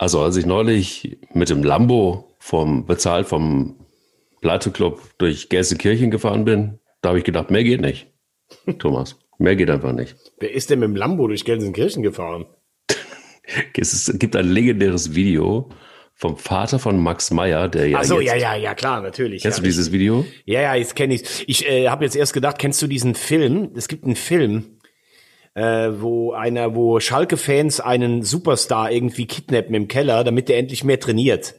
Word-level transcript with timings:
Also 0.00 0.20
als 0.22 0.34
ich 0.38 0.46
neulich 0.46 1.18
mit 1.34 1.50
dem 1.50 1.62
Lambo 1.62 2.34
vom 2.38 2.86
bezahlt 2.86 3.26
vom 3.26 3.76
Pleiteclub 4.40 4.98
durch 5.18 5.50
Gelsenkirchen 5.50 6.10
gefahren 6.10 6.46
bin, 6.46 6.78
da 7.02 7.10
habe 7.10 7.18
ich 7.18 7.24
gedacht, 7.24 7.50
mehr 7.50 7.64
geht 7.64 7.82
nicht. 7.82 8.06
Thomas, 8.78 9.18
mehr 9.36 9.56
geht 9.56 9.68
einfach 9.68 9.92
nicht. 9.92 10.16
Wer 10.38 10.54
ist 10.54 10.70
denn 10.70 10.78
mit 10.78 10.88
dem 10.88 10.96
Lambo 10.96 11.28
durch 11.28 11.44
Gelsenkirchen 11.44 12.02
gefahren? 12.02 12.46
es 13.76 14.10
gibt 14.18 14.36
ein 14.36 14.48
legendäres 14.48 15.14
Video 15.14 15.68
vom 16.14 16.38
Vater 16.38 16.78
von 16.78 16.98
Max 16.98 17.30
Meyer, 17.30 17.68
der 17.68 17.88
ja. 17.88 17.98
Ach 18.00 18.04
so, 18.04 18.20
ja, 18.20 18.36
ja, 18.36 18.54
ja, 18.54 18.74
klar, 18.74 19.02
natürlich. 19.02 19.42
Kennst 19.42 19.58
ja, 19.58 19.62
du 19.62 19.68
dieses 19.68 19.92
Video? 19.92 20.24
Ja, 20.46 20.62
ja, 20.62 20.74
jetzt 20.76 20.96
kenne 20.96 21.12
ich 21.12 21.46
Ich 21.46 21.68
äh, 21.68 21.88
habe 21.88 22.06
jetzt 22.06 22.16
erst 22.16 22.32
gedacht, 22.32 22.58
kennst 22.58 22.80
du 22.80 22.86
diesen 22.86 23.14
Film? 23.14 23.72
Es 23.74 23.86
gibt 23.86 24.04
einen 24.04 24.16
Film, 24.16 24.79
äh, 25.60 26.00
wo 26.00 26.32
einer, 26.32 26.74
wo 26.74 27.00
Schalke-Fans 27.00 27.80
einen 27.80 28.22
Superstar 28.22 28.90
irgendwie 28.90 29.26
kidnappen 29.26 29.74
im 29.74 29.88
Keller, 29.88 30.24
damit 30.24 30.48
der 30.48 30.56
endlich 30.56 30.84
mehr 30.84 30.98
trainiert. 30.98 31.54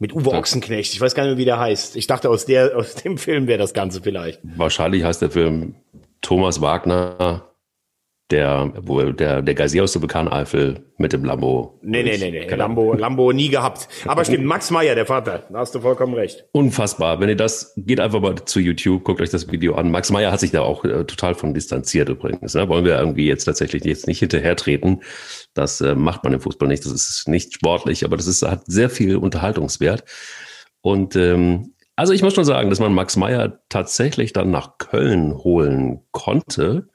Mit 0.00 0.12
Uwe 0.12 0.32
Ochsenknecht. 0.32 0.92
Ich 0.92 1.00
weiß 1.00 1.14
gar 1.14 1.22
nicht 1.22 1.32
mehr, 1.32 1.38
wie 1.38 1.44
der 1.44 1.60
heißt. 1.60 1.94
Ich 1.94 2.08
dachte, 2.08 2.30
aus 2.30 2.46
der, 2.46 2.76
aus 2.76 2.96
dem 2.96 3.16
Film 3.16 3.46
wäre 3.46 3.60
das 3.60 3.72
Ganze 3.72 4.02
vielleicht. 4.02 4.40
Wahrscheinlich 4.42 5.04
heißt 5.04 5.22
der 5.22 5.30
Film 5.30 5.76
Thomas 6.20 6.60
Wagner 6.60 7.44
der, 8.30 8.72
wo 8.80 9.02
der, 9.12 9.42
der 9.42 9.54
Gazi 9.54 9.80
aus 9.80 9.92
der 9.92 10.00
Vulkaneifel 10.00 10.82
mit 10.96 11.12
dem 11.12 11.24
Lambo. 11.24 11.78
Nee, 11.82 12.02
nee, 12.02 12.16
nee, 12.16 12.30
nee. 12.30 12.54
Lambo, 12.54 12.94
Lambo 12.94 13.32
nie 13.32 13.50
gehabt. 13.50 13.86
Aber 14.06 14.24
stimmt, 14.24 14.46
Max 14.46 14.70
Meyer, 14.70 14.94
der 14.94 15.04
Vater. 15.04 15.44
Da 15.50 15.58
hast 15.58 15.74
du 15.74 15.80
vollkommen 15.80 16.14
recht. 16.14 16.46
Unfassbar. 16.52 17.20
Wenn 17.20 17.28
ihr 17.28 17.36
das, 17.36 17.74
geht 17.76 18.00
einfach 18.00 18.20
mal 18.20 18.36
zu 18.44 18.60
YouTube, 18.60 19.04
guckt 19.04 19.20
euch 19.20 19.28
das 19.28 19.50
Video 19.52 19.74
an. 19.74 19.90
Max 19.90 20.10
Meyer 20.10 20.32
hat 20.32 20.40
sich 20.40 20.52
da 20.52 20.62
auch 20.62 20.84
äh, 20.84 21.04
total 21.04 21.34
von 21.34 21.52
distanziert 21.52 22.08
übrigens. 22.08 22.54
Ne? 22.54 22.66
Wollen 22.68 22.86
wir 22.86 22.98
irgendwie 22.98 23.26
jetzt 23.26 23.44
tatsächlich 23.44 23.84
jetzt 23.84 24.06
nicht 24.06 24.20
hinterhertreten. 24.20 25.02
Das 25.52 25.82
äh, 25.82 25.94
macht 25.94 26.24
man 26.24 26.32
im 26.32 26.40
Fußball 26.40 26.68
nicht. 26.68 26.84
Das 26.84 26.92
ist 26.92 27.28
nicht 27.28 27.52
sportlich, 27.52 28.04
aber 28.06 28.16
das 28.16 28.26
ist, 28.26 28.42
hat 28.42 28.62
sehr 28.66 28.88
viel 28.88 29.16
Unterhaltungswert. 29.16 30.04
Und 30.80 31.14
ähm, 31.14 31.74
also 31.94 32.14
ich 32.14 32.22
muss 32.22 32.34
schon 32.34 32.44
sagen, 32.44 32.70
dass 32.70 32.80
man 32.80 32.94
Max 32.94 33.16
Meyer 33.16 33.60
tatsächlich 33.68 34.32
dann 34.32 34.50
nach 34.50 34.78
Köln 34.78 35.36
holen 35.36 36.00
konnte 36.10 36.88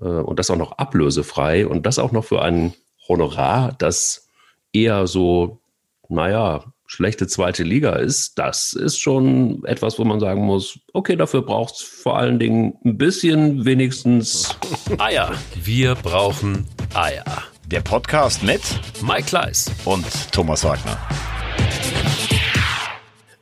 und 0.00 0.38
das 0.38 0.50
auch 0.50 0.56
noch 0.56 0.72
ablösefrei 0.72 1.66
und 1.66 1.86
das 1.86 1.98
auch 1.98 2.12
noch 2.12 2.24
für 2.24 2.42
ein 2.42 2.74
Honorar, 3.08 3.74
das 3.78 4.28
eher 4.72 5.06
so, 5.06 5.60
naja, 6.08 6.64
schlechte 6.86 7.26
zweite 7.26 7.62
Liga 7.62 7.94
ist, 7.94 8.38
das 8.38 8.72
ist 8.72 8.98
schon 8.98 9.64
etwas, 9.64 9.98
wo 9.98 10.04
man 10.04 10.20
sagen 10.20 10.42
muss, 10.42 10.78
okay, 10.92 11.16
dafür 11.16 11.42
braucht 11.42 11.74
es 11.74 11.82
vor 11.82 12.18
allen 12.18 12.38
Dingen 12.38 12.74
ein 12.84 12.98
bisschen 12.98 13.64
wenigstens 13.64 14.56
Eier. 14.98 15.32
Wir 15.54 15.94
brauchen 15.94 16.66
Eier. 16.94 17.24
Der 17.66 17.80
Podcast 17.80 18.42
mit 18.42 18.60
Mike 19.02 19.24
Kleiss 19.24 19.70
und 19.84 20.04
Thomas 20.32 20.64
Wagner. 20.64 20.98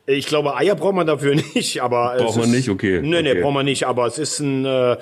Ich 0.05 0.25
glaube, 0.25 0.55
Eier 0.57 0.75
braucht 0.75 0.95
man 0.95 1.07
dafür 1.07 1.35
nicht, 1.55 1.81
aber 1.81 2.15
braucht 2.17 2.37
man 2.37 2.49
ist, 2.49 2.55
nicht, 2.55 2.69
okay. 2.69 3.01
Nee, 3.01 3.19
okay. 3.19 3.33
nee, 3.33 3.41
braucht 3.41 3.53
man 3.53 3.65
nicht, 3.65 3.85
aber 3.85 4.05
es 4.05 4.17
ist 4.17 4.39
ein 4.39 4.65
äh, 4.65 4.97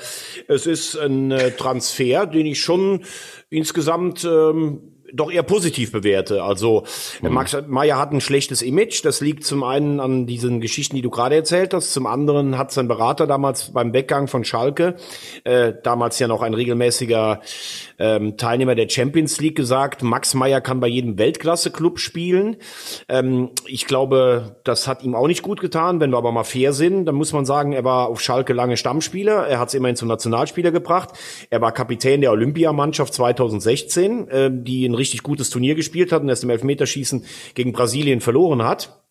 es 0.48 0.68
ist 0.68 0.96
ein 0.96 1.32
äh, 1.32 1.52
Transfer, 1.52 2.28
den 2.28 2.46
ich 2.46 2.62
schon 2.62 3.04
insgesamt 3.50 4.24
ähm, 4.24 4.91
doch 5.14 5.32
eher 5.32 5.44
positiv 5.44 5.92
bewerte. 5.92 6.44
Also 6.44 6.86
mhm. 7.22 7.34
Max 7.34 7.58
Meyer 7.68 7.98
hat 7.98 8.12
ein 8.12 8.22
schlechtes 8.22 8.62
Image. 8.62 9.04
Das 9.04 9.22
liegt 9.22 9.46
zum 9.46 9.64
einen 9.64 10.00
an 10.00 10.26
diesen 10.26 10.62
Geschichten, 10.62 10.96
die 10.96 11.02
du 11.02 11.10
gerade 11.10 11.36
erzählt 11.36 11.74
hast. 11.74 11.94
Zum 11.94 12.06
anderen 12.06 12.58
hat 12.58 12.72
sein 12.72 12.88
Berater 12.88 13.28
damals 13.28 13.72
beim 13.72 13.94
Weggang 13.94 14.28
von 14.28 14.44
Schalke, 14.44 14.96
äh, 15.44 15.74
damals 15.84 16.20
ja 16.20 16.28
noch 16.28 16.42
ein 16.42 16.54
regelmäßiger 16.54 17.42
ähm, 18.00 18.38
Teilnehmer 18.38 18.76
der 18.76 18.90
Champions 18.90 19.40
League, 19.40 19.56
gesagt, 19.56 20.04
Max 20.04 20.34
Meyer 20.34 20.62
kann 20.62 20.80
bei 20.80 20.88
jedem 20.88 21.18
Weltklasse-Club 21.18 22.00
spielen. 22.00 22.58
Ähm, 23.10 23.50
ich 23.68 23.86
glaube, 23.86 24.56
das 24.64 24.88
hat 24.88 25.04
ihm 25.04 25.16
auch 25.16 25.28
nicht 25.28 25.44
gut 25.44 25.62
getan. 25.62 26.00
Wenn 26.00 26.12
wir 26.12 26.18
aber 26.18 26.32
mal 26.32 26.44
fair 26.44 26.74
sind, 26.74 27.06
dann 27.06 27.16
muss 27.16 27.34
man 27.34 27.46
sagen, 27.46 27.74
er 27.74 27.84
war 27.84 28.08
auf 28.08 28.22
Schalke 28.22 28.54
lange 28.54 28.78
Stammspieler. 28.78 29.48
Er 29.48 29.60
hat 29.60 29.70
es 29.70 29.74
immerhin 29.74 29.96
zum 29.96 30.08
Nationalspieler 30.08 30.72
gebracht. 30.72 31.10
Er 31.50 31.62
war 31.62 31.72
Kapitän 31.72 32.22
der 32.22 32.32
Olympiamannschaft 32.32 33.14
2016, 33.14 34.28
äh, 34.28 34.50
die 34.52 34.86
ein 34.86 34.96
richtig 35.02 35.24
gutes 35.24 35.50
Turnier 35.50 35.76
gespielt 35.76 36.12
hat 36.12 36.22
und 36.22 36.30
erst 36.30 36.44
im 36.44 36.50
Elfmeterschießen 36.50 37.26
gegen 37.56 37.74
Brasilien 37.74 38.22
verloren 38.22 38.64
hat. 38.64 39.02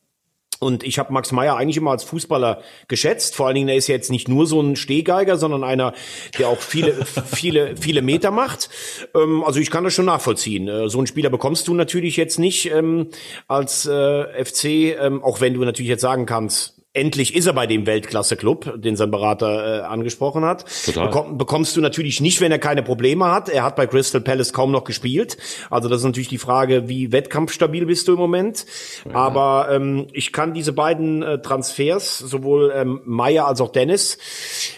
Und 0.61 0.85
ich 0.85 0.99
habe 0.99 1.13
Max 1.13 1.33
Meyer 1.33 1.57
eigentlich 1.57 1.79
immer 1.79 1.91
als 1.91 2.05
Fußballer 2.05 2.61
geschätzt. 2.87 3.35
Vor 3.35 3.47
allen 3.47 3.55
Dingen, 3.55 3.69
er 3.71 3.77
ist 3.77 3.89
ja 3.89 3.95
jetzt 3.95 4.11
nicht 4.11 4.29
nur 4.29 4.47
so 4.47 4.61
ein 4.61 4.77
Stehgeiger, 4.77 5.39
sondern 5.39 5.65
einer, 5.65 5.95
der 6.39 6.49
auch 6.49 6.61
viele, 6.61 6.93
viele, 7.27 7.77
viele 7.79 8.03
Meter 8.03 8.31
macht. 8.31 8.69
Ähm, 9.15 9.43
also 9.43 9.59
ich 9.59 9.71
kann 9.71 9.85
das 9.85 9.95
schon 9.95 10.05
nachvollziehen. 10.05 10.69
Äh, 10.69 10.91
so 10.91 10.99
einen 10.99 11.07
Spieler 11.07 11.31
bekommst 11.31 11.67
du 11.67 11.75
natürlich 11.75 12.19
jetzt 12.19 12.39
nicht 12.39 12.71
ähm, 12.71 13.09
als 13.49 13.87
äh, 13.87 14.45
FC, 14.45 14.65
ähm, 15.01 15.25
auch 15.25 15.41
wenn 15.41 15.55
du 15.55 15.65
natürlich 15.65 15.89
jetzt 15.89 16.03
sagen 16.03 16.27
kannst, 16.27 16.80
endlich 16.93 17.37
ist 17.37 17.47
er 17.47 17.53
bei 17.53 17.69
dem 17.69 17.87
Weltklasse-Club, 17.87 18.83
den 18.83 18.97
sein 18.97 19.13
Berater 19.13 19.83
äh, 19.83 19.83
angesprochen 19.83 20.45
hat. 20.45 20.65
Total. 20.85 21.07
Bekomm, 21.07 21.39
bekommst 21.39 21.77
du 21.77 21.81
natürlich 21.81 22.21
nicht, 22.21 22.41
wenn 22.41 22.51
er 22.51 22.59
keine 22.59 22.83
Probleme 22.83 23.31
hat. 23.31 23.49
Er 23.49 23.63
hat 23.63 23.77
bei 23.77 23.87
Crystal 23.87 24.21
Palace 24.21 24.53
kaum 24.53 24.73
noch 24.73 24.83
gespielt. 24.83 25.37
Also 25.71 25.89
das 25.89 26.01
ist 26.01 26.05
natürlich 26.05 26.29
die 26.29 26.39
Frage, 26.39 26.89
wie 26.89 27.13
wettkampfstabil 27.13 27.87
bist 27.87 28.09
du 28.09 28.15
im 28.15 28.19
Moment. 28.19 28.67
Ja. 29.09 29.15
Aber 29.15 29.69
ähm, 29.71 30.09
ich 30.13 30.33
kann 30.33 30.53
diese 30.53 30.73
beiden 30.73 31.23
äh, 31.23 31.41
Transfers, 31.41 32.19
sowohl 32.19 32.73
ähm, 32.75 33.01
Meyer 33.05 33.47
als 33.47 33.61
auch 33.61 33.71
Dennis, 33.71 34.19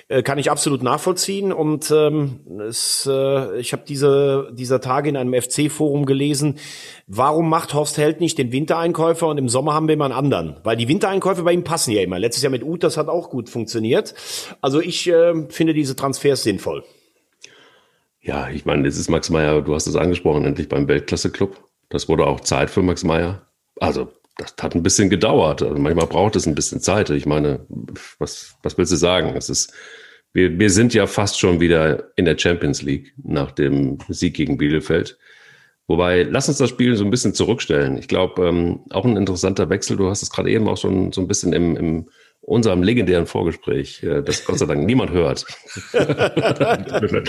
äh, 0.09 0.23
kann 0.23 0.39
ich 0.39 0.50
absolut 0.50 0.83
nachvollziehen. 0.83 1.50
Und 1.50 1.91
ähm, 1.91 2.41
es, 2.69 3.09
äh, 3.11 3.59
ich 3.59 3.73
habe 3.73 3.84
diese 3.89 4.50
dieser 4.53 4.83
Tage 4.83 5.09
in 5.09 5.17
einem 5.17 5.41
FC-Forum 5.41 6.05
gelesen, 6.05 6.59
warum 7.06 7.49
macht 7.49 7.73
Horst 7.73 7.97
Held 7.97 8.21
nicht 8.21 8.37
den 8.37 8.53
Wintereinkäufer 8.53 9.29
und 9.29 9.39
im 9.39 9.49
Sommer 9.49 9.73
haben 9.73 9.89
wir 9.89 9.94
immer 9.94 10.05
einen 10.05 10.15
anderen? 10.15 10.56
Weil 10.62 10.77
die 10.77 10.89
Wintereinkäufe 10.89 11.43
bei 11.43 11.53
ihm 11.53 11.65
passen 11.65 11.93
ja 11.93 12.02
immer. 12.03 12.19
Letztes 12.19 12.43
Jahr 12.43 12.51
mit 12.51 12.63
Ut, 12.63 12.83
das 12.83 12.97
hat 12.97 13.09
auch 13.09 13.31
gut 13.31 13.49
funktioniert. 13.49 14.15
Also 14.61 14.81
ich 14.81 15.09
äh, 15.09 15.49
finde 15.49 15.75
diese 15.75 15.97
Transfers 15.97 16.43
sinnvoll. 16.43 16.85
Ja, 18.21 18.49
ich 18.51 18.65
meine, 18.65 18.87
es 18.87 18.99
ist 18.99 19.09
Max 19.09 19.31
Meyer, 19.31 19.63
du 19.63 19.75
hast 19.75 19.87
es 19.87 19.97
angesprochen, 19.97 20.45
endlich 20.45 20.69
beim 20.69 20.87
Weltklasse-Club. 20.87 21.69
Das 21.89 22.09
wurde 22.09 22.27
auch 22.27 22.41
Zeit 22.41 22.71
für 22.71 22.83
Max 22.83 23.03
Meyer. 23.03 23.47
Also, 23.81 24.12
das 24.37 24.55
hat 24.61 24.75
ein 24.75 24.83
bisschen 24.83 25.11
gedauert. 25.11 25.62
Also 25.62 25.77
manchmal 25.77 26.07
braucht 26.07 26.37
es 26.37 26.47
ein 26.47 26.55
bisschen 26.55 26.81
Zeit. 26.81 27.11
Ich 27.11 27.27
meine, 27.27 27.67
was, 28.19 28.55
was 28.62 28.79
willst 28.79 28.93
du 28.93 28.97
sagen? 28.97 29.37
Es 29.37 29.51
ist, 29.51 29.73
wir, 30.33 30.59
wir 30.59 30.71
sind 30.71 30.95
ja 30.95 31.07
fast 31.07 31.39
schon 31.39 31.61
wieder 31.61 32.12
in 32.17 32.25
der 32.25 32.39
Champions 32.39 32.83
League 32.83 33.12
nach 33.23 33.51
dem 33.51 33.99
Sieg 34.09 34.35
gegen 34.35 34.57
Bielefeld. 34.57 35.19
Wobei, 35.93 36.23
lass 36.23 36.49
uns 36.49 36.57
das 36.57 36.71
Spiel 36.71 36.97
so 36.97 37.05
ein 37.05 37.11
bisschen 37.11 37.35
zurückstellen. 37.35 37.99
Ich 37.99 38.09
glaube, 38.09 38.49
ähm, 38.49 38.81
auch 38.89 39.05
ein 39.05 39.19
interessanter 39.19 39.69
Wechsel. 39.69 39.99
Du 39.99 40.09
hast 40.09 40.23
es 40.23 40.31
gerade 40.31 40.51
eben 40.51 40.67
auch 40.67 40.79
schon 40.79 41.13
so 41.13 41.21
ein 41.21 41.29
bisschen 41.29 41.53
im, 41.53 41.77
im 41.77 42.09
unserem 42.41 42.83
legendären 42.83 43.27
Vorgespräch, 43.27 44.03
äh, 44.03 44.23
das 44.23 44.47
Gott 44.47 44.59
sei 44.59 44.65
Dank 44.65 44.87
niemand 44.87 45.11
hört, 45.11 45.45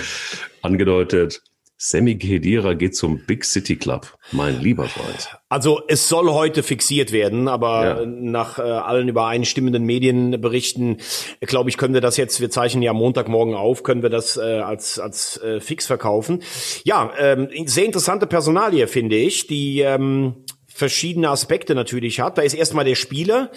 angedeutet. 0.62 1.42
Sammy 1.86 2.18
Khedira 2.18 2.76
geht 2.76 2.96
zum 2.96 3.26
Big 3.26 3.44
City 3.44 3.76
Club, 3.76 4.18
mein 4.32 4.62
lieber 4.62 4.86
Freund. 4.86 5.38
Also 5.50 5.82
es 5.90 6.08
soll 6.08 6.32
heute 6.32 6.64
fixiert 6.64 7.12
werden, 7.12 7.50
aber 7.50 8.00
ja. 8.00 8.06
nach 8.06 8.58
äh, 8.58 8.62
allen 8.62 9.10
übereinstimmenden 9.10 9.84
Medienberichten, 9.84 11.02
glaube 11.42 11.70
ich, 11.70 11.76
können 11.76 11.94
wir 11.94 12.00
das 12.00 12.16
jetzt, 12.16 12.40
wir 12.40 12.50
zeichnen 12.50 12.84
ja 12.84 12.94
Montagmorgen 12.94 13.54
auf, 13.54 13.84
können 13.84 14.02
wir 14.02 14.10
das 14.10 14.38
äh, 14.38 14.60
als, 14.60 14.98
als 14.98 15.36
äh, 15.44 15.60
fix 15.60 15.86
verkaufen. 15.86 16.42
Ja, 16.86 17.12
ähm, 17.20 17.50
sehr 17.66 17.84
interessante 17.84 18.28
Personalie, 18.28 18.88
finde 18.88 19.18
ich, 19.18 19.48
die 19.48 19.82
ähm, 19.82 20.46
verschiedene 20.66 21.32
Aspekte 21.32 21.76
natürlich 21.76 22.22
hat. 22.22 22.38
Da 22.38 22.44
ist 22.44 22.54
erstmal 22.54 22.86
der 22.86 22.96
Spieler, 22.96 23.52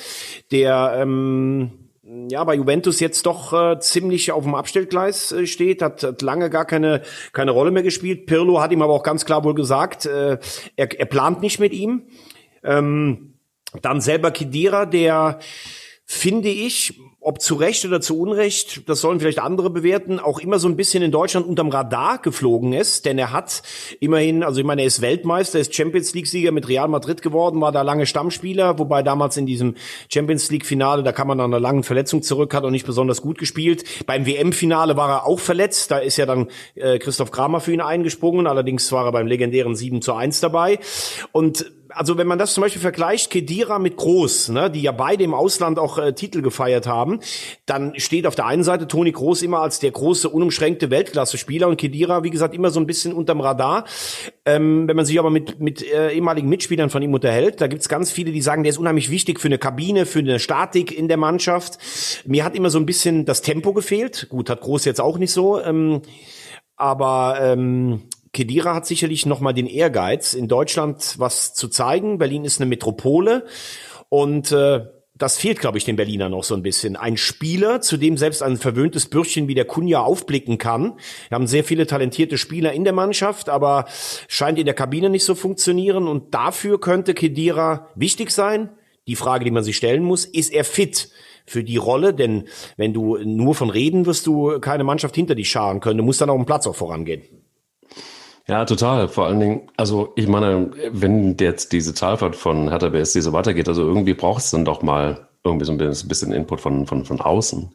der 0.50 0.96
ähm, 1.00 1.85
ja 2.28 2.44
bei 2.44 2.54
Juventus 2.54 3.00
jetzt 3.00 3.26
doch 3.26 3.52
äh, 3.52 3.80
ziemlich 3.80 4.32
auf 4.32 4.44
dem 4.44 4.54
Abstellgleis 4.54 5.32
äh, 5.32 5.46
steht, 5.46 5.82
hat, 5.82 6.02
hat 6.02 6.22
lange 6.22 6.50
gar 6.50 6.64
keine 6.64 7.02
keine 7.32 7.50
Rolle 7.50 7.70
mehr 7.70 7.82
gespielt. 7.82 8.26
Pirlo 8.26 8.60
hat 8.60 8.72
ihm 8.72 8.82
aber 8.82 8.92
auch 8.92 9.02
ganz 9.02 9.24
klar 9.24 9.44
wohl 9.44 9.54
gesagt, 9.54 10.06
äh, 10.06 10.38
er, 10.76 11.00
er 11.00 11.06
plant 11.06 11.40
nicht 11.40 11.58
mit 11.58 11.72
ihm. 11.72 12.08
Ähm, 12.62 13.34
dann 13.82 14.00
selber 14.00 14.30
Kidira, 14.30 14.86
der 14.86 15.38
finde 16.04 16.48
ich, 16.48 17.00
ob 17.26 17.42
zu 17.42 17.56
Recht 17.56 17.84
oder 17.84 18.00
zu 18.00 18.16
Unrecht, 18.20 18.88
das 18.88 19.00
sollen 19.00 19.18
vielleicht 19.18 19.40
andere 19.40 19.68
bewerten, 19.68 20.20
auch 20.20 20.38
immer 20.38 20.60
so 20.60 20.68
ein 20.68 20.76
bisschen 20.76 21.02
in 21.02 21.10
Deutschland 21.10 21.44
unterm 21.44 21.70
Radar 21.70 22.18
geflogen 22.18 22.72
ist, 22.72 23.04
denn 23.04 23.18
er 23.18 23.32
hat 23.32 23.62
immerhin, 23.98 24.44
also 24.44 24.60
ich 24.60 24.64
meine, 24.64 24.82
er 24.82 24.86
ist 24.86 25.00
Weltmeister, 25.00 25.58
ist 25.58 25.74
Champions 25.74 26.14
League 26.14 26.28
Sieger 26.28 26.52
mit 26.52 26.68
Real 26.68 26.86
Madrid 26.86 27.22
geworden, 27.22 27.60
war 27.60 27.72
da 27.72 27.82
lange 27.82 28.06
Stammspieler, 28.06 28.78
wobei 28.78 29.02
damals 29.02 29.36
in 29.36 29.44
diesem 29.44 29.74
Champions 30.08 30.52
League 30.52 30.64
Finale, 30.64 31.02
da 31.02 31.10
kam 31.10 31.26
man 31.26 31.38
nach 31.38 31.46
einer 31.46 31.58
langen 31.58 31.82
Verletzung 31.82 32.22
zurück, 32.22 32.54
hat 32.54 32.62
auch 32.62 32.70
nicht 32.70 32.86
besonders 32.86 33.22
gut 33.22 33.38
gespielt. 33.38 33.82
Beim 34.06 34.24
WM 34.24 34.52
Finale 34.52 34.96
war 34.96 35.10
er 35.10 35.26
auch 35.26 35.40
verletzt, 35.40 35.90
da 35.90 35.98
ist 35.98 36.18
ja 36.18 36.26
dann 36.26 36.46
äh, 36.76 37.00
Christoph 37.00 37.32
Kramer 37.32 37.58
für 37.58 37.72
ihn 37.72 37.80
eingesprungen, 37.80 38.46
allerdings 38.46 38.92
war 38.92 39.04
er 39.04 39.10
beim 39.10 39.26
legendären 39.26 39.74
7 39.74 40.00
zu 40.00 40.14
1 40.14 40.38
dabei 40.38 40.78
und 41.32 41.72
also 41.96 42.18
wenn 42.18 42.26
man 42.26 42.38
das 42.38 42.54
zum 42.54 42.62
Beispiel 42.62 42.82
vergleicht, 42.82 43.30
Kedira 43.30 43.78
mit 43.78 43.96
Groß, 43.96 44.50
ne, 44.50 44.70
die 44.70 44.82
ja 44.82 44.92
beide 44.92 45.24
im 45.24 45.34
Ausland 45.34 45.78
auch 45.78 45.98
äh, 45.98 46.12
Titel 46.12 46.42
gefeiert 46.42 46.86
haben, 46.86 47.20
dann 47.64 47.98
steht 47.98 48.26
auf 48.26 48.34
der 48.34 48.46
einen 48.46 48.62
Seite 48.62 48.86
Toni 48.86 49.12
Groß 49.12 49.42
immer 49.42 49.60
als 49.60 49.78
der 49.78 49.90
große, 49.90 50.28
unumschränkte 50.28 50.90
Weltklasse-Spieler 50.90 51.68
und 51.68 51.78
Kedira, 51.78 52.22
wie 52.22 52.30
gesagt, 52.30 52.54
immer 52.54 52.70
so 52.70 52.78
ein 52.80 52.86
bisschen 52.86 53.12
unterm 53.12 53.40
Radar. 53.40 53.84
Ähm, 54.44 54.86
wenn 54.86 54.96
man 54.96 55.06
sich 55.06 55.18
aber 55.18 55.30
mit, 55.30 55.58
mit 55.58 55.82
äh, 55.82 56.12
ehemaligen 56.12 56.48
Mitspielern 56.48 56.90
von 56.90 57.02
ihm 57.02 57.14
unterhält, 57.14 57.60
da 57.60 57.66
gibt's 57.66 57.88
ganz 57.88 58.10
viele, 58.10 58.30
die 58.30 58.42
sagen, 58.42 58.62
der 58.62 58.70
ist 58.70 58.78
unheimlich 58.78 59.10
wichtig 59.10 59.40
für 59.40 59.48
eine 59.48 59.58
Kabine, 59.58 60.04
für 60.04 60.18
eine 60.18 60.38
Statik 60.38 60.96
in 60.96 61.08
der 61.08 61.16
Mannschaft. 61.16 61.78
Mir 62.26 62.44
hat 62.44 62.54
immer 62.54 62.70
so 62.70 62.78
ein 62.78 62.86
bisschen 62.86 63.24
das 63.24 63.40
Tempo 63.40 63.72
gefehlt. 63.72 64.28
Gut, 64.28 64.50
hat 64.50 64.60
Groß 64.60 64.84
jetzt 64.84 65.00
auch 65.00 65.18
nicht 65.18 65.32
so. 65.32 65.60
Ähm, 65.62 66.02
aber 66.76 67.38
ähm, 67.40 68.02
Kedira 68.36 68.74
hat 68.74 68.84
sicherlich 68.84 69.24
noch 69.24 69.40
mal 69.40 69.54
den 69.54 69.66
Ehrgeiz, 69.66 70.34
in 70.34 70.46
Deutschland 70.46 71.14
was 71.16 71.54
zu 71.54 71.68
zeigen. 71.68 72.18
Berlin 72.18 72.44
ist 72.44 72.60
eine 72.60 72.68
Metropole 72.68 73.46
und 74.10 74.52
äh, 74.52 74.84
das 75.14 75.38
fehlt, 75.38 75.58
glaube 75.58 75.78
ich, 75.78 75.86
den 75.86 75.96
Berlinern 75.96 76.32
noch 76.32 76.44
so 76.44 76.54
ein 76.54 76.62
bisschen. 76.62 76.96
Ein 76.96 77.16
Spieler, 77.16 77.80
zu 77.80 77.96
dem 77.96 78.18
selbst 78.18 78.42
ein 78.42 78.58
verwöhntes 78.58 79.06
Bürschchen 79.06 79.48
wie 79.48 79.54
der 79.54 79.64
Kunja 79.64 80.02
aufblicken 80.02 80.58
kann. 80.58 80.98
Wir 81.30 81.36
haben 81.36 81.46
sehr 81.46 81.64
viele 81.64 81.86
talentierte 81.86 82.36
Spieler 82.36 82.74
in 82.74 82.84
der 82.84 82.92
Mannschaft, 82.92 83.48
aber 83.48 83.86
scheint 84.28 84.58
in 84.58 84.66
der 84.66 84.74
Kabine 84.74 85.08
nicht 85.08 85.24
so 85.24 85.34
funktionieren. 85.34 86.06
Und 86.06 86.34
dafür 86.34 86.78
könnte 86.78 87.14
Kedira 87.14 87.88
wichtig 87.94 88.30
sein. 88.30 88.68
Die 89.06 89.16
Frage, 89.16 89.46
die 89.46 89.50
man 89.50 89.64
sich 89.64 89.78
stellen 89.78 90.04
muss, 90.04 90.26
ist 90.26 90.52
er 90.52 90.64
fit? 90.64 91.10
für 91.48 91.62
die 91.62 91.76
Rolle, 91.76 92.12
denn 92.12 92.48
wenn 92.76 92.92
du 92.92 93.18
nur 93.18 93.54
von 93.54 93.70
reden 93.70 94.04
wirst 94.04 94.26
du 94.26 94.58
keine 94.58 94.82
Mannschaft 94.82 95.14
hinter 95.14 95.36
dich 95.36 95.48
scharen 95.48 95.78
können. 95.78 95.98
Du 95.98 96.02
musst 96.02 96.20
dann 96.20 96.28
auf 96.28 96.36
dem 96.36 96.44
Platz 96.44 96.66
auch 96.66 96.74
vorangehen. 96.74 97.22
Ja, 98.48 98.64
total. 98.64 99.08
Vor 99.08 99.26
allen 99.26 99.40
Dingen, 99.40 99.70
also 99.76 100.12
ich 100.14 100.28
meine, 100.28 100.70
wenn 100.92 101.36
jetzt 101.40 101.72
diese 101.72 101.94
Talfahrt 101.94 102.36
von 102.36 102.68
Hertha 102.68 102.90
BSC 102.90 103.20
so 103.20 103.32
weitergeht, 103.32 103.68
also 103.68 103.82
irgendwie 103.82 104.14
braucht 104.14 104.42
es 104.42 104.50
dann 104.50 104.64
doch 104.64 104.82
mal 104.82 105.28
irgendwie 105.42 105.64
so 105.64 105.72
ein 105.72 105.78
bisschen 105.78 106.32
Input 106.32 106.60
von, 106.60 106.86
von, 106.86 107.04
von 107.04 107.20
außen. 107.20 107.74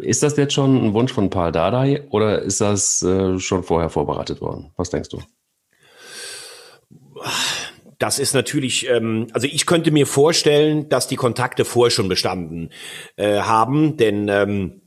Ist 0.00 0.22
das 0.22 0.36
jetzt 0.36 0.54
schon 0.54 0.84
ein 0.84 0.94
Wunsch 0.94 1.12
von 1.12 1.30
Paul 1.30 1.52
Dardai 1.52 2.06
oder 2.10 2.42
ist 2.42 2.60
das 2.60 3.02
äh, 3.02 3.38
schon 3.38 3.62
vorher 3.62 3.90
vorbereitet 3.90 4.40
worden? 4.40 4.72
Was 4.76 4.90
denkst 4.90 5.08
du? 5.08 5.20
Das 7.98 8.18
ist 8.18 8.32
natürlich, 8.32 8.88
ähm, 8.88 9.26
also 9.32 9.46
ich 9.46 9.66
könnte 9.66 9.90
mir 9.90 10.06
vorstellen, 10.06 10.88
dass 10.88 11.06
die 11.06 11.16
Kontakte 11.16 11.64
vorher 11.64 11.90
schon 11.90 12.08
bestanden 12.08 12.70
äh, 13.16 13.40
haben, 13.40 13.96
denn 13.96 14.28
ähm, 14.28 14.79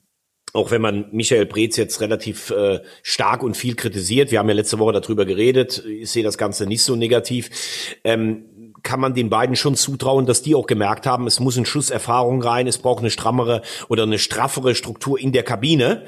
auch 0.54 0.70
wenn 0.70 0.82
man 0.82 1.08
Michael 1.12 1.48
Breetz 1.48 1.78
jetzt 1.78 2.00
relativ 2.00 2.52
äh, 2.52 2.80
stark 3.02 3.42
und 3.42 3.58
viel 3.58 3.76
kritisiert, 3.76 4.32
wir 4.32 4.38
haben 4.38 4.48
ja 4.48 4.56
letzte 4.56 4.78
Woche 4.78 4.94
darüber 4.94 5.26
geredet, 5.26 5.84
ich 5.86 6.12
sehe 6.12 6.24
das 6.24 6.38
Ganze 6.38 6.68
nicht 6.68 6.84
so 6.84 6.96
negativ, 6.96 7.98
ähm, 8.04 8.46
kann 8.84 9.00
man 9.00 9.14
den 9.14 9.30
beiden 9.30 9.56
schon 9.56 9.76
zutrauen, 9.76 10.26
dass 10.26 10.42
die 10.42 10.56
auch 10.56 10.68
gemerkt 10.68 11.06
haben, 11.06 11.26
es 11.26 11.40
muss 11.40 11.58
ein 11.58 11.66
Schuss 11.66 11.90
Erfahrung 11.90 12.42
rein, 12.44 12.68
es 12.68 12.78
braucht 12.78 13.00
eine 13.00 13.10
strammere 13.10 13.62
oder 13.88 14.04
eine 14.04 14.20
straffere 14.20 14.76
Struktur 14.76 15.18
in 15.20 15.32
der 15.32 15.44
Kabine. 15.44 16.04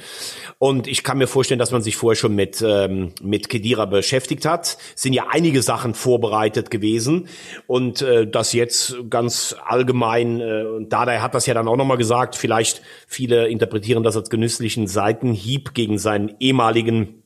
Und 0.57 0.87
ich 0.87 1.03
kann 1.03 1.17
mir 1.17 1.27
vorstellen, 1.27 1.59
dass 1.59 1.71
man 1.71 1.81
sich 1.81 1.95
vorher 1.95 2.15
schon 2.15 2.35
mit, 2.35 2.63
ähm, 2.65 3.13
mit 3.21 3.49
Kedira 3.49 3.85
beschäftigt 3.85 4.45
hat. 4.45 4.77
Es 4.95 5.01
sind 5.01 5.13
ja 5.13 5.25
einige 5.29 5.61
Sachen 5.61 5.93
vorbereitet 5.93 6.69
gewesen. 6.69 7.27
Und 7.67 8.01
äh, 8.01 8.27
das 8.27 8.53
jetzt 8.53 8.95
ganz 9.09 9.55
allgemein, 9.65 10.41
äh, 10.41 10.63
und 10.63 10.91
Dada 10.91 11.21
hat 11.21 11.33
das 11.33 11.45
ja 11.45 11.53
dann 11.53 11.67
auch 11.67 11.77
nochmal 11.77 11.97
gesagt, 11.97 12.35
vielleicht 12.35 12.81
viele 13.07 13.47
interpretieren 13.47 14.03
das 14.03 14.17
als 14.17 14.29
genüsslichen 14.29 14.87
Seitenhieb 14.87 15.73
gegen 15.73 15.97
seinen 15.97 16.35
ehemaligen 16.39 17.24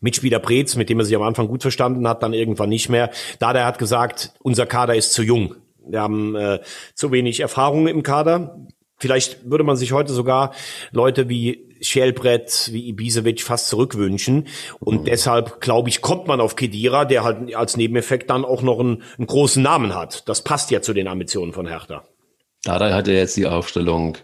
Mitspieler 0.00 0.38
Preetz, 0.38 0.76
mit 0.76 0.88
dem 0.88 0.98
er 0.98 1.04
sich 1.04 1.16
am 1.16 1.22
Anfang 1.22 1.48
gut 1.48 1.62
verstanden 1.62 2.06
hat, 2.08 2.22
dann 2.22 2.32
irgendwann 2.32 2.68
nicht 2.68 2.88
mehr. 2.88 3.10
Da 3.38 3.52
der 3.52 3.66
hat 3.66 3.78
gesagt, 3.78 4.32
unser 4.42 4.66
Kader 4.66 4.94
ist 4.94 5.12
zu 5.12 5.22
jung. 5.22 5.54
Wir 5.86 6.00
haben 6.00 6.34
äh, 6.36 6.60
zu 6.94 7.12
wenig 7.12 7.40
Erfahrung 7.40 7.86
im 7.86 8.02
Kader. 8.02 8.58
Vielleicht 8.96 9.50
würde 9.50 9.64
man 9.64 9.76
sich 9.76 9.92
heute 9.92 10.12
sogar 10.12 10.52
Leute 10.92 11.28
wie 11.28 11.70
Schellbrett, 11.80 12.68
wie 12.72 12.88
Ibisevic 12.88 13.42
fast 13.42 13.68
zurückwünschen. 13.68 14.46
Und 14.78 15.02
mhm. 15.02 15.04
deshalb, 15.06 15.60
glaube 15.60 15.88
ich, 15.88 16.02
kommt 16.02 16.26
man 16.26 16.40
auf 16.40 16.54
Kedira, 16.54 17.06
der 17.06 17.24
halt 17.24 17.54
als 17.54 17.76
Nebeneffekt 17.76 18.28
dann 18.28 18.44
auch 18.44 18.62
noch 18.62 18.78
einen, 18.78 19.02
einen 19.16 19.26
großen 19.26 19.62
Namen 19.62 19.94
hat. 19.94 20.28
Das 20.28 20.44
passt 20.44 20.70
ja 20.70 20.82
zu 20.82 20.92
den 20.92 21.08
Ambitionen 21.08 21.52
von 21.52 21.66
Hertha. 21.66 22.04
Dada 22.64 22.94
hat 22.94 23.08
er 23.08 23.14
jetzt 23.14 23.38
die 23.38 23.46
Aufstellung 23.46 24.18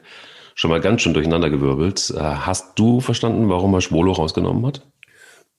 schon 0.54 0.70
mal 0.70 0.80
ganz 0.80 1.02
schön 1.02 1.14
durcheinandergewirbelt. 1.14 2.12
Äh, 2.14 2.20
hast 2.20 2.78
du 2.78 3.00
verstanden, 3.00 3.48
warum 3.48 3.72
er 3.74 3.80
Schwolo 3.80 4.12
rausgenommen 4.12 4.66
hat? 4.66 4.86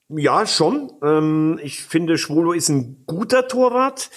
Ja, 0.10 0.46
schon. 0.46 0.92
Ähm, 1.04 1.60
ich 1.62 1.82
finde, 1.82 2.18
Schwolo 2.18 2.54
ist 2.54 2.70
ein 2.70 3.04
guter 3.06 3.50
Torwart, 3.50 4.10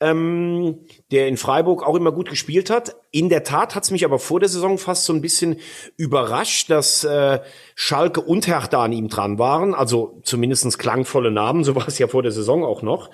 ähm, 0.00 0.78
der 1.10 1.28
in 1.28 1.36
Freiburg 1.36 1.86
auch 1.86 1.94
immer 1.94 2.10
gut 2.10 2.30
gespielt 2.30 2.70
hat. 2.70 2.96
In 3.10 3.28
der 3.28 3.44
Tat 3.44 3.74
hat's 3.74 3.90
mich 3.90 4.06
aber 4.06 4.18
vor 4.18 4.40
der 4.40 4.48
Saison 4.48 4.78
fast 4.78 5.04
so 5.04 5.12
ein 5.12 5.20
bisschen 5.20 5.56
überrascht, 5.98 6.70
dass 6.70 7.04
äh, 7.04 7.40
Schalke 7.74 8.22
und 8.22 8.46
Hertha 8.46 8.82
an 8.82 8.92
ihm 8.92 9.08
dran 9.08 9.38
waren. 9.38 9.74
Also 9.74 10.20
zumindestens 10.22 10.78
klangvolle 10.78 11.30
Namen, 11.30 11.64
so 11.64 11.76
war 11.76 11.86
es 11.86 11.98
ja 11.98 12.08
vor 12.08 12.22
der 12.22 12.32
Saison 12.32 12.64
auch 12.64 12.80
noch. 12.80 13.10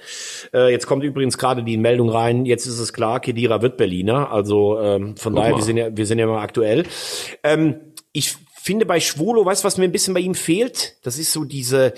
Äh, 0.55 0.71
jetzt 0.71 0.87
kommt 0.87 1.03
übrigens 1.03 1.39
gerade 1.39 1.65
die 1.65 1.77
Meldung 1.77 2.09
rein, 2.09 2.47
jetzt 2.47 2.67
ist 2.67 2.79
es 2.79 2.93
klar, 2.93 3.19
Kedira 3.19 3.63
wird 3.63 3.77
Berliner. 3.79 4.31
Also 4.31 4.79
ähm, 4.79 5.17
von 5.17 5.35
Guck 5.35 5.43
daher, 5.43 5.57
wir 5.57 5.65
sind, 5.65 5.77
ja, 5.77 5.89
wir 5.97 6.07
sind 6.07 6.21
ja 6.21 6.27
mal 6.29 6.41
aktuell. 6.41 6.85
Ähm, 7.43 7.81
ich 8.13 8.37
finde 8.67 8.85
bei 8.85 8.99
Schwolo, 8.99 9.45
weißt 9.45 9.63
du, 9.63 9.67
was 9.67 9.79
mir 9.79 9.85
ein 9.85 9.93
bisschen 9.93 10.13
bei 10.13 10.21
ihm 10.21 10.35
fehlt? 10.35 10.99
Das 11.03 11.19
ist 11.19 11.33
so 11.33 11.45
diese, 11.45 11.95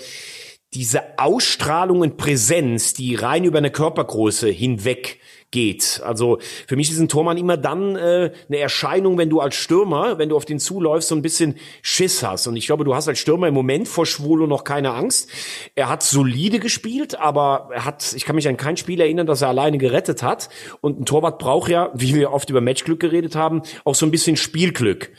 diese 0.75 1.17
Ausstrahlung 1.17 2.01
und 2.01 2.17
Präsenz, 2.17 2.93
die 2.93 3.15
rein 3.15 3.43
über 3.43 3.57
eine 3.57 3.71
Körpergröße 3.71 4.49
hinweg 4.49 5.19
geht. 5.51 6.01
Also 6.03 6.39
für 6.67 6.75
mich 6.75 6.91
ist 6.91 6.99
ein 6.99 7.07
Tormann 7.07 7.37
immer 7.37 7.57
dann 7.57 7.95
äh, 7.95 8.31
eine 8.47 8.57
Erscheinung, 8.57 9.17
wenn 9.17 9.29
du 9.29 9.39
als 9.39 9.55
Stürmer, 9.55 10.17
wenn 10.17 10.29
du 10.29 10.35
auf 10.35 10.45
den 10.45 10.59
zuläufst, 10.59 11.09
so 11.09 11.15
ein 11.15 11.21
bisschen 11.21 11.55
Schiss 11.81 12.23
hast. 12.23 12.47
Und 12.47 12.55
ich 12.55 12.65
glaube, 12.65 12.83
du 12.83 12.93
hast 12.93 13.07
als 13.07 13.19
Stürmer 13.19 13.47
im 13.47 13.53
Moment 13.53 13.87
vor 13.87 14.05
Schwolo 14.05 14.47
noch 14.47 14.63
keine 14.63 14.93
Angst. 14.93 15.29
Er 15.75 15.89
hat 15.89 16.03
solide 16.03 16.59
gespielt, 16.59 17.19
aber 17.19 17.69
er 17.73 17.85
hat, 17.85 18.13
ich 18.13 18.25
kann 18.25 18.35
mich 18.35 18.47
an 18.47 18.57
kein 18.57 18.77
Spiel 18.77 19.01
erinnern, 19.01 19.27
das 19.27 19.41
er 19.41 19.49
alleine 19.49 19.77
gerettet 19.77 20.23
hat. 20.23 20.49
Und 20.81 20.99
ein 20.99 21.05
Torwart 21.05 21.39
braucht 21.39 21.69
ja, 21.71 21.91
wie 21.93 22.13
wir 22.15 22.31
oft 22.31 22.49
über 22.49 22.61
Matchglück 22.61 22.99
geredet 22.99 23.35
haben, 23.35 23.63
auch 23.85 23.95
so 23.95 24.05
ein 24.05 24.11
bisschen 24.11 24.37
Spielglück. 24.37 25.11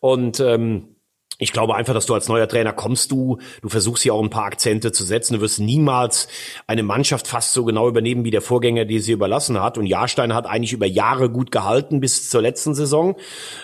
Und 0.00 0.40
ähm, 0.40 0.96
ich 1.40 1.52
glaube 1.52 1.74
einfach, 1.74 1.94
dass 1.94 2.06
du 2.06 2.14
als 2.14 2.28
neuer 2.28 2.46
Trainer 2.46 2.72
kommst 2.72 3.10
du, 3.10 3.38
du 3.62 3.68
versuchst 3.68 4.02
hier 4.02 4.14
auch 4.14 4.22
ein 4.22 4.30
paar 4.30 4.44
Akzente 4.44 4.92
zu 4.92 5.04
setzen. 5.04 5.34
Du 5.34 5.40
wirst 5.40 5.58
niemals 5.58 6.28
eine 6.66 6.82
Mannschaft 6.82 7.26
fast 7.26 7.54
so 7.54 7.64
genau 7.64 7.88
übernehmen 7.88 8.24
wie 8.24 8.30
der 8.30 8.42
Vorgänger, 8.42 8.84
die 8.84 9.00
sie 9.00 9.12
überlassen 9.12 9.60
hat. 9.60 9.78
Und 9.78 9.86
Jahrstein 9.86 10.34
hat 10.34 10.46
eigentlich 10.46 10.74
über 10.74 10.86
Jahre 10.86 11.30
gut 11.30 11.50
gehalten 11.50 12.00
bis 12.00 12.28
zur 12.28 12.42
letzten 12.42 12.74
Saison. 12.74 13.16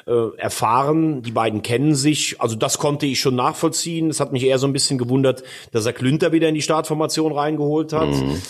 Äh, 0.07 0.37
erfahren, 0.39 1.23
die 1.23 1.33
beiden 1.33 1.63
kennen 1.63 1.95
sich. 1.95 2.41
Also 2.41 2.57
das 2.57 2.79
konnte 2.79 3.05
ich 3.05 3.21
schon 3.21 3.37
nachvollziehen. 3.37 4.09
Es 4.09 4.21
hat 4.21 4.33
mich 4.33 4.45
eher 4.45 4.59
so 4.59 4.67
ein 4.67 4.73
bisschen 4.73 4.97
gewundert, 4.97 5.45
dass 5.73 5.85
er 5.85 5.93
Klünter 5.93 6.33
wieder 6.33 6.49
in 6.49 6.55
die 6.55 6.63
Startformation 6.63 7.33
reingeholt 7.33 7.93
hat. 7.93 8.09
Mhm. 8.09 8.41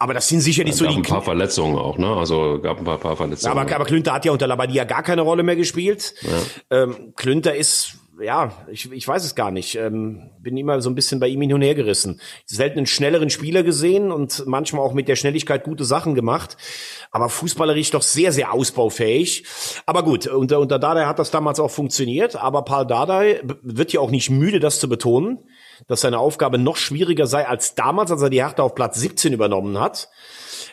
Aber 0.00 0.14
das 0.14 0.28
sind 0.28 0.40
sicher 0.40 0.62
nicht 0.62 0.74
es 0.74 0.78
so 0.78 0.84
gab 0.84 0.94
die. 0.94 1.00
ein 1.00 1.02
paar 1.02 1.22
Verletzungen 1.22 1.76
auch, 1.76 1.98
ne? 1.98 2.06
Also 2.06 2.60
gab 2.62 2.78
ein 2.78 2.84
paar, 2.84 2.98
paar 2.98 3.16
Verletzungen. 3.16 3.58
Aber, 3.58 3.74
aber 3.74 3.84
Klünter 3.84 4.12
hat 4.12 4.24
ja 4.24 4.30
unter 4.30 4.46
Labadia 4.46 4.84
gar 4.84 5.02
keine 5.02 5.22
Rolle 5.22 5.42
mehr 5.42 5.56
gespielt. 5.56 6.14
Ja. 6.22 6.82
Ähm, 6.82 7.14
Klünter 7.16 7.56
ist 7.56 7.98
ja, 8.20 8.52
ich, 8.70 8.90
ich 8.92 9.06
weiß 9.06 9.24
es 9.24 9.34
gar 9.34 9.50
nicht. 9.50 9.76
Ähm, 9.76 10.30
bin 10.40 10.56
immer 10.56 10.80
so 10.80 10.90
ein 10.90 10.94
bisschen 10.94 11.20
bei 11.20 11.28
ihm 11.28 11.40
hin 11.40 11.52
und 11.52 11.62
her 11.62 11.74
gerissen. 11.74 12.20
Selten 12.46 12.78
einen 12.78 12.86
schnelleren 12.86 13.30
Spieler 13.30 13.62
gesehen 13.62 14.10
und 14.10 14.44
manchmal 14.46 14.82
auch 14.82 14.92
mit 14.92 15.08
der 15.08 15.16
Schnelligkeit 15.16 15.64
gute 15.64 15.84
Sachen 15.84 16.14
gemacht. 16.14 16.56
Aber 17.10 17.28
fußballerisch 17.28 17.90
doch 17.90 18.02
sehr, 18.02 18.32
sehr 18.32 18.52
ausbaufähig. 18.52 19.44
Aber 19.86 20.02
gut, 20.02 20.26
unter, 20.26 20.60
unter 20.60 20.78
Dardai 20.78 21.06
hat 21.06 21.18
das 21.18 21.30
damals 21.30 21.60
auch 21.60 21.70
funktioniert. 21.70 22.36
Aber 22.36 22.62
Paul 22.62 22.86
Dardai 22.86 23.40
wird 23.62 23.92
ja 23.92 24.00
auch 24.00 24.10
nicht 24.10 24.30
müde, 24.30 24.60
das 24.60 24.80
zu 24.80 24.88
betonen, 24.88 25.38
dass 25.86 26.00
seine 26.00 26.18
Aufgabe 26.18 26.58
noch 26.58 26.76
schwieriger 26.76 27.26
sei 27.26 27.46
als 27.46 27.74
damals, 27.74 28.10
als 28.10 28.22
er 28.22 28.30
die 28.30 28.42
Hertha 28.42 28.62
auf 28.62 28.74
Platz 28.74 28.98
17 28.98 29.32
übernommen 29.32 29.78
hat. 29.78 30.08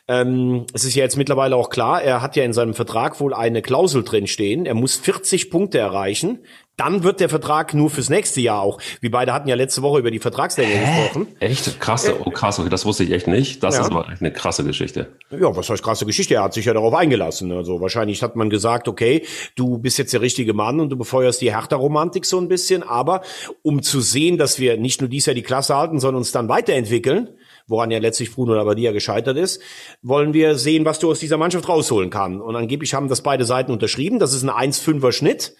Ähm, 0.08 0.66
es 0.74 0.86
ist 0.86 0.96
ja 0.96 1.04
jetzt 1.04 1.18
mittlerweile 1.18 1.56
auch 1.56 1.70
klar, 1.70 2.02
er 2.02 2.22
hat 2.22 2.36
ja 2.36 2.44
in 2.44 2.54
seinem 2.54 2.76
Vertrag 2.76 3.20
wohl 3.20 3.34
eine 3.34 3.62
Klausel 3.62 4.04
drin 4.04 4.28
stehen. 4.28 4.66
Er 4.66 4.76
muss 4.76 4.96
40 4.96 5.50
Punkte 5.50 5.80
erreichen. 5.80 6.44
Dann 6.78 7.04
wird 7.04 7.20
der 7.22 7.30
Vertrag 7.30 7.74
nur 7.74 7.90
fürs 7.90 8.10
nächste 8.10 8.42
Jahr 8.42 8.62
auch. 8.62 8.80
Wir 9.00 9.10
beide 9.10 9.34
hatten 9.34 9.48
ja 9.48 9.56
letzte 9.56 9.82
Woche 9.82 10.00
über 10.00 10.12
die 10.12 10.20
Vertragslänge 10.20 10.74
Hä? 10.74 11.04
gesprochen. 11.04 11.28
Echt? 11.40 11.80
Krass, 11.80 12.12
oh 12.20 12.30
krass, 12.32 12.60
okay, 12.60 12.70
das 12.70 12.86
wusste 12.86 13.04
ich 13.04 13.12
echt 13.12 13.28
nicht. 13.28 13.64
Das 13.64 13.76
ja. 13.76 13.82
ist 13.82 13.92
aber 13.92 14.08
eine 14.08 14.32
krasse 14.32 14.64
Geschichte. 14.64 15.08
Ja, 15.32 15.56
was 15.56 15.70
heißt 15.70 15.84
krasse 15.84 16.06
Geschichte? 16.06 16.36
Er 16.36 16.44
hat 16.44 16.54
sich 16.54 16.66
ja 16.66 16.74
darauf 16.74 16.94
eingelassen. 16.94 17.52
Also 17.54 17.80
wahrscheinlich 17.80 18.22
hat 18.24 18.36
man 18.36 18.50
gesagt, 18.50 18.88
okay, 18.88 19.26
du 19.56 19.78
bist 19.78 19.98
jetzt 19.98 20.14
der 20.14 20.22
richtige 20.22 20.54
Mann 20.54 20.80
und 20.80 20.90
du 20.90 20.98
befeuerst 20.98 21.42
die 21.42 21.54
Hertha-Romantik 21.54 22.26
so 22.26 22.40
ein 22.40 22.50
bisschen. 22.50 22.84
Aber 22.84 23.22
um 23.62 23.82
zu 23.82 24.02
sehen, 24.02 24.38
dass 24.38 24.60
wir 24.60 24.78
nicht 24.78 25.00
nur 25.00 25.10
dies 25.10 25.26
Jahr 25.26 25.34
die 25.34 25.44
Klasse 25.44 25.76
halten, 25.78 26.00
sondern 26.00 26.18
uns 26.18 26.34
dann 26.34 26.50
weiterentwickeln, 26.50 27.30
woran 27.68 27.92
ja 27.92 28.00
letztlich 28.00 28.34
Bruno 28.34 28.54
Labbadia 28.54 28.92
gescheitert 28.92 29.38
ist, 29.38 29.62
wollen 30.02 30.34
wir 30.34 30.56
sehen, 30.56 30.86
was 30.86 31.00
du 31.00 31.10
aus 31.10 31.20
dieser 31.20 31.38
Mannschaft 31.38 31.68
rausholen 31.68 32.10
kann. 32.10 32.42
Und 32.42 32.56
angeblich 32.56 32.94
haben 32.94 33.10
das 33.10 33.22
beide 33.22 33.46
Seiten 33.46 33.72
unterschrieben. 33.72 34.20
Das 34.20 34.34
ist 34.34 34.44
ein 34.44 34.72
1-5er 34.72 35.12
Schnitt. 35.12 35.56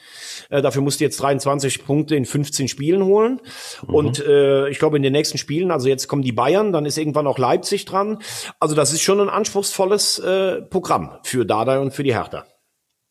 Äh, 0.50 0.62
dafür 0.62 0.82
musst 0.82 1.00
du 1.00 1.04
jetzt 1.04 1.22
23 1.22 1.86
Punkte 1.86 2.16
in 2.16 2.26
15 2.26 2.68
Spielen 2.68 3.04
holen. 3.04 3.42
Mhm. 3.88 3.96
Und 3.96 4.26
äh, 4.26 4.70
ich 4.70 4.80
glaube, 4.80 4.98
in 4.98 5.04
den 5.04 5.14
nächsten 5.14 5.38
Spielen, 5.38 5.72
also 5.72 5.88
jetzt 5.88 6.08
kommen 6.08 6.22
die 6.22 6.32
Bayern, 6.32 6.72
dann 6.72 6.86
ist 6.86 6.98
irgendwann 6.98 7.28
auch 7.28 7.38
Leipzig 7.38 7.86
dran. 7.86 8.20
Also 8.60 8.76
das 8.76 8.94
ist 8.94 9.02
schon 9.02 9.20
ein 9.20 9.30
anspruchsvolles 9.30 10.20
äh, 10.20 10.62
Programm 10.62 11.18
für 11.24 11.46
Dada 11.46 11.80
und 11.80 11.92
für 11.92 12.04
die 12.04 12.14
Hertha. 12.14 12.46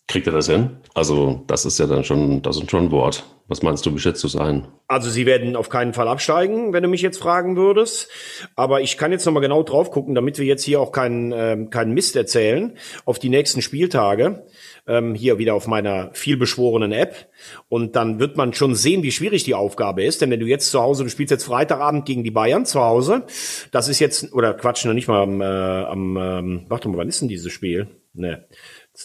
Kriegt 0.06 0.26
er 0.26 0.34
das 0.34 0.49
hin? 0.49 0.76
Also, 0.92 1.42
das 1.46 1.64
ist 1.64 1.78
ja 1.78 1.87
dann 1.87 2.04
schon, 2.04 2.42
das 2.42 2.58
ist 2.58 2.70
schon 2.70 2.84
ein 2.84 2.90
Wort. 2.90 3.25
Was 3.49 3.62
meinst 3.62 3.84
du, 3.84 3.94
wie 3.94 3.99
schätzt 3.99 4.23
du 4.23 4.26
es 4.26 4.37
ein? 4.37 4.68
Also, 4.87 5.08
sie 5.08 5.25
werden 5.25 5.56
auf 5.56 5.70
keinen 5.70 5.94
Fall 5.94 6.08
absteigen, 6.08 6.75
wenn 6.75 6.82
du 6.82 6.90
mich 6.90 7.00
jetzt 7.00 7.18
fragen 7.18 7.56
würdest. 7.56 8.11
Aber 8.54 8.82
ich 8.82 8.99
kann 8.99 9.12
jetzt 9.12 9.25
nochmal 9.25 9.42
genau 9.42 9.62
drauf 9.62 9.90
gucken, 9.90 10.14
damit 10.14 10.38
wir 10.38 10.44
jetzt 10.44 10.62
hier 10.62 10.80
auch 10.80 10.92
keinen, 10.92 11.32
ähm, 11.32 11.70
keinen 11.70 11.94
Mist 11.94 12.16
erzählen, 12.16 12.76
auf 13.06 13.18
die 13.18 13.30
nächsten 13.30 13.62
Spieltage. 13.62 14.46
Ähm, 14.87 15.14
hier 15.14 15.38
wieder 15.38 15.54
auf 15.54 15.66
meiner 15.66 16.11
vielbeschworenen 16.12 16.92
App. 16.92 17.30
Und 17.70 17.96
dann 17.96 18.18
wird 18.18 18.37
man 18.37 18.52
schon 18.52 18.75
sehen, 18.75 19.02
wie 19.02 19.12
schwierig 19.12 19.44
die 19.44 19.54
Aufgabe 19.54 20.04
ist. 20.04 20.20
Denn 20.20 20.30
wenn 20.30 20.40
du 20.40 20.46
jetzt 20.46 20.70
zu 20.70 20.82
Hause, 20.82 21.04
du 21.04 21.11
spielst 21.11 21.30
jetzt 21.30 21.44
Freitagabend 21.44 22.04
gegen 22.04 22.25
die 22.25 22.30
Bayern 22.30 22.66
zu 22.66 22.80
Hause, 22.80 23.25
das 23.73 23.88
ist 23.88 24.00
jetzt, 24.00 24.34
oder 24.34 24.52
Quatsch, 24.52 24.84
noch 24.84 24.92
nicht 24.92 25.08
mal 25.08 25.23
am, 25.23 25.40
äh, 25.40 25.44
am 25.44 26.16
ähm, 26.18 26.66
warte 26.68 26.90
mal, 26.90 26.99
wann 26.99 27.08
ist 27.08 27.23
denn 27.23 27.28
dieses 27.28 27.52
Spiel? 27.52 27.88
Ne. 28.12 28.46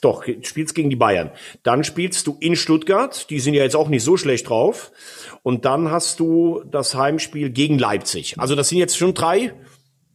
Doch, 0.02 0.24
spielst 0.44 0.76
gegen 0.76 0.90
die 0.90 0.96
Bayern. 0.96 1.32
Dann 1.64 1.84
spielst 1.84 2.28
du 2.28 2.38
in 2.40 2.56
Stuttgart, 2.56 3.30
die 3.30 3.40
sind 3.40 3.56
ja 3.56 3.64
jetzt 3.64 3.76
auch 3.76 3.90
nicht 3.90 4.04
so 4.04 4.18
schlecht 4.18 4.48
drauf. 4.48 4.92
Und 5.42 5.66
dann 5.66 5.92
hast 5.92 6.20
du 6.20 6.64
das 6.70 6.96
Heimspiel 6.96 7.50
gegen 7.50 7.80
Leipzig. 7.80 8.36
Also 8.38 8.56
das 8.56 8.70
sind 8.70 8.78
jetzt 8.78 8.98
schon 8.98 9.14
drei 9.14 9.54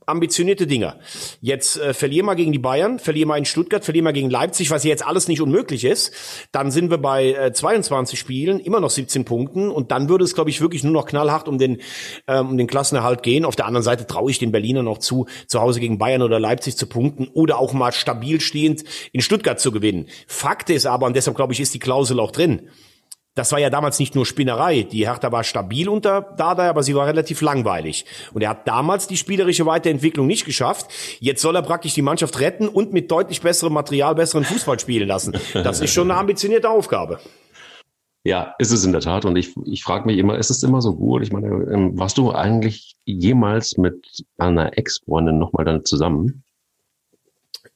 ambitionierte 0.07 0.67
Dinger. 0.67 0.99
Jetzt 1.41 1.79
äh, 1.79 1.95
verlieren 1.95 2.27
wir 2.27 2.35
gegen 2.35 2.53
die 2.53 2.59
Bayern, 2.59 2.99
verlieren 2.99 3.29
wir 3.29 3.37
in 3.37 3.45
Stuttgart, 3.45 3.85
verlieren 3.85 4.07
wir 4.07 4.13
gegen 4.13 4.31
Leipzig, 4.31 4.71
was 4.71 4.85
jetzt 4.85 5.07
alles 5.07 5.29
nicht 5.29 5.41
unmöglich 5.41 5.85
ist. 5.85 6.13
Dann 6.53 6.71
sind 6.71 6.91
wir 6.91 6.99
bei 6.99 7.33
äh, 7.33 7.53
22 7.53 8.19
Spielen, 8.19 8.61
immer 8.61 8.81
noch 8.81 8.91
17 8.91 9.25
Punkten 9.25 9.71
und 9.71 9.91
dann 9.91 10.09
würde 10.09 10.25
es, 10.25 10.35
glaube 10.35 10.51
ich, 10.51 10.61
wirklich 10.61 10.85
nur 10.85 10.93
noch 10.93 11.07
knallhart 11.07 11.49
um 11.49 11.59
den 11.59 11.81
ähm, 12.27 12.51
um 12.51 12.59
den 12.59 12.67
Klassenerhalt 12.67 13.23
gehen. 13.23 13.45
Auf 13.45 13.57
der 13.57 13.67
anderen 13.67 13.83
Seite 13.83 14.07
traue 14.07 14.31
ich 14.31 14.39
den 14.39 14.53
Berlinern 14.53 14.85
noch 14.85 14.99
zu, 14.99 15.27
zu 15.47 15.61
Hause 15.61 15.81
gegen 15.81 15.99
Bayern 15.99 16.23
oder 16.23 16.41
Leipzig 16.41 16.77
zu 16.77 16.87
punkten 16.87 17.29
oder 17.33 17.59
auch 17.59 17.73
mal 17.73 17.93
stabil 17.93 18.41
stehend 18.41 18.85
in 19.13 19.21
Stuttgart 19.21 19.61
zu 19.61 19.73
gewinnen. 19.73 20.07
Fakt 20.27 20.71
ist 20.71 20.87
aber, 20.87 21.07
und 21.07 21.17
deshalb 21.17 21.37
glaube 21.37 21.53
ich, 21.53 21.61
ist 21.61 21.75
die 21.75 21.79
Klausel 21.79 22.21
auch 22.21 22.31
drin 22.31 22.69
das 23.35 23.51
war 23.51 23.59
ja 23.59 23.69
damals 23.69 23.99
nicht 23.99 24.15
nur 24.15 24.27
Spinnerei. 24.27 24.83
Die 24.83 25.07
Hertha 25.07 25.33
war 25.33 25.43
stabil 25.43 25.89
unter 25.89 26.23
Dada, 26.37 26.69
aber 26.69 26.83
sie 26.83 26.95
war 26.95 27.07
relativ 27.07 27.41
langweilig. 27.41 28.05
Und 28.33 28.43
er 28.43 28.51
hat 28.51 28.69
damals 28.69 29.07
die 29.07 29.17
spielerische 29.17 29.67
Weiterentwicklung 29.67 30.27
nicht 30.27 30.45
geschafft. 30.45 30.87
Jetzt 31.19 31.43
soll 31.43 31.57
er 31.57 31.63
praktisch 31.63 31.95
die 31.95 32.03
Mannschaft 32.03 32.39
retten 32.41 32.69
und 32.69 32.93
mit 32.93 33.11
deutlich 33.11 33.41
besserem 33.41 33.73
Material 33.73 34.15
besseren 34.15 34.45
Fußball 34.45 34.79
spielen 34.79 35.09
lassen. 35.09 35.37
Das 35.53 35.81
ist 35.81 35.93
schon 35.93 36.11
eine 36.11 36.21
ambitionierte 36.21 36.71
Aufgabe. 36.71 37.19
Ja, 38.23 38.55
ist 38.59 38.71
es 38.71 38.85
in 38.85 38.93
der 38.93 39.03
Tat. 39.03 39.25
Und 39.25 39.37
ich, 39.37 39.55
ich 39.67 39.83
frage 39.83 40.07
mich 40.07 40.19
immer, 40.19 40.39
ist 40.39 40.51
es 40.51 40.63
immer 40.63 40.81
so 40.81 40.95
gut? 40.95 41.23
Ich 41.23 41.33
meine, 41.33 41.49
ähm, 41.49 41.99
warst 41.99 42.17
du 42.17 42.33
eigentlich 42.33 42.97
jemals 43.05 43.77
mit 43.77 44.25
einer 44.39 44.79
Ex-Freundin 44.79 45.39
nochmal 45.39 45.65
dann 45.65 45.85
zusammen? 45.85 46.43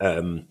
Ähm, 0.01 0.47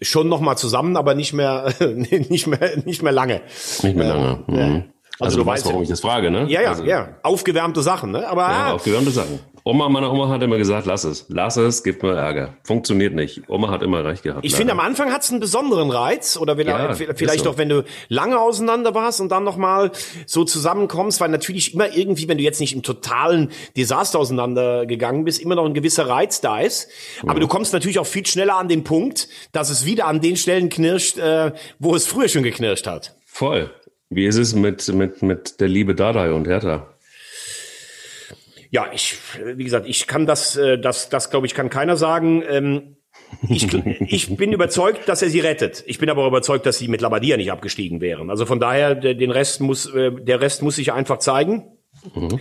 schon 0.00 0.28
noch 0.28 0.40
mal 0.40 0.56
zusammen, 0.56 0.96
aber 0.96 1.14
nicht 1.14 1.32
mehr, 1.32 1.72
nicht 1.80 2.46
mehr, 2.46 2.76
nicht 2.84 3.02
mehr 3.02 3.12
lange. 3.12 3.42
Nicht 3.82 3.96
mehr 3.96 4.08
lange. 4.08 4.44
Mhm. 4.46 4.84
Also, 5.20 5.36
also, 5.36 5.38
du, 5.38 5.46
weißt, 5.46 5.66
warum 5.66 5.82
ich 5.82 5.88
das 5.88 6.00
frage, 6.00 6.30
ne? 6.30 6.46
Ja, 6.48 6.62
ja, 6.62 6.68
also, 6.70 6.84
ja. 6.84 7.16
Aufgewärmte 7.24 7.82
Sachen, 7.82 8.12
ne? 8.12 8.28
Aber 8.28 8.42
ja, 8.42 8.72
aufgewärmte 8.74 9.10
Sachen. 9.10 9.40
Oma, 9.68 9.90
meine 9.90 10.10
Oma 10.10 10.30
hat 10.30 10.42
immer 10.42 10.56
gesagt, 10.56 10.86
lass 10.86 11.04
es, 11.04 11.26
lass 11.28 11.58
es, 11.58 11.82
gibt 11.82 12.02
mir 12.02 12.14
Ärger. 12.14 12.54
Funktioniert 12.64 13.14
nicht. 13.14 13.42
Oma 13.48 13.70
hat 13.70 13.82
immer 13.82 14.02
recht 14.02 14.22
gehabt. 14.22 14.42
Ich 14.42 14.54
finde, 14.54 14.72
am 14.72 14.80
Anfang 14.80 15.12
hat 15.12 15.24
es 15.24 15.30
einen 15.30 15.40
besonderen 15.40 15.90
Reiz 15.90 16.38
oder 16.38 16.58
ja, 16.58 16.94
vielleicht 16.94 17.44
so. 17.44 17.50
auch, 17.50 17.58
wenn 17.58 17.68
du 17.68 17.84
lange 18.08 18.40
auseinander 18.40 18.94
warst 18.94 19.20
und 19.20 19.28
dann 19.28 19.44
noch 19.44 19.58
mal 19.58 19.90
so 20.24 20.44
zusammenkommst, 20.44 21.20
weil 21.20 21.28
natürlich 21.28 21.74
immer 21.74 21.94
irgendwie, 21.94 22.28
wenn 22.28 22.38
du 22.38 22.44
jetzt 22.44 22.60
nicht 22.60 22.74
im 22.74 22.82
totalen 22.82 23.50
Desaster 23.76 24.18
auseinandergegangen 24.18 25.26
bist, 25.26 25.38
immer 25.38 25.54
noch 25.54 25.66
ein 25.66 25.74
gewisser 25.74 26.08
Reiz 26.08 26.40
da 26.40 26.60
ist. 26.60 26.88
Aber 27.24 27.34
mhm. 27.34 27.40
du 27.40 27.48
kommst 27.48 27.74
natürlich 27.74 27.98
auch 27.98 28.06
viel 28.06 28.24
schneller 28.24 28.56
an 28.56 28.68
den 28.68 28.84
Punkt, 28.84 29.28
dass 29.52 29.68
es 29.68 29.84
wieder 29.84 30.06
an 30.06 30.22
den 30.22 30.36
Stellen 30.36 30.70
knirscht, 30.70 31.18
äh, 31.18 31.52
wo 31.78 31.94
es 31.94 32.06
früher 32.06 32.28
schon 32.28 32.42
geknirscht 32.42 32.86
hat. 32.86 33.14
Voll. 33.26 33.70
Wie 34.08 34.24
ist 34.24 34.38
es 34.38 34.54
mit, 34.54 34.88
mit, 34.94 35.20
mit 35.20 35.60
der 35.60 35.68
Liebe 35.68 35.94
Dadai 35.94 36.32
und 36.32 36.46
Hertha? 36.48 36.86
Ja, 38.70 38.86
ich, 38.92 39.16
wie 39.44 39.64
gesagt, 39.64 39.86
ich 39.88 40.06
kann 40.06 40.26
das, 40.26 40.56
äh, 40.56 40.78
das, 40.78 41.08
das 41.08 41.30
glaube 41.30 41.46
ich, 41.46 41.54
kann 41.54 41.70
keiner 41.70 41.96
sagen. 41.96 42.42
Ähm, 42.48 42.96
ich, 43.48 43.72
ich 44.00 44.36
bin 44.36 44.52
überzeugt, 44.52 45.08
dass 45.08 45.22
er 45.22 45.30
sie 45.30 45.40
rettet. 45.40 45.84
Ich 45.86 45.98
bin 45.98 46.10
aber 46.10 46.26
überzeugt, 46.26 46.66
dass 46.66 46.78
sie 46.78 46.88
mit 46.88 47.00
Labadia 47.00 47.36
nicht 47.36 47.50
abgestiegen 47.50 48.00
wären. 48.00 48.30
Also 48.30 48.46
von 48.46 48.60
daher, 48.60 48.94
den 48.94 49.30
Rest 49.30 49.60
muss, 49.60 49.86
äh, 49.92 50.12
der 50.12 50.40
Rest 50.40 50.62
muss 50.62 50.76
sich 50.76 50.92
einfach 50.92 51.18
zeigen. 51.18 51.77
Mhm. 52.14 52.40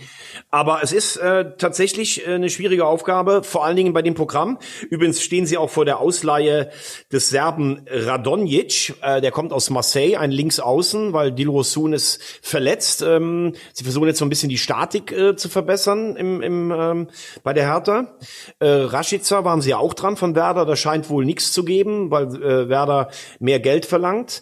Aber 0.50 0.82
es 0.84 0.92
ist 0.92 1.18
äh, 1.18 1.52
tatsächlich 1.58 2.26
äh, 2.26 2.36
eine 2.36 2.50
schwierige 2.50 2.86
Aufgabe, 2.86 3.44
vor 3.44 3.66
allen 3.66 3.76
Dingen 3.76 3.94
bei 3.94 4.02
dem 4.02 4.14
Programm. 4.14 4.58
Übrigens 4.90 5.22
stehen 5.22 5.46
sie 5.46 5.58
auch 5.58 5.70
vor 5.70 5.86
der 5.86 6.00
Ausleihe 6.00 6.70
des 7.12 7.30
Serben 7.30 7.86
Radonjic. 7.90 8.96
Äh, 9.02 9.22
der 9.22 9.32
kommt 9.32 9.54
aus 9.54 9.70
Marseille, 9.70 10.18
ein 10.18 10.32
Linksaußen, 10.32 11.14
weil 11.14 11.32
Dilrosun 11.32 11.94
ist 11.94 12.22
verletzt. 12.42 13.02
Ähm, 13.02 13.54
sie 13.74 13.84
versuchen 13.84 14.08
jetzt 14.08 14.20
so 14.20 14.26
ein 14.26 14.30
bisschen 14.30 14.50
die 14.50 14.58
Statik 14.58 15.12
äh, 15.12 15.36
zu 15.36 15.50
verbessern 15.50 16.16
im, 16.16 16.42
im, 16.42 16.72
ähm, 16.72 17.08
bei 17.44 17.54
der 17.54 17.66
Hertha. 17.66 18.16
Äh, 18.60 18.68
Rashica 18.68 19.44
waren 19.44 19.62
sie 19.62 19.74
auch 19.74 19.94
dran 19.94 20.18
von 20.18 20.36
Werder. 20.36 20.66
Da 20.66 20.76
scheint 20.76 21.10
wohl 21.10 21.26
nichts 21.26 21.52
zu 21.52 21.66
geben, 21.66 22.12
weil 22.12 22.28
äh, 22.42 22.70
Werder 22.70 23.10
mehr 23.40 23.60
Geld 23.60 23.86
verlangt. 23.86 24.42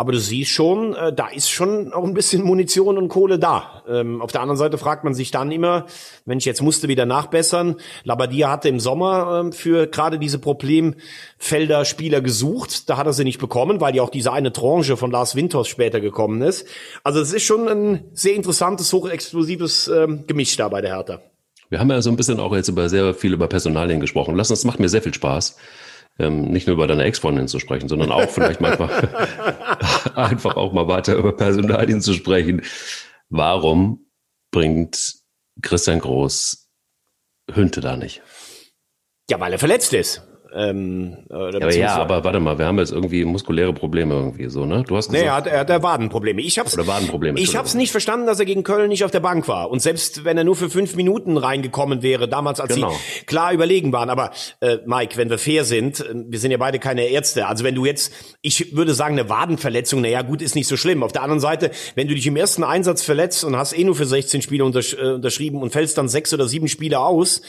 Aber 0.00 0.12
du 0.12 0.20
siehst 0.20 0.52
schon, 0.52 0.94
äh, 0.94 1.12
da 1.12 1.26
ist 1.26 1.50
schon 1.50 1.92
auch 1.92 2.04
ein 2.04 2.14
bisschen 2.14 2.44
Munition 2.44 2.98
und 2.98 3.08
Kohle 3.08 3.36
da. 3.36 3.82
Ähm, 3.88 4.22
auf 4.22 4.30
der 4.30 4.42
anderen 4.42 4.56
Seite 4.56 4.78
fragt 4.78 5.02
man 5.02 5.12
sich 5.12 5.32
dann 5.32 5.50
immer, 5.50 5.86
Mensch, 6.24 6.46
jetzt 6.46 6.62
musste 6.62 6.86
wieder 6.86 7.04
nachbessern. 7.04 7.74
Labadia 8.04 8.48
hatte 8.48 8.68
im 8.68 8.78
Sommer 8.78 9.40
ähm, 9.40 9.52
für 9.52 9.88
gerade 9.88 10.20
diese 10.20 10.38
Problemfelder 10.38 11.84
Spieler 11.84 12.20
gesucht. 12.20 12.88
Da 12.88 12.96
hat 12.96 13.06
er 13.06 13.12
sie 13.12 13.24
nicht 13.24 13.40
bekommen, 13.40 13.80
weil 13.80 13.96
ja 13.96 14.04
auch 14.04 14.10
diese 14.10 14.30
eine 14.30 14.52
Tranche 14.52 14.96
von 14.96 15.10
Lars 15.10 15.34
Winters 15.34 15.66
später 15.66 15.98
gekommen 16.00 16.42
ist. 16.42 16.68
Also 17.02 17.20
es 17.20 17.32
ist 17.32 17.42
schon 17.42 17.66
ein 17.66 18.04
sehr 18.12 18.36
interessantes, 18.36 18.92
hochexplosives 18.92 19.88
ähm, 19.88 20.28
Gemisch 20.28 20.56
da 20.56 20.68
bei 20.68 20.80
der 20.80 20.94
Hertha. 20.94 21.22
Wir 21.70 21.80
haben 21.80 21.90
ja 21.90 22.00
so 22.02 22.10
ein 22.10 22.16
bisschen 22.16 22.38
auch 22.38 22.54
jetzt 22.54 22.68
über 22.68 22.88
sehr 22.88 23.14
viel 23.14 23.32
über 23.32 23.48
Personalien 23.48 23.98
gesprochen. 23.98 24.36
Lass 24.36 24.48
uns, 24.50 24.60
das 24.60 24.64
macht 24.64 24.78
mir 24.78 24.88
sehr 24.88 25.02
viel 25.02 25.12
Spaß 25.12 25.56
ähm, 26.18 26.50
nicht 26.50 26.66
nur 26.66 26.74
über 26.74 26.86
deine 26.86 27.04
Ex-Freundin 27.04 27.48
zu 27.48 27.58
sprechen, 27.58 27.88
sondern 27.88 28.10
auch 28.10 28.28
vielleicht 28.28 28.60
manchmal 28.60 28.90
einfach 30.14 30.56
auch 30.56 30.72
mal 30.72 30.88
weiter 30.88 31.14
über 31.14 31.36
Personalien 31.36 32.00
zu 32.00 32.12
sprechen. 32.12 32.62
Warum 33.28 34.06
bringt 34.50 35.14
Christian 35.62 36.00
Groß 36.00 36.68
Hünte 37.54 37.80
da 37.80 37.96
nicht? 37.96 38.22
Ja, 39.30 39.40
weil 39.40 39.52
er 39.52 39.58
verletzt 39.58 39.92
ist. 39.92 40.27
Ähm, 40.54 41.18
ja, 41.28 41.36
aber 41.36 41.74
ja, 41.74 41.96
aber 41.96 42.24
warte 42.24 42.40
mal, 42.40 42.58
wir 42.58 42.66
haben 42.66 42.78
jetzt 42.78 42.92
irgendwie 42.92 43.24
muskuläre 43.24 43.72
Probleme 43.72 44.14
irgendwie 44.14 44.48
so, 44.48 44.64
ne? 44.64 44.84
Du 44.86 44.96
hast 44.96 45.08
gesagt, 45.08 45.22
nee, 45.22 45.28
er 45.28 45.34
hat, 45.34 45.46
er 45.46 45.60
hat 45.60 45.82
Wadenprobleme. 45.82 46.40
Ich 46.40 46.58
hab's, 46.58 46.74
oder 46.74 46.86
Wadenprobleme. 46.86 47.38
Ich 47.38 47.56
hab's 47.56 47.74
nicht 47.74 47.90
verstanden, 47.90 48.26
dass 48.26 48.40
er 48.40 48.46
gegen 48.46 48.62
Köln 48.62 48.88
nicht 48.88 49.04
auf 49.04 49.10
der 49.10 49.20
Bank 49.20 49.46
war. 49.48 49.70
Und 49.70 49.80
selbst 49.80 50.24
wenn 50.24 50.38
er 50.38 50.44
nur 50.44 50.56
für 50.56 50.70
fünf 50.70 50.96
Minuten 50.96 51.36
reingekommen 51.36 52.02
wäre, 52.02 52.28
damals 52.28 52.60
als 52.60 52.74
genau. 52.74 52.90
sie 52.90 53.24
klar 53.26 53.52
überlegen 53.52 53.92
waren. 53.92 54.10
Aber 54.10 54.30
äh, 54.60 54.78
Mike, 54.86 55.16
wenn 55.16 55.28
wir 55.28 55.38
fair 55.38 55.64
sind, 55.64 56.00
äh, 56.00 56.14
wir 56.14 56.38
sind 56.38 56.50
ja 56.50 56.56
beide 56.56 56.78
keine 56.78 57.06
Ärzte. 57.06 57.46
Also 57.46 57.64
wenn 57.64 57.74
du 57.74 57.84
jetzt, 57.84 58.12
ich 58.40 58.74
würde 58.74 58.94
sagen, 58.94 59.18
eine 59.18 59.28
Wadenverletzung, 59.28 60.00
naja, 60.00 60.22
gut, 60.22 60.40
ist 60.40 60.54
nicht 60.54 60.68
so 60.68 60.76
schlimm. 60.76 61.02
Auf 61.02 61.12
der 61.12 61.22
anderen 61.22 61.40
Seite, 61.40 61.70
wenn 61.94 62.08
du 62.08 62.14
dich 62.14 62.26
im 62.26 62.36
ersten 62.36 62.64
Einsatz 62.64 63.02
verletzt 63.02 63.44
und 63.44 63.56
hast 63.56 63.76
eh 63.76 63.84
nur 63.84 63.94
für 63.94 64.06
16 64.06 64.42
Spiele 64.42 64.64
untersch 64.64 64.94
äh, 64.94 65.12
unterschrieben 65.12 65.60
und 65.60 65.72
fällst 65.72 65.98
dann 65.98 66.08
sechs 66.08 66.32
oder 66.32 66.48
sieben 66.48 66.68
Spiele 66.68 67.00
aus, 67.00 67.42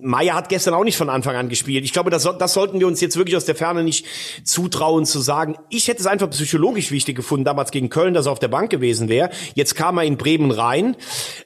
Meier 0.00 0.34
hat 0.34 0.48
gestern 0.48 0.74
auch 0.74 0.84
nicht 0.84 0.96
von 0.96 1.08
Anfang 1.08 1.36
an 1.36 1.48
gespielt. 1.48 1.84
Ich 1.84 1.92
glaube, 1.92 2.10
das, 2.10 2.28
das 2.38 2.52
sollten 2.52 2.80
wir 2.80 2.86
uns 2.86 3.00
jetzt 3.00 3.16
wirklich 3.16 3.36
aus 3.36 3.44
der 3.44 3.54
Ferne 3.54 3.82
nicht 3.82 4.06
zutrauen 4.44 5.06
zu 5.06 5.20
sagen. 5.20 5.56
Ich 5.70 5.88
hätte 5.88 6.00
es 6.00 6.06
einfach 6.06 6.30
psychologisch 6.30 6.90
wichtig 6.90 7.16
gefunden, 7.16 7.44
damals 7.44 7.70
gegen 7.70 7.88
Köln, 7.88 8.14
dass 8.14 8.26
er 8.26 8.32
auf 8.32 8.38
der 8.38 8.48
Bank 8.48 8.70
gewesen 8.70 9.08
wäre. 9.08 9.30
Jetzt 9.54 9.74
kam 9.74 9.98
er 9.98 10.04
in 10.04 10.16
Bremen 10.16 10.50
rein. 10.50 10.96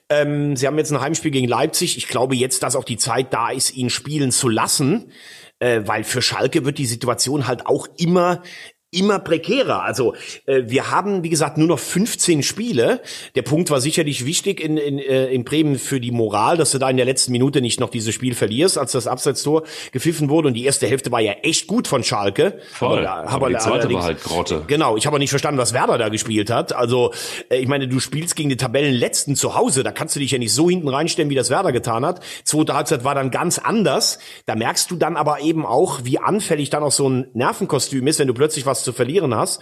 Ähm, 0.09 0.55
sie 0.55 0.67
haben 0.67 0.77
jetzt 0.77 0.91
ein 0.91 1.01
Heimspiel 1.01 1.31
gegen 1.31 1.47
Leipzig. 1.47 1.97
Ich 1.97 2.07
glaube 2.07 2.35
jetzt, 2.35 2.63
dass 2.63 2.75
auch 2.75 2.85
die 2.85 2.97
Zeit 2.97 3.33
da 3.33 3.49
ist, 3.49 3.75
ihn 3.75 3.89
spielen 3.89 4.31
zu 4.31 4.49
lassen. 4.49 5.11
Äh, 5.59 5.81
weil 5.85 6.03
für 6.03 6.21
Schalke 6.21 6.65
wird 6.65 6.77
die 6.77 6.85
Situation 6.85 7.47
halt 7.47 7.65
auch 7.65 7.87
immer 7.97 8.43
immer 8.91 9.19
prekärer. 9.19 9.83
Also 9.83 10.15
äh, 10.45 10.63
wir 10.65 10.91
haben, 10.91 11.23
wie 11.23 11.29
gesagt, 11.29 11.57
nur 11.57 11.67
noch 11.67 11.79
15 11.79 12.41
Spiele. 12.41 13.01
Der 13.35 13.41
Punkt 13.41 13.69
war 13.69 13.81
sicherlich 13.81 14.25
wichtig 14.25 14.61
in, 14.61 14.77
in, 14.77 14.97
äh, 14.97 15.27
in 15.27 15.43
Bremen 15.43 15.77
für 15.77 15.99
die 15.99 16.11
Moral, 16.11 16.55
dass 16.55 16.71
du 16.71 16.77
da 16.77 16.89
in 16.89 16.95
der 16.95 17.05
letzten 17.05 17.33
Minute 17.33 17.59
nicht 17.59 17.81
noch 17.81 17.89
dieses 17.89 18.15
Spiel 18.15 18.33
verlierst, 18.33 18.77
als 18.77 18.93
das 18.93 19.05
Abseitstor 19.05 19.63
gepfiffen 19.91 20.29
wurde. 20.29 20.47
Und 20.47 20.53
die 20.53 20.63
erste 20.63 20.87
Hälfte 20.87 21.11
war 21.11 21.19
ja 21.19 21.33
echt 21.43 21.67
gut 21.67 21.87
von 21.87 22.03
Schalke. 22.03 22.59
Voll. 22.71 23.05
Aber, 23.05 23.29
aber 23.29 23.49
die 23.49 23.57
zweite 23.57 23.91
war 23.91 24.03
halt 24.03 24.23
Grotte. 24.23 24.63
Genau, 24.67 24.95
ich 24.95 25.05
habe 25.05 25.19
nicht 25.19 25.31
verstanden, 25.31 25.59
was 25.59 25.73
Werder 25.73 25.97
da 25.97 26.07
gespielt 26.07 26.49
hat. 26.49 26.71
Also 26.71 27.11
äh, 27.49 27.57
ich 27.57 27.67
meine, 27.67 27.89
du 27.89 27.99
spielst 27.99 28.37
gegen 28.37 28.47
die 28.47 28.57
Tabellenletzten 28.57 29.35
zu 29.35 29.55
Hause. 29.55 29.83
Da 29.83 29.91
kannst 29.91 30.15
du 30.15 30.21
dich 30.21 30.31
ja 30.31 30.37
nicht 30.37 30.53
so 30.53 30.69
hinten 30.69 30.87
reinstellen, 30.87 31.29
wie 31.29 31.35
das 31.35 31.49
Werder 31.49 31.73
getan 31.73 32.05
hat. 32.05 32.21
Zweite 32.45 32.73
Halbzeit 32.73 33.03
war 33.03 33.15
dann 33.15 33.31
ganz 33.31 33.59
anders. 33.59 34.19
Da 34.45 34.55
merkst 34.55 34.89
du 34.89 34.95
dann 34.95 35.17
aber 35.17 35.41
eben 35.41 35.65
auch, 35.65 36.05
wie 36.05 36.19
anfällig 36.19 36.69
dann 36.69 36.83
auch 36.83 36.91
so 36.93 37.09
ein 37.09 37.27
Nervenkostüm 37.33 38.07
ist, 38.07 38.19
wenn 38.19 38.29
du 38.29 38.33
plötzlich 38.33 38.65
was 38.65 38.76
zu 38.83 38.93
verlieren 38.93 39.35
hast. 39.35 39.61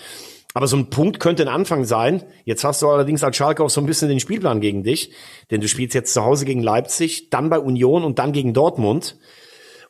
Aber 0.54 0.68
so 0.68 0.78
ein 0.78 0.90
Punkt 0.90 1.20
könnte 1.20 1.44
ein 1.44 1.50
Anfang 1.50 1.84
sein. 1.84 2.24
Jetzt 2.46 2.64
hast 2.64 2.82
du 2.82 2.88
allerdings 2.88 3.24
als 3.24 3.36
Schalke 3.36 3.62
auch 3.62 3.70
so 3.70 3.82
ein 3.82 3.86
bisschen 3.86 4.08
den 4.08 4.22
Spielplan 4.22 4.62
gegen 4.62 4.84
dich, 4.84 5.12
denn 5.52 5.60
du 5.60 5.68
spielst 5.68 5.94
jetzt 5.94 6.14
zu 6.14 6.24
Hause 6.24 6.46
gegen 6.46 6.64
Leipzig, 6.64 7.30
dann 7.30 7.50
bei 7.50 7.60
Union 7.60 8.06
und 8.06 8.20
dann 8.20 8.32
gegen 8.32 8.54
Dortmund. 8.54 9.18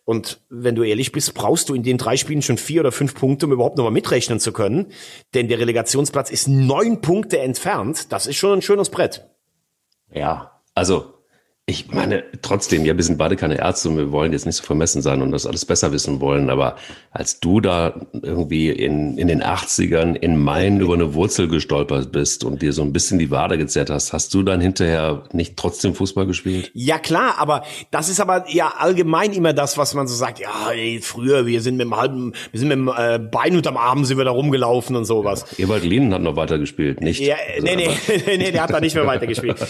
Und 0.05 0.41
wenn 0.49 0.75
du 0.75 0.83
ehrlich 0.83 1.11
bist, 1.11 1.33
brauchst 1.35 1.69
du 1.69 1.75
in 1.75 1.83
den 1.83 1.97
drei 1.97 2.17
Spielen 2.17 2.41
schon 2.41 2.57
vier 2.57 2.81
oder 2.81 2.91
fünf 2.91 3.15
Punkte, 3.15 3.45
um 3.45 3.51
überhaupt 3.51 3.77
nochmal 3.77 3.91
mitrechnen 3.91 4.39
zu 4.39 4.53
können. 4.53 4.87
Denn 5.33 5.47
der 5.47 5.59
Relegationsplatz 5.59 6.31
ist 6.31 6.47
neun 6.47 7.01
Punkte 7.01 7.39
entfernt. 7.39 8.11
Das 8.11 8.25
ist 8.25 8.37
schon 8.37 8.53
ein 8.53 8.61
schönes 8.61 8.89
Brett. 8.89 9.27
Ja, 10.11 10.61
also 10.73 11.14
ich 11.67 11.89
meine, 11.89 12.23
trotzdem, 12.43 12.85
ja, 12.85 12.95
wir 12.95 13.03
sind 13.03 13.17
beide 13.17 13.35
keine 13.35 13.57
Ärzte 13.57 13.89
und 13.89 13.97
wir 13.97 14.11
wollen 14.11 14.31
jetzt 14.31 14.45
nicht 14.45 14.57
so 14.57 14.63
vermessen 14.63 15.01
sein 15.01 15.23
und 15.23 15.31
das 15.31 15.47
alles 15.47 15.65
besser 15.65 15.91
wissen 15.91 16.21
wollen, 16.21 16.51
aber 16.51 16.75
als 17.09 17.39
du 17.39 17.59
da 17.59 18.01
irgendwie 18.21 18.69
in, 18.69 19.17
in 19.17 19.27
den 19.27 19.41
80ern 19.41 20.13
in 20.13 20.37
Main 20.37 20.79
über 20.79 20.93
eine 20.93 21.15
Wurzel 21.15 21.47
gestolpert 21.47 22.11
bist 22.11 22.43
und 22.43 22.61
dir 22.61 22.71
so 22.71 22.83
ein 22.83 22.93
bisschen 22.93 23.17
die 23.17 23.31
Wade 23.31 23.57
gezerrt 23.57 23.89
hast, 23.89 24.13
hast 24.13 24.31
du 24.35 24.43
dann 24.43 24.61
hinterher 24.61 25.23
nicht 25.33 25.57
trotzdem 25.57 25.95
Fußball 25.95 26.27
gespielt? 26.27 26.69
Ja, 26.75 26.99
klar, 26.99 27.39
aber 27.39 27.63
das 27.89 28.09
ist 28.09 28.19
aber 28.19 28.45
ja 28.47 28.75
allgemein 28.77 29.33
immer 29.33 29.53
das, 29.53 29.75
was 29.75 29.95
man 29.95 30.05
so 30.05 30.13
sagt, 30.13 30.37
ja, 30.37 30.69
ey, 30.71 30.99
früher, 31.01 31.47
wir 31.47 31.61
sind 31.61 31.77
mit 31.77 31.87
dem 31.87 31.97
halben, 31.97 32.33
wir 32.51 32.59
sind 32.59 32.69
mit 32.69 32.77
dem 32.77 32.91
äh, 32.95 33.17
Bein 33.17 33.55
unterm 33.55 33.77
Arm 33.77 34.05
sind 34.05 34.19
wir 34.19 34.25
da 34.25 34.31
rumgelaufen 34.31 34.95
und 34.95 35.05
sowas. 35.05 35.47
Ja, 35.57 35.65
Ewald 35.65 35.83
Lehnen 35.83 36.13
hat 36.13 36.21
noch 36.21 36.35
weitergespielt, 36.35 37.01
nicht? 37.01 37.21
Ja, 37.21 37.37
nee, 37.59 37.75
nee, 37.75 37.89
nee, 38.27 38.37
nee, 38.37 38.51
der 38.51 38.61
hat 38.61 38.69
da 38.69 38.79
nicht 38.79 38.93
mehr 38.93 39.07
weitergespielt. 39.07 39.57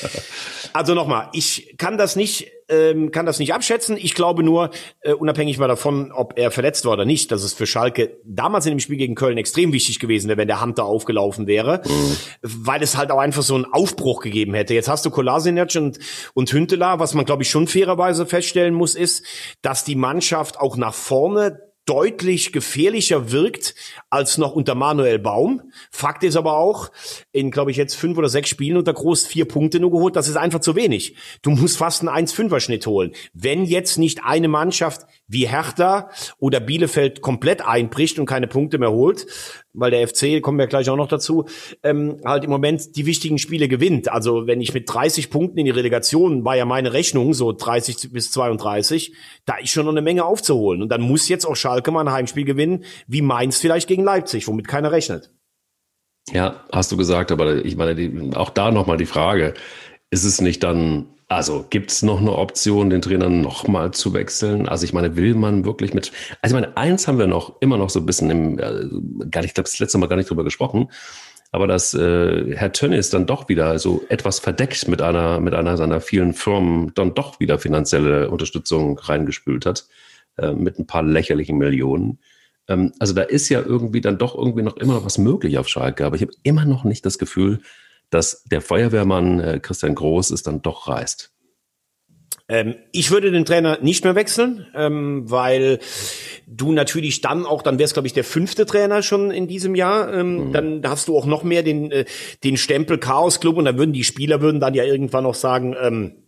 Also 0.73 0.93
nochmal, 0.93 1.29
ich 1.31 1.73
kann 1.85 1.99
das 1.99 2.15
nicht, 2.15 2.51
ähm, 2.67 3.11
kann 3.11 3.27
das 3.27 3.37
nicht 3.37 3.53
abschätzen. 3.53 3.95
Ich 3.95 4.15
glaube 4.15 4.41
nur, 4.41 4.71
äh, 5.01 5.13
unabhängig 5.13 5.59
mal 5.59 5.67
davon, 5.67 6.11
ob 6.11 6.33
er 6.35 6.49
verletzt 6.49 6.83
war 6.85 6.93
oder 6.93 7.05
nicht, 7.05 7.31
dass 7.31 7.43
es 7.43 7.53
für 7.53 7.67
Schalke 7.67 8.17
damals 8.25 8.65
in 8.65 8.71
dem 8.71 8.79
Spiel 8.79 8.97
gegen 8.97 9.13
Köln 9.13 9.37
extrem 9.37 9.71
wichtig 9.71 9.99
gewesen 9.99 10.27
wäre, 10.27 10.39
wenn 10.39 10.47
der 10.47 10.61
Hunter 10.61 10.85
aufgelaufen 10.85 11.45
wäre, 11.45 11.83
mhm. 11.85 12.17
weil 12.41 12.81
es 12.81 12.97
halt 12.97 13.11
auch 13.11 13.19
einfach 13.19 13.43
so 13.43 13.53
einen 13.53 13.65
Aufbruch 13.65 14.21
gegeben 14.21 14.55
hätte. 14.55 14.73
Jetzt 14.73 14.89
hast 14.89 15.05
du 15.05 15.11
Kolasinac 15.11 15.75
und, 15.75 15.99
und 16.33 16.51
Hünteler, 16.51 16.97
was 16.97 17.13
man 17.13 17.25
glaube 17.25 17.43
ich 17.43 17.51
schon 17.51 17.67
fairerweise 17.67 18.25
feststellen 18.25 18.73
muss, 18.73 18.95
ist, 18.95 19.23
dass 19.61 19.83
die 19.83 19.95
Mannschaft 19.95 20.59
auch 20.59 20.77
nach 20.77 20.95
vorne 20.95 21.64
deutlich 21.85 22.51
gefährlicher 22.51 23.31
wirkt 23.31 23.75
als 24.09 24.37
noch 24.37 24.53
unter 24.53 24.75
Manuel 24.75 25.19
Baum. 25.19 25.71
Fakt 25.91 26.23
ist 26.23 26.35
aber 26.35 26.57
auch, 26.57 26.91
in, 27.31 27.51
glaube 27.51 27.71
ich, 27.71 27.77
jetzt 27.77 27.95
fünf 27.95 28.17
oder 28.17 28.29
sechs 28.29 28.49
Spielen 28.49 28.77
unter 28.77 28.93
Groß 28.93 29.27
vier 29.27 29.45
Punkte 29.45 29.79
nur 29.79 29.91
geholt. 29.91 30.15
Das 30.15 30.27
ist 30.27 30.35
einfach 30.37 30.59
zu 30.59 30.75
wenig. 30.75 31.15
Du 31.41 31.51
musst 31.51 31.77
fast 31.77 32.01
einen 32.01 32.27
1-5er-Schnitt 32.27 32.87
holen. 32.87 33.11
Wenn 33.33 33.65
jetzt 33.65 33.97
nicht 33.97 34.23
eine 34.23 34.47
Mannschaft 34.47 35.05
wie 35.27 35.47
Hertha 35.47 36.09
oder 36.39 36.59
Bielefeld 36.59 37.21
komplett 37.21 37.65
einbricht 37.65 38.19
und 38.19 38.25
keine 38.25 38.47
Punkte 38.47 38.77
mehr 38.77 38.91
holt, 38.91 39.27
weil 39.75 39.91
der 39.91 40.07
FC, 40.07 40.41
kommen 40.41 40.57
wir 40.57 40.67
gleich 40.67 40.89
auch 40.89 40.95
noch 40.95 41.07
dazu, 41.07 41.45
ähm, 41.83 42.19
halt 42.25 42.43
im 42.43 42.49
Moment 42.49 42.95
die 42.95 43.05
wichtigen 43.05 43.37
Spiele 43.37 43.67
gewinnt. 43.67 44.11
Also 44.11 44.47
wenn 44.47 44.61
ich 44.61 44.73
mit 44.73 44.91
30 44.91 45.29
Punkten 45.29 45.59
in 45.59 45.65
die 45.65 45.71
Relegation, 45.71 46.45
war 46.45 46.55
ja 46.55 46.65
meine 46.65 46.93
Rechnung, 46.93 47.33
so 47.33 47.51
30 47.51 48.11
bis 48.11 48.31
32, 48.31 49.13
da 49.45 49.57
ist 49.57 49.69
schon 49.69 49.85
noch 49.85 49.91
eine 49.91 50.01
Menge 50.01 50.25
aufzuholen. 50.25 50.81
Und 50.81 50.89
dann 50.89 51.01
muss 51.01 51.29
jetzt 51.29 51.45
auch 51.45 51.55
Schalke 51.55 51.91
mal 51.91 52.01
ein 52.01 52.11
Heimspiel 52.11 52.45
gewinnen, 52.45 52.83
wie 53.07 53.21
Mainz 53.21 53.57
vielleicht 53.57 53.87
gegen 53.87 54.03
Leipzig, 54.03 54.47
womit 54.47 54.67
keiner 54.67 54.91
rechnet. 54.91 55.31
Ja, 56.31 56.65
hast 56.71 56.91
du 56.91 56.97
gesagt, 56.97 57.31
aber 57.31 57.63
ich 57.63 57.75
meine, 57.75 57.95
die, 57.95 58.35
auch 58.35 58.49
da 58.49 58.71
nochmal 58.71 58.97
die 58.97 59.05
Frage, 59.05 59.53
ist 60.09 60.23
es 60.23 60.41
nicht 60.41 60.63
dann 60.63 61.14
also 61.27 61.65
gibt 61.69 61.91
es 61.91 62.03
noch 62.03 62.19
eine 62.19 62.33
Option, 62.33 62.89
den 62.89 63.01
Trainer 63.01 63.29
nochmal 63.29 63.91
zu 63.91 64.13
wechseln? 64.13 64.67
Also 64.67 64.85
ich 64.85 64.93
meine, 64.93 65.15
will 65.15 65.33
man 65.33 65.65
wirklich 65.65 65.93
mit, 65.93 66.11
also 66.41 66.55
ich 66.55 66.61
meine, 66.61 66.77
eins 66.77 67.07
haben 67.07 67.17
wir 67.17 67.27
noch, 67.27 67.61
immer 67.61 67.77
noch 67.77 67.89
so 67.89 67.99
ein 67.99 68.05
bisschen 68.05 68.29
im, 68.29 68.59
äh, 68.59 69.27
gar 69.29 69.41
nicht, 69.41 69.49
ich 69.49 69.53
glaube, 69.55 69.69
das 69.69 69.79
letzte 69.79 69.97
Mal 69.97 70.07
gar 70.07 70.17
nicht 70.17 70.29
drüber 70.29 70.43
gesprochen, 70.43 70.89
aber 71.51 71.67
dass 71.67 71.93
äh, 71.93 72.55
Herr 72.55 72.73
Tönnies 72.73 73.09
dann 73.09 73.25
doch 73.25 73.49
wieder 73.49 73.79
so 73.79 74.03
etwas 74.09 74.39
verdeckt 74.39 74.87
mit 74.87 75.01
einer, 75.01 75.39
mit 75.39 75.53
einer 75.55 75.77
seiner 75.77 75.99
vielen 75.99 76.33
Firmen 76.33 76.91
dann 76.93 77.15
doch 77.15 77.39
wieder 77.39 77.57
finanzielle 77.57 78.29
Unterstützung 78.29 78.99
reingespült 78.99 79.65
hat, 79.65 79.87
äh, 80.37 80.51
mit 80.51 80.77
ein 80.77 80.85
paar 80.85 81.01
lächerlichen 81.01 81.57
Millionen. 81.57 82.19
Ähm, 82.67 82.91
also 82.99 83.13
da 83.13 83.23
ist 83.23 83.49
ja 83.49 83.61
irgendwie 83.61 84.01
dann 84.01 84.17
doch 84.19 84.35
irgendwie 84.35 84.63
noch 84.63 84.77
immer 84.77 85.03
was 85.05 85.17
möglich 85.17 85.57
auf 85.57 85.67
Schalke, 85.67 86.05
aber 86.05 86.17
ich 86.17 86.21
habe 86.21 86.33
immer 86.43 86.65
noch 86.65 86.83
nicht 86.83 87.05
das 87.05 87.17
Gefühl, 87.17 87.61
dass 88.09 88.43
der 88.43 88.61
Feuerwehrmann 88.61 89.39
äh, 89.39 89.59
Christian 89.59 89.95
Groß 89.95 90.31
es 90.31 90.43
dann 90.43 90.61
doch 90.61 90.87
reißt? 90.87 91.31
Ähm, 92.47 92.75
ich 92.91 93.09
würde 93.09 93.31
den 93.31 93.45
Trainer 93.45 93.79
nicht 93.81 94.03
mehr 94.03 94.13
wechseln, 94.13 94.67
ähm, 94.75 95.29
weil 95.29 95.79
du 96.45 96.71
natürlich 96.71 97.21
dann 97.21 97.45
auch, 97.45 97.63
dann 97.63 97.79
wär's 97.79 97.93
glaube 97.93 98.07
ich 98.07 98.13
der 98.13 98.23
fünfte 98.23 98.67
Trainer 98.67 99.01
schon 99.01 99.31
in 99.31 99.47
diesem 99.47 99.73
Jahr, 99.73 100.13
ähm, 100.13 100.47
mhm. 100.47 100.51
dann 100.53 100.81
hast 100.85 101.07
du 101.07 101.17
auch 101.17 101.25
noch 101.25 101.41
mehr 101.43 101.63
den 101.63 101.91
äh, 101.91 102.05
den 102.43 102.57
Stempel 102.57 102.99
Chaos 102.99 103.39
Club 103.39 103.57
und 103.57 103.65
dann 103.65 103.79
würden 103.79 103.93
die 103.93 104.03
Spieler 104.03 104.41
würden 104.41 104.59
dann 104.59 104.75
ja 104.75 104.83
irgendwann 104.83 105.23
noch 105.23 105.33
sagen, 105.33 105.75
ähm, 105.81 106.25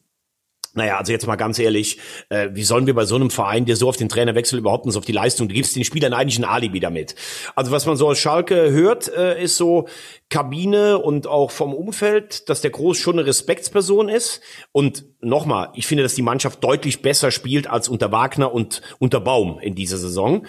naja, 0.77 0.97
also 0.97 1.11
jetzt 1.11 1.25
mal 1.25 1.35
ganz 1.35 1.57
ehrlich, 1.59 1.97
äh, 2.29 2.49
wie 2.53 2.63
sollen 2.63 2.85
wir 2.85 2.93
bei 2.93 3.05
so 3.05 3.15
einem 3.15 3.31
Verein, 3.31 3.65
der 3.65 3.75
so 3.75 3.89
auf 3.89 3.97
den 3.97 4.09
Trainerwechsel 4.09 4.59
überhaupt 4.59 4.85
nicht 4.85 4.95
auf 4.95 5.05
die 5.05 5.11
Leistung, 5.11 5.47
du 5.47 5.55
gibst 5.55 5.75
den 5.75 5.83
Spielern 5.83 6.13
eigentlich 6.13 6.37
ein 6.37 6.45
Alibi 6.45 6.79
damit. 6.79 7.15
Also 7.55 7.71
was 7.71 7.85
man 7.87 7.97
so 7.97 8.07
aus 8.07 8.19
Schalke 8.19 8.71
hört, 8.71 9.09
äh, 9.09 9.41
ist 9.43 9.57
so, 9.57 9.87
Kabine 10.29 10.97
und 10.97 11.25
auch 11.25 11.51
vom 11.51 11.73
Umfeld, 11.73 12.49
dass 12.49 12.59
der 12.59 12.71
Groß 12.71 12.97
schon 12.97 13.17
eine 13.17 13.25
Respektsperson 13.25 14.09
ist. 14.09 14.41
Und 14.73 15.05
nochmal, 15.21 15.69
ich 15.73 15.87
finde, 15.87 16.03
dass 16.03 16.15
die 16.15 16.21
Mannschaft 16.21 16.61
deutlich 16.63 17.01
besser 17.01 17.31
spielt 17.31 17.67
als 17.67 17.87
unter 17.87 18.11
Wagner 18.11 18.53
und 18.53 18.81
unter 18.99 19.21
Baum 19.21 19.59
in 19.59 19.73
dieser 19.73 19.97
Saison. 19.97 20.45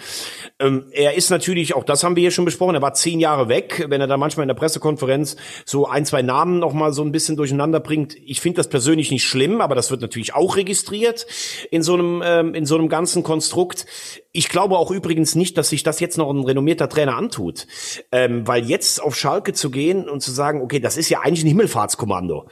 Ähm, 0.59 0.87
er 0.91 1.13
ist 1.13 1.29
natürlich, 1.29 1.75
auch 1.75 1.85
das 1.85 2.03
haben 2.03 2.17
wir 2.17 2.21
hier 2.21 2.31
schon 2.31 2.43
besprochen, 2.43 2.75
er 2.75 2.81
war 2.81 2.93
zehn 2.93 3.21
Jahre 3.21 3.47
weg. 3.47 3.85
Wenn 3.87 4.01
er 4.01 4.07
da 4.07 4.17
manchmal 4.17 4.43
in 4.43 4.49
der 4.49 4.55
Pressekonferenz 4.55 5.37
so 5.65 5.87
ein, 5.87 6.05
zwei 6.05 6.23
Namen 6.23 6.59
nochmal 6.59 6.91
so 6.91 7.01
ein 7.01 7.13
bisschen 7.13 7.37
durcheinander 7.37 7.79
bringt, 7.79 8.15
ich 8.25 8.41
finde 8.41 8.57
das 8.57 8.67
persönlich 8.67 9.11
nicht 9.11 9.23
schlimm, 9.23 9.61
aber 9.61 9.75
das 9.75 9.91
wird 9.91 10.01
natürlich 10.01 10.35
auch 10.35 10.57
registriert 10.57 11.25
in 11.71 11.83
so 11.83 11.93
einem, 11.93 12.21
ähm, 12.25 12.53
in 12.53 12.65
so 12.65 12.75
einem 12.75 12.89
ganzen 12.89 13.23
Konstrukt. 13.23 13.85
Ich 14.33 14.49
glaube 14.49 14.77
auch 14.77 14.91
übrigens 14.91 15.35
nicht, 15.35 15.57
dass 15.57 15.69
sich 15.69 15.83
das 15.83 16.01
jetzt 16.01 16.17
noch 16.17 16.29
ein 16.29 16.43
renommierter 16.43 16.89
Trainer 16.89 17.15
antut. 17.15 17.65
Ähm, 18.11 18.45
weil 18.45 18.65
jetzt 18.65 19.01
auf 19.01 19.15
Schalke 19.15 19.53
zu 19.53 19.68
gehen 19.71 20.09
und 20.09 20.21
zu 20.21 20.31
sagen, 20.31 20.61
okay, 20.61 20.79
das 20.79 20.97
ist 20.97 21.09
ja 21.09 21.21
eigentlich 21.21 21.43
ein 21.43 21.47
Himmelfahrtskommando. 21.47 22.47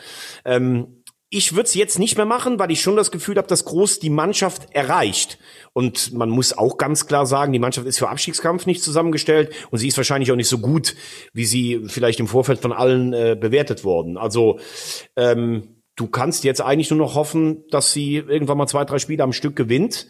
Ähm, 0.46 1.04
ich 1.30 1.54
würde 1.54 1.64
es 1.64 1.74
jetzt 1.74 2.00
nicht 2.00 2.16
mehr 2.16 2.26
machen, 2.26 2.58
weil 2.58 2.72
ich 2.72 2.82
schon 2.82 2.96
das 2.96 3.12
Gefühl 3.12 3.36
habe, 3.36 3.48
dass 3.48 3.66
Groß 3.66 4.00
die 4.00 4.10
Mannschaft 4.10 4.68
erreicht. 4.72 5.40
Und 5.74 6.14
man 6.14 6.30
muss 6.30 6.58
auch 6.58 6.78
ganz 6.78 7.06
klar 7.06 7.26
sagen, 7.26 7.52
die 7.52 7.60
Mannschaft 7.60 7.86
ist 7.86 8.00
für 8.00 8.08
Abstiegskampf 8.10 8.66
nicht 8.66 8.82
zusammengestellt 8.82 9.54
und 9.70 9.80
sie 9.80 9.90
ist 9.90 9.98
wahrscheinlich 9.98 10.32
auch 10.32 10.38
nicht 10.38 10.48
so 10.48 10.60
gut, 10.60 10.96
wie 11.34 11.46
sie 11.46 11.82
vielleicht 11.88 12.22
im 12.22 12.28
Vorfeld 12.28 12.62
von 12.62 12.72
allen 12.72 13.14
äh, 13.14 13.38
bewertet 13.40 13.84
worden. 13.84 14.18
Also 14.18 14.60
ähm, 15.18 15.82
du 15.98 16.08
kannst 16.08 16.46
jetzt 16.46 16.62
eigentlich 16.62 16.90
nur 16.92 17.00
noch 17.00 17.16
hoffen, 17.16 17.66
dass 17.72 17.92
sie 17.92 18.16
irgendwann 18.16 18.58
mal 18.58 18.68
zwei, 18.68 18.86
drei 18.86 18.98
Spiele 18.98 19.24
am 19.24 19.34
Stück 19.34 19.58
gewinnt. 19.58 20.08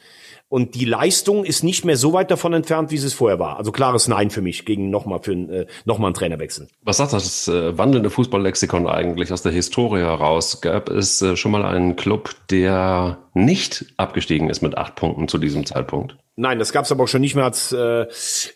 Und 0.49 0.75
die 0.75 0.85
Leistung 0.85 1.43
ist 1.43 1.63
nicht 1.63 1.83
mehr 1.83 1.97
so 1.97 2.13
weit 2.13 2.31
davon 2.31 2.53
entfernt, 2.53 2.91
wie 2.91 2.95
es 2.95 3.13
vorher 3.13 3.37
war. 3.37 3.57
Also 3.57 3.73
klares 3.73 4.07
Nein 4.07 4.29
für 4.29 4.41
mich 4.41 4.65
gegen 4.65 4.89
nochmal 4.89 5.19
für 5.21 5.33
äh, 5.33 5.67
nochmal 5.83 6.07
einen 6.07 6.15
Trainerwechsel. 6.15 6.69
Was 6.83 6.97
sagt 6.97 7.11
das 7.11 7.49
äh, 7.49 7.77
wandelnde 7.77 8.09
Fußballlexikon 8.09 8.87
eigentlich 8.87 9.33
aus 9.33 9.41
der 9.41 9.51
Historie 9.51 9.99
heraus? 9.99 10.61
Gab 10.61 10.89
es 10.89 11.21
äh, 11.21 11.35
schon 11.35 11.51
mal 11.51 11.65
einen 11.65 11.97
Club, 11.97 12.33
der 12.49 13.17
nicht 13.45 13.85
abgestiegen 13.97 14.49
ist 14.49 14.61
mit 14.61 14.77
acht 14.77 14.95
Punkten 14.95 15.27
zu 15.27 15.37
diesem 15.37 15.65
Zeitpunkt? 15.65 16.17
Nein, 16.39 16.59
das 16.59 16.71
gab 16.71 16.85
es 16.85 16.91
aber 16.91 17.05
auch 17.05 17.07
schon 17.07 17.21
nicht 17.21 17.33
mehr 17.33 17.45
als 17.45 17.71
äh, 17.71 18.05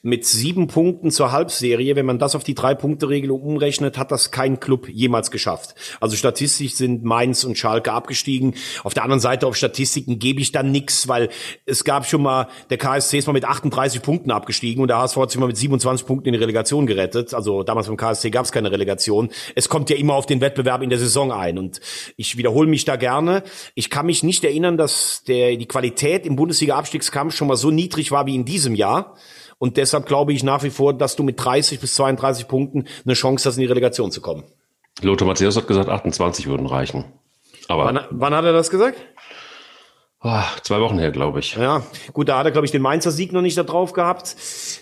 mit 0.03 0.23
sieben 0.23 0.67
Punkten 0.67 1.09
zur 1.09 1.31
Halbserie. 1.31 1.95
Wenn 1.95 2.05
man 2.05 2.19
das 2.19 2.35
auf 2.35 2.43
die 2.43 2.53
Drei-Punkte-Regelung 2.53 3.41
umrechnet, 3.41 3.97
hat 3.97 4.11
das 4.11 4.29
kein 4.29 4.59
Club 4.59 4.87
jemals 4.87 5.31
geschafft. 5.31 5.73
Also 5.99 6.15
statistisch 6.15 6.75
sind 6.75 7.03
Mainz 7.03 7.43
und 7.43 7.57
Schalke 7.57 7.91
abgestiegen. 7.91 8.53
Auf 8.83 8.93
der 8.93 9.01
anderen 9.01 9.19
Seite 9.19 9.47
auf 9.47 9.55
Statistiken 9.55 10.19
gebe 10.19 10.41
ich 10.41 10.51
dann 10.51 10.71
nix, 10.71 11.07
weil 11.07 11.29
es 11.65 11.83
gab 11.83 12.05
schon 12.05 12.21
mal, 12.21 12.49
der 12.69 12.77
KSC 12.77 13.17
ist 13.17 13.25
mal 13.25 13.33
mit 13.33 13.45
38 13.45 14.03
Punkten 14.03 14.29
abgestiegen 14.29 14.83
und 14.83 14.87
der 14.87 14.99
HSV 14.99 15.17
hat 15.17 15.31
sich 15.31 15.39
mal 15.39 15.47
mit 15.47 15.57
27 15.57 16.05
Punkten 16.05 16.27
in 16.27 16.33
die 16.33 16.39
Relegation 16.39 16.85
gerettet. 16.85 17.33
Also 17.33 17.63
damals 17.63 17.87
beim 17.87 17.97
KSC 17.97 18.29
gab 18.29 18.45
es 18.45 18.51
keine 18.51 18.71
Relegation. 18.71 19.31
Es 19.55 19.69
kommt 19.69 19.89
ja 19.89 19.95
immer 19.95 20.13
auf 20.13 20.27
den 20.27 20.39
Wettbewerb 20.39 20.83
in 20.83 20.91
der 20.91 20.99
Saison 20.99 21.31
ein. 21.31 21.57
Und 21.57 21.81
ich 22.15 22.37
wiederhole 22.37 22.69
mich 22.69 22.85
da 22.85 22.95
gerne. 22.95 23.41
Ich 23.73 23.89
kann 23.89 24.05
mich 24.05 24.21
nicht 24.21 24.43
erinnern, 24.43 24.70
erinnern, 24.71 24.77
dass 24.77 25.23
der, 25.23 25.55
die 25.57 25.67
Qualität 25.67 26.25
im 26.25 26.36
Bundesliga-Abstiegskampf 26.36 27.36
schon 27.36 27.47
mal 27.47 27.57
so 27.57 27.71
niedrig 27.71 28.12
war 28.12 28.25
wie 28.25 28.36
in 28.36 28.45
diesem 28.45 28.75
Jahr. 28.75 29.15
Und 29.57 29.77
deshalb 29.77 30.07
glaube 30.07 30.34
ich 30.34 30.43
nach 30.43 30.63
wie 30.63 30.69
vor, 30.69 30.93
dass 30.93 31.15
du 31.15 31.23
mit 31.23 31.43
30 31.43 31.79
bis 31.79 31.93
32 31.95 32.47
Punkten 32.47 32.88
eine 33.05 33.13
Chance 33.13 33.47
hast, 33.47 33.57
in 33.57 33.62
die 33.62 33.67
Relegation 33.67 34.12
zu 34.12 34.21
kommen. 34.21 34.43
Lothar 35.01 35.27
Matthäus 35.27 35.55
hat 35.55 35.67
gesagt, 35.67 35.89
28 35.89 36.47
würden 36.47 36.65
reichen. 36.65 37.05
Aber 37.67 37.86
Wann, 37.86 37.99
wann 38.10 38.34
hat 38.34 38.45
er 38.45 38.53
das 38.53 38.69
gesagt? 38.69 38.97
ah, 40.23 40.45
zwei 40.62 40.79
Wochen 40.81 40.99
her, 40.99 41.12
glaube 41.12 41.39
ich. 41.39 41.55
Ja, 41.55 41.84
gut, 42.13 42.29
da 42.29 42.38
hat 42.38 42.45
er, 42.45 42.51
glaube 42.51 42.65
ich, 42.65 42.71
den 42.71 42.81
Mainzer 42.81 43.12
Sieg 43.12 43.31
noch 43.34 43.41
nicht 43.41 43.57
da 43.57 43.63
drauf 43.63 43.93
gehabt. 43.93 44.36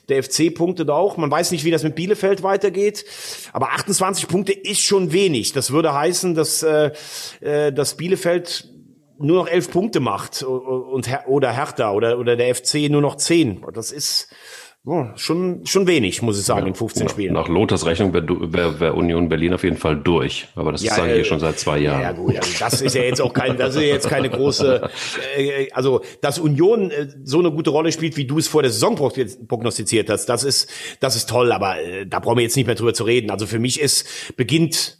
Der 0.09 0.21
FC 0.21 0.53
punktet 0.53 0.89
auch. 0.89 1.17
Man 1.17 1.31
weiß 1.31 1.51
nicht, 1.51 1.63
wie 1.63 1.71
das 1.71 1.83
mit 1.83 1.95
Bielefeld 1.95 2.43
weitergeht. 2.43 3.05
Aber 3.53 3.71
28 3.71 4.27
Punkte 4.27 4.51
ist 4.53 4.81
schon 4.81 5.11
wenig. 5.13 5.53
Das 5.53 5.71
würde 5.71 5.93
heißen, 5.93 6.35
dass, 6.35 6.63
äh, 6.63 6.91
äh, 7.41 7.71
dass 7.71 7.95
Bielefeld 7.95 8.68
nur 9.19 9.43
noch 9.43 9.47
elf 9.47 9.71
Punkte 9.71 9.99
macht 9.99 10.43
und 10.43 11.09
oder 11.27 11.51
Hertha 11.51 11.91
oder, 11.91 12.19
oder 12.19 12.35
der 12.35 12.53
FC 12.55 12.89
nur 12.89 13.01
noch 13.01 13.15
zehn. 13.15 13.63
Das 13.73 13.91
ist 13.91 14.29
oh, 14.85 15.05
schon, 15.15 15.65
schon 15.65 15.87
wenig, 15.87 16.21
muss 16.21 16.39
ich 16.39 16.45
sagen, 16.45 16.67
in 16.67 16.75
15 16.75 17.09
Spielen. 17.09 17.33
Nach 17.33 17.47
Lothars 17.47 17.85
Rechnung 17.85 18.13
wäre 18.13 18.53
wär, 18.53 18.79
wär 18.79 18.95
Union 18.95 19.29
Berlin 19.29 19.53
auf 19.53 19.63
jeden 19.63 19.77
Fall 19.77 19.97
durch. 19.97 20.47
Aber 20.55 20.71
das 20.71 20.83
Ja, 20.83 20.95
sage 20.95 21.07
ich 21.07 21.11
äh, 21.11 21.15
hier 21.17 21.25
schon 21.25 21.39
seit 21.39 21.59
zwei 21.59 21.79
Jahren. 21.79 22.01
Ja, 22.01 22.11
gut, 22.11 22.37
also 22.37 22.51
das 22.59 22.81
ist 22.81 22.95
ja 22.95 23.03
jetzt 23.03 23.21
auch 23.21 23.33
kein, 23.33 23.57
das 23.57 23.75
ist 23.75 23.81
ja 23.81 23.87
jetzt 23.87 24.07
keine 24.07 24.29
große, 24.29 24.89
äh, 25.37 25.71
also 25.71 26.01
dass 26.21 26.39
Union 26.39 26.91
äh, 26.91 27.07
so 27.23 27.39
eine 27.39 27.51
gute 27.51 27.69
Rolle 27.69 27.91
spielt, 27.91 28.17
wie 28.17 28.25
du 28.25 28.37
es 28.37 28.47
vor 28.47 28.61
der 28.61 28.71
Saison 28.71 28.95
prognostiz- 28.95 29.47
prognostiziert 29.47 30.09
hast, 30.09 30.27
das 30.27 30.43
ist, 30.43 30.69
das 30.99 31.15
ist 31.15 31.29
toll, 31.29 31.51
aber 31.51 31.81
äh, 31.81 32.05
da 32.07 32.19
brauchen 32.19 32.37
wir 32.37 32.43
jetzt 32.43 32.55
nicht 32.55 32.67
mehr 32.67 32.75
drüber 32.75 32.93
zu 32.93 33.03
reden. 33.03 33.31
Also 33.31 33.45
für 33.45 33.59
mich 33.59 33.79
ist, 33.79 34.35
beginnt 34.37 34.99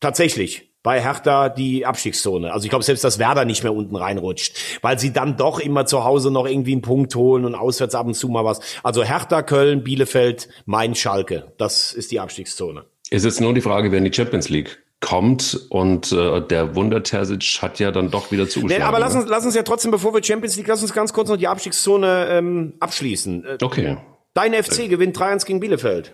tatsächlich 0.00 0.69
bei 0.82 1.00
Hertha 1.00 1.48
die 1.48 1.84
Abstiegszone. 1.84 2.52
Also 2.52 2.64
ich 2.64 2.70
glaube 2.70 2.84
selbst, 2.84 3.04
dass 3.04 3.18
Werder 3.18 3.44
nicht 3.44 3.62
mehr 3.62 3.74
unten 3.74 3.96
reinrutscht, 3.96 4.56
weil 4.82 4.98
sie 4.98 5.12
dann 5.12 5.36
doch 5.36 5.60
immer 5.60 5.86
zu 5.86 6.04
Hause 6.04 6.30
noch 6.30 6.46
irgendwie 6.46 6.72
einen 6.72 6.82
Punkt 6.82 7.14
holen 7.14 7.44
und 7.44 7.54
auswärts 7.54 7.94
ab 7.94 8.06
und 8.06 8.14
zu 8.14 8.28
mal 8.28 8.44
was. 8.44 8.60
Also 8.82 9.02
Hertha, 9.04 9.42
Köln, 9.42 9.84
Bielefeld, 9.84 10.48
Main, 10.64 10.94
Schalke, 10.94 11.52
das 11.58 11.92
ist 11.92 12.10
die 12.12 12.20
Abstiegszone. 12.20 12.84
Ist 13.10 13.24
jetzt 13.24 13.40
nur 13.40 13.52
die 13.52 13.60
Frage, 13.60 13.90
wer 13.90 13.98
in 13.98 14.04
die 14.04 14.12
Champions 14.12 14.48
League 14.48 14.82
kommt 15.00 15.58
und 15.70 16.12
äh, 16.12 16.40
der 16.42 16.74
Wunder 16.76 17.02
Terzic 17.02 17.62
hat 17.62 17.78
ja 17.78 17.90
dann 17.90 18.10
doch 18.10 18.30
wieder 18.30 18.48
zugeschlagen. 18.48 18.82
Nee, 18.82 18.86
aber 18.86 18.98
lass 18.98 19.14
uns, 19.14 19.26
lass 19.28 19.44
uns 19.44 19.54
ja 19.54 19.62
trotzdem, 19.62 19.90
bevor 19.90 20.14
wir 20.14 20.22
Champions 20.22 20.56
League, 20.56 20.68
lass 20.68 20.82
uns 20.82 20.92
ganz 20.92 21.12
kurz 21.12 21.28
noch 21.28 21.38
die 21.38 21.48
Abstiegszone 21.48 22.28
ähm, 22.30 22.74
abschließen. 22.80 23.44
Äh, 23.44 23.58
Okay. 23.62 23.96
Dein 24.34 24.54
FC 24.54 24.88
gewinnt 24.88 25.18
3-1 25.18 25.44
gegen 25.44 25.58
Bielefeld. 25.58 26.12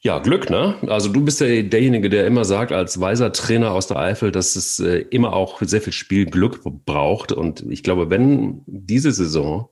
Ja, 0.00 0.20
Glück, 0.20 0.48
ne? 0.48 0.76
Also 0.86 1.08
du 1.08 1.24
bist 1.24 1.40
ja 1.40 1.62
derjenige, 1.62 2.08
der 2.08 2.26
immer 2.26 2.44
sagt, 2.44 2.70
als 2.70 3.00
weiser 3.00 3.32
Trainer 3.32 3.72
aus 3.72 3.88
der 3.88 3.98
Eifel, 3.98 4.30
dass 4.30 4.54
es 4.54 4.78
äh, 4.78 4.98
immer 5.10 5.32
auch 5.32 5.60
sehr 5.60 5.80
viel 5.80 5.92
Spielglück 5.92 6.60
braucht. 6.86 7.32
Und 7.32 7.64
ich 7.68 7.82
glaube, 7.82 8.08
wenn 8.08 8.62
diese 8.66 9.10
Saison 9.10 9.70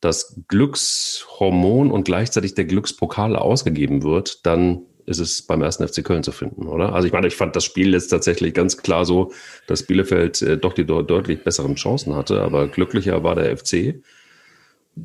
das 0.00 0.40
Glückshormon 0.48 1.92
und 1.92 2.04
gleichzeitig 2.04 2.54
der 2.54 2.64
Glückspokal 2.64 3.36
ausgegeben 3.36 4.02
wird, 4.02 4.44
dann 4.44 4.82
ist 5.06 5.18
es 5.18 5.42
beim 5.42 5.62
ersten 5.62 5.86
FC 5.86 6.04
Köln 6.04 6.22
zu 6.22 6.32
finden, 6.32 6.66
oder? 6.66 6.92
Also 6.92 7.06
ich 7.06 7.12
meine, 7.12 7.26
ich 7.26 7.36
fand 7.36 7.54
das 7.54 7.64
Spiel 7.64 7.92
jetzt 7.92 8.08
tatsächlich 8.08 8.54
ganz 8.54 8.76
klar 8.76 9.04
so, 9.04 9.32
dass 9.66 9.84
Bielefeld 9.84 10.42
äh, 10.42 10.58
doch 10.58 10.72
die 10.72 10.86
de 10.86 11.04
deutlich 11.04 11.44
besseren 11.44 11.76
Chancen 11.76 12.14
hatte, 12.14 12.42
aber 12.42 12.68
glücklicher 12.68 13.22
war 13.22 13.34
der 13.34 13.56
FC. 13.56 14.02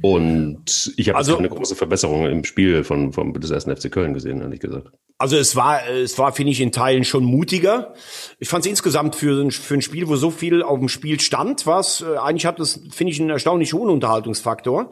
Und 0.02 0.94
ich 0.98 1.10
habe 1.10 1.18
Also- 1.18 1.36
keine 1.36 1.50
große 1.50 1.76
Verbesserung 1.76 2.26
im 2.26 2.44
Spiel 2.44 2.84
von, 2.84 3.14
von 3.14 3.34
des 3.34 3.52
ersten 3.52 3.76
FC 3.76 3.90
Köln 3.92 4.14
gesehen, 4.14 4.42
ehrlich 4.42 4.60
gesagt. 4.60 4.92
Also 5.18 5.38
es 5.38 5.56
war, 5.56 5.88
es 5.88 6.18
war, 6.18 6.34
finde 6.34 6.52
ich, 6.52 6.60
in 6.60 6.74
Teilen 6.74 7.06
schon 7.06 7.24
mutiger. 7.24 7.94
Ich 8.38 8.50
fand 8.50 8.66
es 8.66 8.70
insgesamt 8.70 9.16
für, 9.16 9.50
für 9.50 9.76
ein 9.76 9.82
Spiel, 9.82 10.10
wo 10.10 10.18
so 10.18 10.30
viel 10.30 10.62
auf 10.62 10.78
dem 10.78 10.90
Spiel 10.90 11.22
stand, 11.22 11.66
was 11.66 12.02
äh, 12.02 12.18
eigentlich 12.18 12.46
hat 12.46 12.60
das, 12.60 12.82
finde 12.92 13.14
ich, 13.14 13.22
einen 13.22 13.30
erstaunlich 13.30 13.72
hohen 13.72 13.90
Unterhaltungsfaktor. 13.90 14.90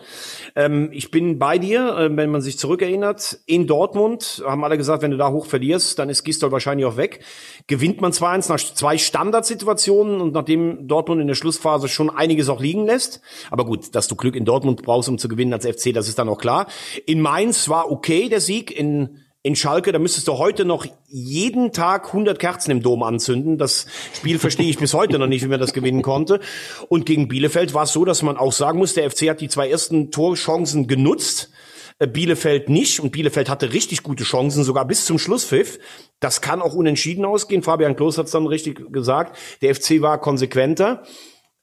Ähm, 0.56 0.92
ich 0.94 1.12
bin 1.12 1.40
bei 1.40 1.58
dir, 1.58 1.98
äh, 1.98 2.16
wenn 2.16 2.32
man 2.32 2.42
sich 2.42 2.58
zurückerinnert. 2.58 3.40
In 3.48 3.68
Dortmund 3.68 4.42
haben 4.46 4.64
alle 4.64 4.78
gesagt, 4.78 5.04
wenn 5.04 5.12
du 5.12 5.18
da 5.18 5.30
hoch 5.30 5.46
verlierst, 5.46 6.00
dann 6.00 6.08
ist 6.08 6.24
Gistol 6.24 6.54
wahrscheinlich 6.54 6.86
auch 6.86 6.96
weg. 6.96 7.20
Gewinnt 7.68 8.00
man 8.00 8.14
2-1 8.14 8.48
nach 8.48 8.60
zwei 8.60 8.98
Standardsituationen 8.98 10.22
und 10.22 10.34
nachdem 10.34 10.88
Dortmund 10.88 11.20
in 11.20 11.28
der 11.28 11.36
Schlussphase 11.36 11.90
schon 11.90 12.10
einiges 12.10 12.48
auch 12.48 12.62
liegen 12.62 12.86
lässt. 12.86 13.20
Aber 13.52 13.66
gut, 13.66 13.94
dass 13.94 14.08
du 14.08 14.16
Glück 14.16 14.38
in 14.38 14.46
Dortmund 14.46 14.84
brauchst, 14.84 15.10
um 15.10 15.18
zu 15.18 15.28
gewinnen 15.28 15.52
als 15.52 15.66
FC, 15.66 15.94
das 15.94 16.08
ist 16.08 16.18
dann 16.18 16.30
auch 16.30 16.40
klar. 16.40 16.68
In 17.06 17.20
Mainz 17.20 17.68
war 17.68 17.92
okay 17.92 18.30
der 18.30 18.40
Sieg, 18.40 18.72
in 18.72 19.20
in 19.46 19.58
Schalke, 19.58 19.92
da 19.92 20.00
müsstest 20.00 20.30
du 20.30 20.38
heute 20.38 20.64
noch 20.64 20.86
jeden 21.10 21.74
Tag 21.74 22.08
100 22.08 22.40
Kerzen 22.40 22.72
im 22.72 22.82
Dom 22.82 23.04
anzünden. 23.04 23.58
Das 23.58 23.86
Spiel 24.16 24.40
verstehe 24.40 24.70
ich 24.70 24.78
bis 24.78 24.94
heute 24.94 25.20
noch 25.20 25.28
nicht, 25.28 25.44
wie 25.44 25.50
man 25.50 25.60
das 25.60 25.74
gewinnen 25.74 26.02
konnte. 26.02 26.40
Und 26.88 27.06
gegen 27.06 27.28
Bielefeld 27.28 27.74
war 27.74 27.84
es 27.84 27.92
so, 27.92 28.06
dass 28.06 28.22
man 28.22 28.38
auch 28.38 28.54
sagen 28.54 28.80
muss, 28.80 28.94
der 28.94 29.12
FC 29.12 29.30
hat 29.30 29.42
die 29.42 29.50
zwei 29.50 29.70
ersten 29.70 30.12
Torchancen 30.12 30.88
genutzt. 30.88 31.52
äh, 32.00 32.08
Bielefeld 32.08 32.70
nicht 32.70 33.02
und 33.02 33.12
Bielefeld 33.12 33.50
hatte 33.50 33.74
richtig 33.74 34.02
gute 34.02 34.24
Chancen, 34.24 34.64
sogar 34.64 34.86
bis 34.86 35.04
zum 35.04 35.20
Schlusspfiff. 35.20 35.78
Das 36.22 36.40
kann 36.40 36.62
auch 36.62 36.74
unentschieden 36.74 37.26
ausgehen. 37.26 37.64
Fabian 37.64 37.98
Klos 37.98 38.18
hat 38.18 38.28
es 38.28 38.32
dann 38.32 38.48
richtig 38.48 38.94
gesagt. 38.94 39.38
Der 39.62 39.76
FC 39.76 40.00
war 40.02 40.22
konsequenter. 40.22 41.04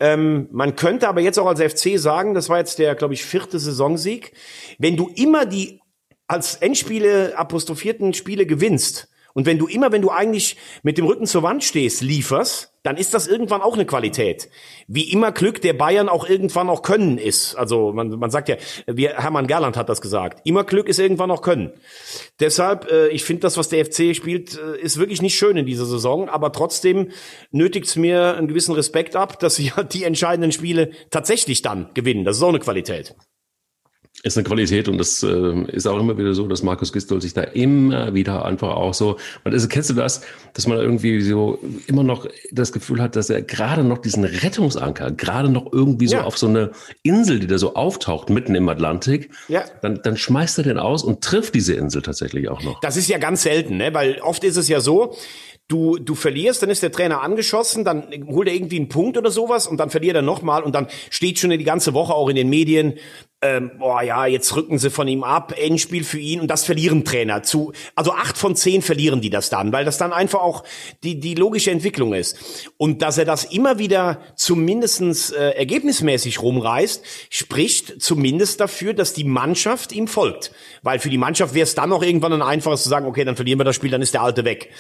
Ähm, 0.01 0.49
man 0.51 0.77
könnte 0.77 1.09
aber 1.09 1.23
jetzt 1.23 1.39
auch 1.39 1.47
als 1.47 1.63
FC 1.63 1.99
sagen, 1.99 2.35
das 2.35 2.51
war 2.51 2.59
jetzt 2.59 2.79
der, 2.79 2.95
glaube 2.95 3.15
ich, 3.15 3.25
vierte 3.25 3.59
Saisonsieg. 3.59 4.33
Wenn 4.79 4.97
du 4.97 5.11
immer 5.15 5.47
die 5.47 5.80
als 6.31 6.55
Endspiele 6.57 7.37
apostrophierten 7.37 8.15
Spiele 8.15 8.47
gewinnst 8.47 9.09
und 9.33 9.47
wenn 9.47 9.59
du 9.59 9.67
immer, 9.67 9.93
wenn 9.93 10.03
du 10.03 10.11
eigentlich 10.11 10.57
mit 10.83 10.99
dem 10.99 11.07
Rücken 11.07 11.27
zur 11.27 11.43
Wand 11.43 11.63
stehst, 11.63 12.03
lieferst, 12.03 12.73
dann 12.83 12.97
ist 12.97 13.13
das 13.13 13.27
irgendwann 13.27 13.61
auch 13.61 13.75
eine 13.75 13.85
Qualität. 13.85 14.49
Wie 14.89 15.13
immer 15.13 15.33
Glück 15.33 15.61
der 15.61 15.75
Bayern 15.75 16.09
auch 16.09 16.27
irgendwann 16.27 16.71
auch 16.71 16.83
Können 16.83 17.19
ist. 17.19 17.55
Also 17.55 17.93
man, 17.93 18.09
man 18.19 18.31
sagt 18.31 18.49
ja, 18.49 18.57
wie 18.87 19.09
Hermann 19.09 19.47
Gerland 19.47 19.77
hat 19.77 19.91
das 19.91 20.01
gesagt, 20.01 20.41
immer 20.47 20.65
Glück 20.65 20.89
ist 20.89 20.99
irgendwann 20.99 21.31
auch 21.31 21.43
Können. 21.43 21.73
Deshalb, 22.41 22.91
äh, 22.91 23.09
ich 23.09 23.25
finde 23.25 23.43
das, 23.43 23.59
was 23.59 23.69
der 23.69 23.85
FC 23.85 24.17
spielt, 24.17 24.59
äh, 24.59 24.81
ist 24.81 24.99
wirklich 24.99 25.21
nicht 25.21 25.37
schön 25.37 25.59
in 25.59 25.67
dieser 25.67 25.85
Saison, 25.85 26.29
aber 26.31 26.53
trotzdem 26.53 27.11
nötigt 27.51 27.87
es 27.87 27.97
mir 27.97 28.37
einen 28.37 28.49
gewissen 28.49 28.75
Respekt 28.75 29.15
ab, 29.15 29.39
dass 29.41 29.57
sie 29.57 29.73
ja 29.77 29.83
die 29.83 30.05
entscheidenden 30.05 30.53
Spiele 30.53 30.91
tatsächlich 31.11 31.61
dann 31.61 31.91
gewinnen. 31.93 32.25
Das 32.25 32.39
ist 32.39 32.43
auch 32.43 32.49
eine 32.49 32.61
Qualität. 32.61 33.15
Ist 34.23 34.37
eine 34.37 34.45
Qualität 34.47 34.87
und 34.87 34.99
das 34.99 35.23
äh, 35.23 35.63
ist 35.73 35.87
auch 35.87 35.99
immer 35.99 36.19
wieder 36.19 36.35
so, 36.35 36.47
dass 36.47 36.63
Markus 36.63 36.93
Gistol 36.93 37.23
sich 37.23 37.33
da 37.33 37.41
immer 37.43 38.13
wieder 38.13 38.45
einfach 38.45 38.77
auch 38.77 38.93
so, 38.93 39.17
und 39.45 39.53
also 39.55 39.67
kennst 39.67 39.89
du 39.89 39.95
das, 39.95 40.21
dass 40.53 40.67
man 40.67 40.77
irgendwie 40.77 41.23
so 41.23 41.59
immer 41.87 42.03
noch 42.03 42.27
das 42.53 42.71
Gefühl 42.73 43.01
hat, 43.01 43.17
dass 43.17 43.31
er 43.31 43.41
gerade 43.41 43.83
noch 43.83 43.97
diesen 43.99 44.25
Rettungsanker, 44.25 45.11
gerade 45.13 45.49
noch 45.49 45.73
irgendwie 45.73 46.07
so 46.07 46.17
Ja. 46.17 46.25
auf 46.25 46.37
so 46.37 46.49
eine 46.49 46.71
Insel, 47.03 47.39
die 47.41 47.47
da 47.47 47.57
so 47.57 47.75
auftaucht, 47.75 48.29
mitten 48.29 48.55
im 48.55 48.69
Atlantik, 48.69 49.31
Ja. 49.49 49.65
dann, 49.81 50.01
dann 50.03 50.19
schmeißt 50.19 50.59
er 50.59 50.65
den 50.65 50.79
aus 50.79 51.03
und 51.03 51.23
trifft 51.23 51.55
diese 51.55 51.73
Insel 51.73 52.03
tatsächlich 52.03 52.51
auch 52.51 52.63
noch. 52.63 52.79
Das 52.81 52.99
ist 52.99 53.09
ja 53.09 53.17
ganz 53.17 53.43
selten, 53.45 53.79
ne? 53.79 53.95
weil 53.95 54.19
oft 54.21 54.45
ist 54.45 54.57
es 54.59 54.69
ja 54.69 54.81
so, 54.81 55.15
du, 55.71 55.99
du 55.99 56.15
verlierst, 56.15 56.63
dann 56.63 56.71
ist 56.71 56.83
der 56.83 56.93
Trainer 56.93 57.23
angeschossen, 57.23 57.85
dann 57.85 58.09
holt 58.27 58.49
er 58.49 58.55
irgendwie 58.55 58.77
einen 58.77 58.89
Punkt 58.89 59.17
oder 59.17 59.31
sowas 59.31 59.67
und 59.67 59.79
dann 59.79 59.91
verliert 59.91 60.17
er 60.17 60.23
nochmal 60.23 60.63
und 60.63 60.75
dann 60.75 60.89
steht 61.11 61.39
schon 61.39 61.51
die 61.51 61.65
ganze 61.65 61.95
Woche 61.95 62.13
auch 62.13 62.29
in 62.29 62.37
den 62.37 62.51
Medien, 62.51 62.95
ähm, 63.43 63.71
boah 63.79 64.03
ja, 64.03 64.27
jetzt 64.27 64.55
rücken 64.55 64.79
sie 64.79 64.91
von 64.91 65.09
ihm 65.09 65.25
ab, 65.25 65.55
Endspiel 65.57 66.05
für 66.05 66.19
ihn 66.19 66.41
und 66.41 66.49
das 66.49 66.65
verlieren 66.65 67.05
Trainer 67.07 67.43
zu, 67.43 67.73
also 67.95 68.13
acht 68.13 68.37
von 68.37 68.55
zehn 68.55 68.83
verlieren 68.83 69.23
die 69.23 69.31
das 69.31 69.49
dann, 69.49 69.73
weil 69.73 69.87
das 69.87 69.97
dann 69.97 70.13
einfach 70.13 70.41
auch 70.41 70.63
die, 71.03 71.21
die 71.21 71.35
logische 71.35 71.71
Entwicklung 71.71 72.13
ist. 72.13 72.37
Und 72.77 73.01
dass 73.01 73.17
er 73.17 73.25
das 73.25 73.45
immer 73.45 73.79
wieder 73.79 74.21
zumindestens 74.35 75.31
äh, 75.31 75.51
ergebnismäßig 75.53 76.43
rumreißt, 76.43 77.03
spricht 77.31 78.03
zumindest 78.03 78.61
dafür, 78.61 78.93
dass 78.93 79.15
die 79.15 79.25
Mannschaft 79.25 79.93
ihm 79.93 80.07
folgt. 80.07 80.53
Weil 80.83 80.99
für 80.99 81.11
die 81.11 81.19
Mannschaft 81.19 81.55
wäre 81.55 81.65
es 81.65 81.75
dann 81.75 81.89
noch 81.89 82.03
irgendwann 82.03 82.35
ein 82.35 82.43
einfaches 82.43 82.83
zu 82.83 82.91
sagen, 82.91 83.07
okay, 83.07 83.25
dann 83.25 83.37
verlieren 83.37 83.59
wir 83.59 83.65
das 83.65 83.77
Spiel, 83.77 83.91
dann 83.91 84.03
ist 84.03 84.13
der 84.13 84.23
Alte 84.23 84.45
weg. 84.45 84.71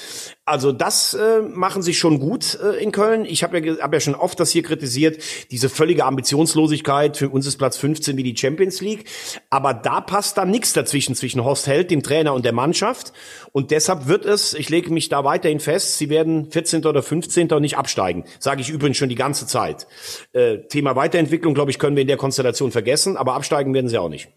Also 0.44 0.72
das 0.80 1.12
äh, 1.12 1.42
machen 1.42 1.82
sie 1.82 1.92
schon 1.92 2.18
gut 2.18 2.58
äh, 2.62 2.82
in 2.82 2.90
Köln. 2.90 3.26
Ich 3.26 3.42
habe 3.42 3.60
ja, 3.60 3.78
hab 3.80 3.92
ja 3.92 4.00
schon 4.00 4.14
oft 4.14 4.40
das 4.40 4.50
hier 4.50 4.62
kritisiert, 4.62 5.22
diese 5.50 5.68
völlige 5.68 6.06
Ambitionslosigkeit. 6.06 7.18
Für 7.18 7.28
uns 7.28 7.46
ist 7.46 7.58
Platz 7.58 7.76
15 7.76 8.16
wie 8.16 8.22
die 8.22 8.34
Champions 8.34 8.80
League. 8.80 9.04
Aber 9.50 9.74
da 9.74 10.00
passt 10.00 10.38
dann 10.38 10.50
nichts 10.50 10.72
dazwischen, 10.72 11.14
zwischen 11.14 11.44
Horst 11.44 11.66
Held, 11.66 11.90
dem 11.90 12.02
Trainer 12.02 12.32
und 12.32 12.46
der 12.46 12.54
Mannschaft. 12.54 13.12
Und 13.52 13.72
deshalb 13.72 14.08
wird 14.08 14.24
es, 14.24 14.54
ich 14.54 14.70
lege 14.70 14.90
mich 14.90 15.10
da 15.10 15.22
weiterhin 15.22 15.60
fest, 15.60 15.98
sie 15.98 16.08
werden 16.08 16.50
14. 16.50 16.86
oder 16.86 17.02
15. 17.02 17.52
und 17.52 17.60
nicht 17.60 17.76
absteigen. 17.76 18.24
Sage 18.38 18.62
ich 18.62 18.70
übrigens 18.70 18.96
schon 18.96 19.10
die 19.10 19.16
ganze 19.16 19.46
Zeit. 19.46 19.86
Äh, 20.32 20.58
Thema 20.68 20.96
Weiterentwicklung, 20.96 21.52
glaube 21.52 21.70
ich, 21.70 21.78
können 21.78 21.96
wir 21.96 22.02
in 22.02 22.08
der 22.08 22.16
Konstellation 22.16 22.72
vergessen, 22.72 23.18
aber 23.18 23.34
absteigen 23.34 23.74
werden 23.74 23.88
sie 23.88 23.98
auch 23.98 24.08
nicht. 24.08 24.28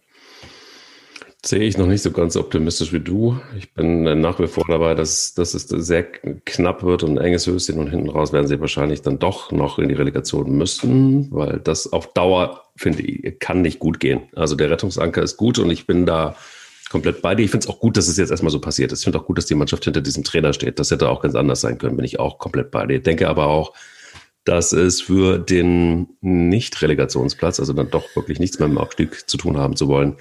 Sehe 1.45 1.59
ich 1.59 1.77
noch 1.77 1.87
nicht 1.87 2.01
so 2.01 2.11
ganz 2.11 2.37
optimistisch 2.37 2.93
wie 2.93 3.01
du. 3.01 3.37
Ich 3.57 3.73
bin 3.73 4.07
äh, 4.07 4.15
nach 4.15 4.39
wie 4.39 4.47
vor 4.47 4.63
dabei, 4.65 4.95
dass, 4.95 5.33
dass 5.33 5.53
es 5.53 5.63
sehr 5.67 6.03
knapp 6.03 6.83
wird 6.83 7.03
und 7.03 7.19
ein 7.19 7.25
enges 7.25 7.45
Höschen 7.47 7.79
und 7.79 7.89
hinten 7.89 8.09
raus 8.09 8.31
werden 8.31 8.47
sie 8.47 8.61
wahrscheinlich 8.61 9.01
dann 9.01 9.19
doch 9.19 9.51
noch 9.51 9.77
in 9.77 9.89
die 9.89 9.95
Relegation 9.95 10.55
müssen, 10.55 11.27
weil 11.31 11.59
das 11.59 11.91
auf 11.91 12.13
Dauer, 12.13 12.63
finde 12.77 13.01
ich, 13.01 13.39
kann 13.39 13.61
nicht 13.61 13.79
gut 13.79 13.99
gehen. 13.99 14.21
Also 14.35 14.55
der 14.55 14.69
Rettungsanker 14.69 15.21
ist 15.21 15.35
gut 15.35 15.59
und 15.59 15.69
ich 15.69 15.85
bin 15.85 16.05
da 16.05 16.37
komplett 16.89 17.21
bei 17.21 17.35
dir. 17.35 17.43
Ich 17.43 17.51
finde 17.51 17.65
es 17.65 17.69
auch 17.69 17.79
gut, 17.79 17.97
dass 17.97 18.07
es 18.07 18.15
jetzt 18.15 18.31
erstmal 18.31 18.51
so 18.51 18.61
passiert 18.61 18.93
ist. 18.93 18.99
Ich 18.99 19.03
finde 19.03 19.19
auch 19.19 19.25
gut, 19.25 19.37
dass 19.37 19.45
die 19.45 19.55
Mannschaft 19.55 19.83
hinter 19.83 19.99
diesem 19.99 20.23
Trainer 20.23 20.53
steht. 20.53 20.79
Das 20.79 20.91
hätte 20.91 21.09
auch 21.09 21.21
ganz 21.21 21.35
anders 21.35 21.59
sein 21.59 21.77
können, 21.77 21.97
bin 21.97 22.05
ich 22.05 22.21
auch 22.21 22.37
komplett 22.37 22.71
bei 22.71 22.85
dir. 22.85 23.01
Denke 23.01 23.27
aber 23.27 23.47
auch, 23.47 23.73
dass 24.45 24.71
es 24.71 25.01
für 25.01 25.39
den 25.39 26.07
Nicht-Relegationsplatz, 26.21 27.59
also 27.59 27.73
dann 27.73 27.89
doch 27.89 28.15
wirklich 28.15 28.39
nichts 28.39 28.59
mehr 28.59 28.69
mit 28.69 28.77
dem 28.77 28.81
Abstieg 28.81 29.29
zu 29.29 29.35
tun 29.35 29.57
haben 29.57 29.75
zu 29.75 29.89
wollen, 29.89 30.15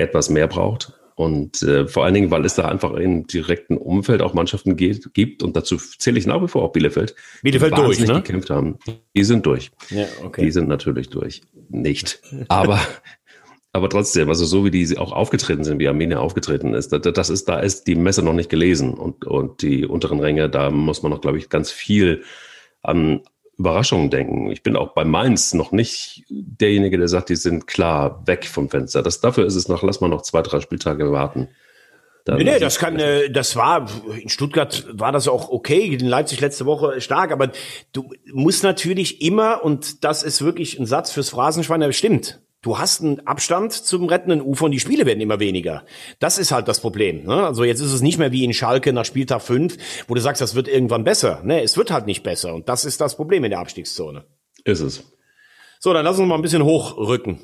etwas 0.00 0.30
mehr 0.30 0.46
braucht. 0.46 0.92
Und 1.18 1.62
äh, 1.62 1.88
vor 1.88 2.04
allen 2.04 2.14
Dingen, 2.14 2.30
weil 2.30 2.44
es 2.44 2.54
da 2.54 2.68
einfach 2.68 2.92
im 2.92 3.26
direkten 3.26 3.76
Umfeld 3.76 4.22
auch 4.22 4.34
Mannschaften 4.34 4.76
geht, 4.76 5.12
gibt, 5.14 5.42
und 5.42 5.56
dazu 5.56 5.76
zähle 5.76 6.16
ich 6.16 6.28
nach 6.28 6.40
wie 6.40 6.46
vor 6.46 6.62
auch 6.62 6.70
Bielefeld, 6.70 7.16
Bielefeld 7.42 7.76
die 7.76 7.82
durch, 7.82 7.98
ne? 7.98 8.14
gekämpft 8.14 8.50
haben. 8.50 8.78
Die 9.16 9.24
sind 9.24 9.44
durch. 9.44 9.72
Ja, 9.90 10.06
okay. 10.22 10.44
Die 10.44 10.52
sind 10.52 10.68
natürlich 10.68 11.10
durch. 11.10 11.42
Nicht. 11.70 12.22
Aber, 12.46 12.78
aber 13.72 13.90
trotzdem, 13.90 14.28
also 14.28 14.44
so 14.44 14.64
wie 14.64 14.70
die 14.70 14.96
auch 14.96 15.10
aufgetreten 15.10 15.64
sind, 15.64 15.80
wie 15.80 15.88
Arminia 15.88 16.20
aufgetreten 16.20 16.72
ist, 16.72 16.92
das, 16.92 17.30
ist, 17.30 17.48
da 17.48 17.58
ist 17.58 17.88
die 17.88 17.96
Messe 17.96 18.22
noch 18.22 18.32
nicht 18.32 18.48
gelesen. 18.48 18.94
Und, 18.94 19.24
und 19.24 19.60
die 19.62 19.86
unteren 19.86 20.20
Ränge, 20.20 20.48
da 20.48 20.70
muss 20.70 21.02
man 21.02 21.10
noch, 21.10 21.20
glaube 21.20 21.38
ich, 21.38 21.48
ganz 21.48 21.72
viel 21.72 22.22
an 22.80 23.22
Überraschungen 23.58 24.08
denken. 24.08 24.50
Ich 24.50 24.62
bin 24.62 24.76
auch 24.76 24.94
bei 24.94 25.04
Mainz 25.04 25.52
noch 25.52 25.72
nicht 25.72 26.24
derjenige, 26.28 26.96
der 26.96 27.08
sagt, 27.08 27.28
die 27.28 27.36
sind 27.36 27.66
klar 27.66 28.22
weg 28.26 28.46
vom 28.46 28.70
Fenster. 28.70 29.02
Das, 29.02 29.20
dafür 29.20 29.46
ist 29.46 29.56
es 29.56 29.68
noch, 29.68 29.82
lass 29.82 30.00
mal 30.00 30.08
noch 30.08 30.22
zwei, 30.22 30.42
drei 30.42 30.60
Spieltage 30.60 31.10
warten. 31.10 31.48
Nee, 32.26 32.44
nee, 32.44 32.58
das 32.58 32.78
kann, 32.78 32.98
äh, 32.98 33.30
das 33.30 33.56
war, 33.56 33.88
in 34.20 34.28
Stuttgart 34.28 34.86
war 34.92 35.12
das 35.12 35.28
auch 35.28 35.48
okay, 35.48 35.86
in 35.86 36.06
Leipzig 36.06 36.40
letzte 36.40 36.66
Woche 36.66 37.00
stark, 37.00 37.32
aber 37.32 37.50
du 37.92 38.10
musst 38.32 38.62
natürlich 38.62 39.22
immer, 39.22 39.64
und 39.64 40.04
das 40.04 40.22
ist 40.22 40.44
wirklich 40.44 40.78
ein 40.78 40.84
Satz 40.84 41.10
fürs 41.10 41.30
Phrasenschwein, 41.30 41.80
der 41.80 41.90
stimmt, 41.92 42.40
du 42.62 42.78
hast 42.78 43.02
einen 43.02 43.26
Abstand 43.26 43.72
zum 43.72 44.04
rettenden 44.06 44.40
Ufer 44.42 44.64
und 44.66 44.72
die 44.72 44.80
Spiele 44.80 45.06
werden 45.06 45.20
immer 45.20 45.40
weniger. 45.40 45.84
Das 46.18 46.38
ist 46.38 46.50
halt 46.52 46.68
das 46.68 46.80
Problem. 46.80 47.24
Ne? 47.24 47.46
Also 47.46 47.64
jetzt 47.64 47.80
ist 47.80 47.92
es 47.92 48.02
nicht 48.02 48.18
mehr 48.18 48.32
wie 48.32 48.44
in 48.44 48.52
Schalke 48.52 48.92
nach 48.92 49.04
Spieltag 49.04 49.42
5, 49.42 49.76
wo 50.08 50.14
du 50.14 50.20
sagst, 50.20 50.42
das 50.42 50.54
wird 50.54 50.68
irgendwann 50.68 51.04
besser. 51.04 51.42
Ne, 51.44 51.62
es 51.62 51.76
wird 51.76 51.90
halt 51.90 52.06
nicht 52.06 52.22
besser 52.22 52.54
und 52.54 52.68
das 52.68 52.84
ist 52.84 53.00
das 53.00 53.16
Problem 53.16 53.44
in 53.44 53.50
der 53.50 53.60
Abstiegszone. 53.60 54.24
Ist 54.64 54.80
es. 54.80 55.04
So, 55.80 55.92
dann 55.92 56.04
lass 56.04 56.18
uns 56.18 56.28
mal 56.28 56.34
ein 56.34 56.42
bisschen 56.42 56.64
hochrücken. 56.64 57.40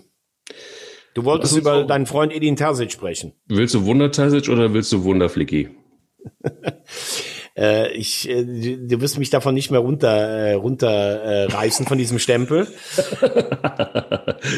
Du 1.14 1.24
wolltest 1.24 1.56
über 1.56 1.74
auch- 1.74 1.86
deinen 1.86 2.06
Freund 2.06 2.32
Edin 2.32 2.56
Terzic 2.56 2.90
sprechen. 2.90 3.34
Willst 3.46 3.74
du 3.74 3.84
Wunderteisic 3.84 4.48
oder 4.48 4.74
willst 4.74 4.90
du 4.92 5.04
Wunderflicki? 5.04 5.68
Äh, 7.56 7.92
ich, 7.92 8.28
äh, 8.28 8.44
du 8.44 9.00
wirst 9.00 9.18
mich 9.18 9.30
davon 9.30 9.54
nicht 9.54 9.70
mehr 9.70 9.80
runter, 9.80 10.08
äh, 10.08 10.52
runter 10.54 11.46
äh, 11.46 11.70
von 11.70 11.98
diesem 11.98 12.18
Stempel. 12.18 12.66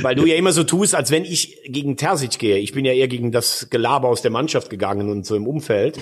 Weil 0.02 0.14
du 0.14 0.24
ja 0.24 0.36
immer 0.36 0.52
so 0.52 0.64
tust, 0.64 0.94
als 0.94 1.10
wenn 1.10 1.24
ich 1.24 1.58
gegen 1.66 1.96
Terzic 1.96 2.38
gehe. 2.38 2.58
Ich 2.58 2.72
bin 2.72 2.84
ja 2.84 2.92
eher 2.92 3.08
gegen 3.08 3.32
das 3.32 3.68
Gelaber 3.70 4.08
aus 4.08 4.22
der 4.22 4.30
Mannschaft 4.30 4.70
gegangen 4.70 5.10
und 5.10 5.26
so 5.26 5.36
im 5.36 5.46
Umfeld. 5.46 5.98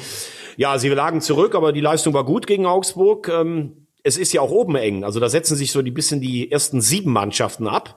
Ja, 0.57 0.79
sie 0.79 0.89
lagen 0.89 1.21
zurück, 1.21 1.55
aber 1.55 1.73
die 1.73 1.81
Leistung 1.81 2.15
war 2.15 2.25
gut 2.25 2.47
gegen 2.47 2.67
Augsburg. 2.67 3.29
Ähm, 3.29 3.84
es 4.07 4.19
ist 4.19 4.35
ja 4.35 4.43
auch 4.43 4.51
oben 4.51 4.77
eng. 4.77 5.03
Also 5.03 5.19
da 5.19 5.31
setzen 5.31 5.57
sich 5.57 5.73
so 5.73 5.81
die 5.81 5.91
bisschen 5.91 6.21
die 6.21 6.53
ersten 6.53 6.83
sieben 6.83 7.11
Mannschaften 7.11 7.67
ab. 7.67 7.97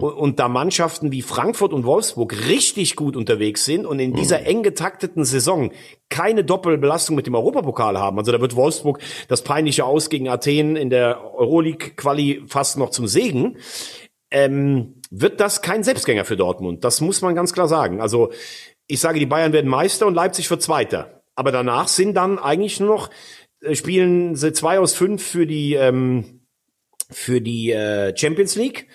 Und, 0.00 0.12
und 0.12 0.38
da 0.38 0.48
Mannschaften 0.48 1.10
wie 1.10 1.22
Frankfurt 1.22 1.72
und 1.72 1.84
Wolfsburg 1.84 2.48
richtig 2.48 2.94
gut 2.94 3.16
unterwegs 3.16 3.64
sind 3.64 3.84
und 3.84 3.98
in 3.98 4.14
dieser 4.14 4.46
eng 4.46 4.62
getakteten 4.62 5.24
Saison 5.24 5.72
keine 6.08 6.44
Doppelbelastung 6.44 7.16
mit 7.16 7.26
dem 7.26 7.34
Europapokal 7.34 7.98
haben. 7.98 8.18
Also 8.18 8.30
da 8.30 8.40
wird 8.40 8.54
Wolfsburg 8.54 9.00
das 9.26 9.42
peinliche 9.42 9.84
Aus 9.84 10.08
gegen 10.08 10.28
Athen 10.28 10.76
in 10.76 10.88
der 10.88 11.20
Euroleague-Quali 11.34 12.44
fast 12.46 12.78
noch 12.78 12.90
zum 12.90 13.08
Segen. 13.08 13.56
Ähm, 14.30 15.02
wird 15.10 15.40
das 15.40 15.62
kein 15.62 15.82
Selbstgänger 15.82 16.24
für 16.24 16.36
Dortmund. 16.36 16.84
Das 16.84 17.00
muss 17.00 17.22
man 17.22 17.34
ganz 17.34 17.52
klar 17.52 17.66
sagen. 17.66 18.00
Also 18.00 18.30
ich 18.86 19.00
sage, 19.00 19.18
die 19.18 19.26
Bayern 19.26 19.52
werden 19.52 19.68
Meister 19.68 20.06
und 20.06 20.14
Leipzig 20.14 20.48
wird 20.48 20.62
Zweiter. 20.62 21.20
Aber 21.34 21.50
danach 21.52 21.88
sind 21.88 22.14
dann 22.14 22.38
eigentlich 22.38 22.80
nur 22.80 22.90
noch 22.90 23.10
spielen 23.72 24.36
sie 24.36 24.52
zwei 24.52 24.78
aus 24.78 24.94
fünf 24.94 25.22
für 25.22 25.46
die 25.46 25.74
ähm, 25.74 26.40
für 27.10 27.40
die 27.40 27.72
äh, 27.72 28.16
Champions 28.16 28.56
League. 28.56 28.88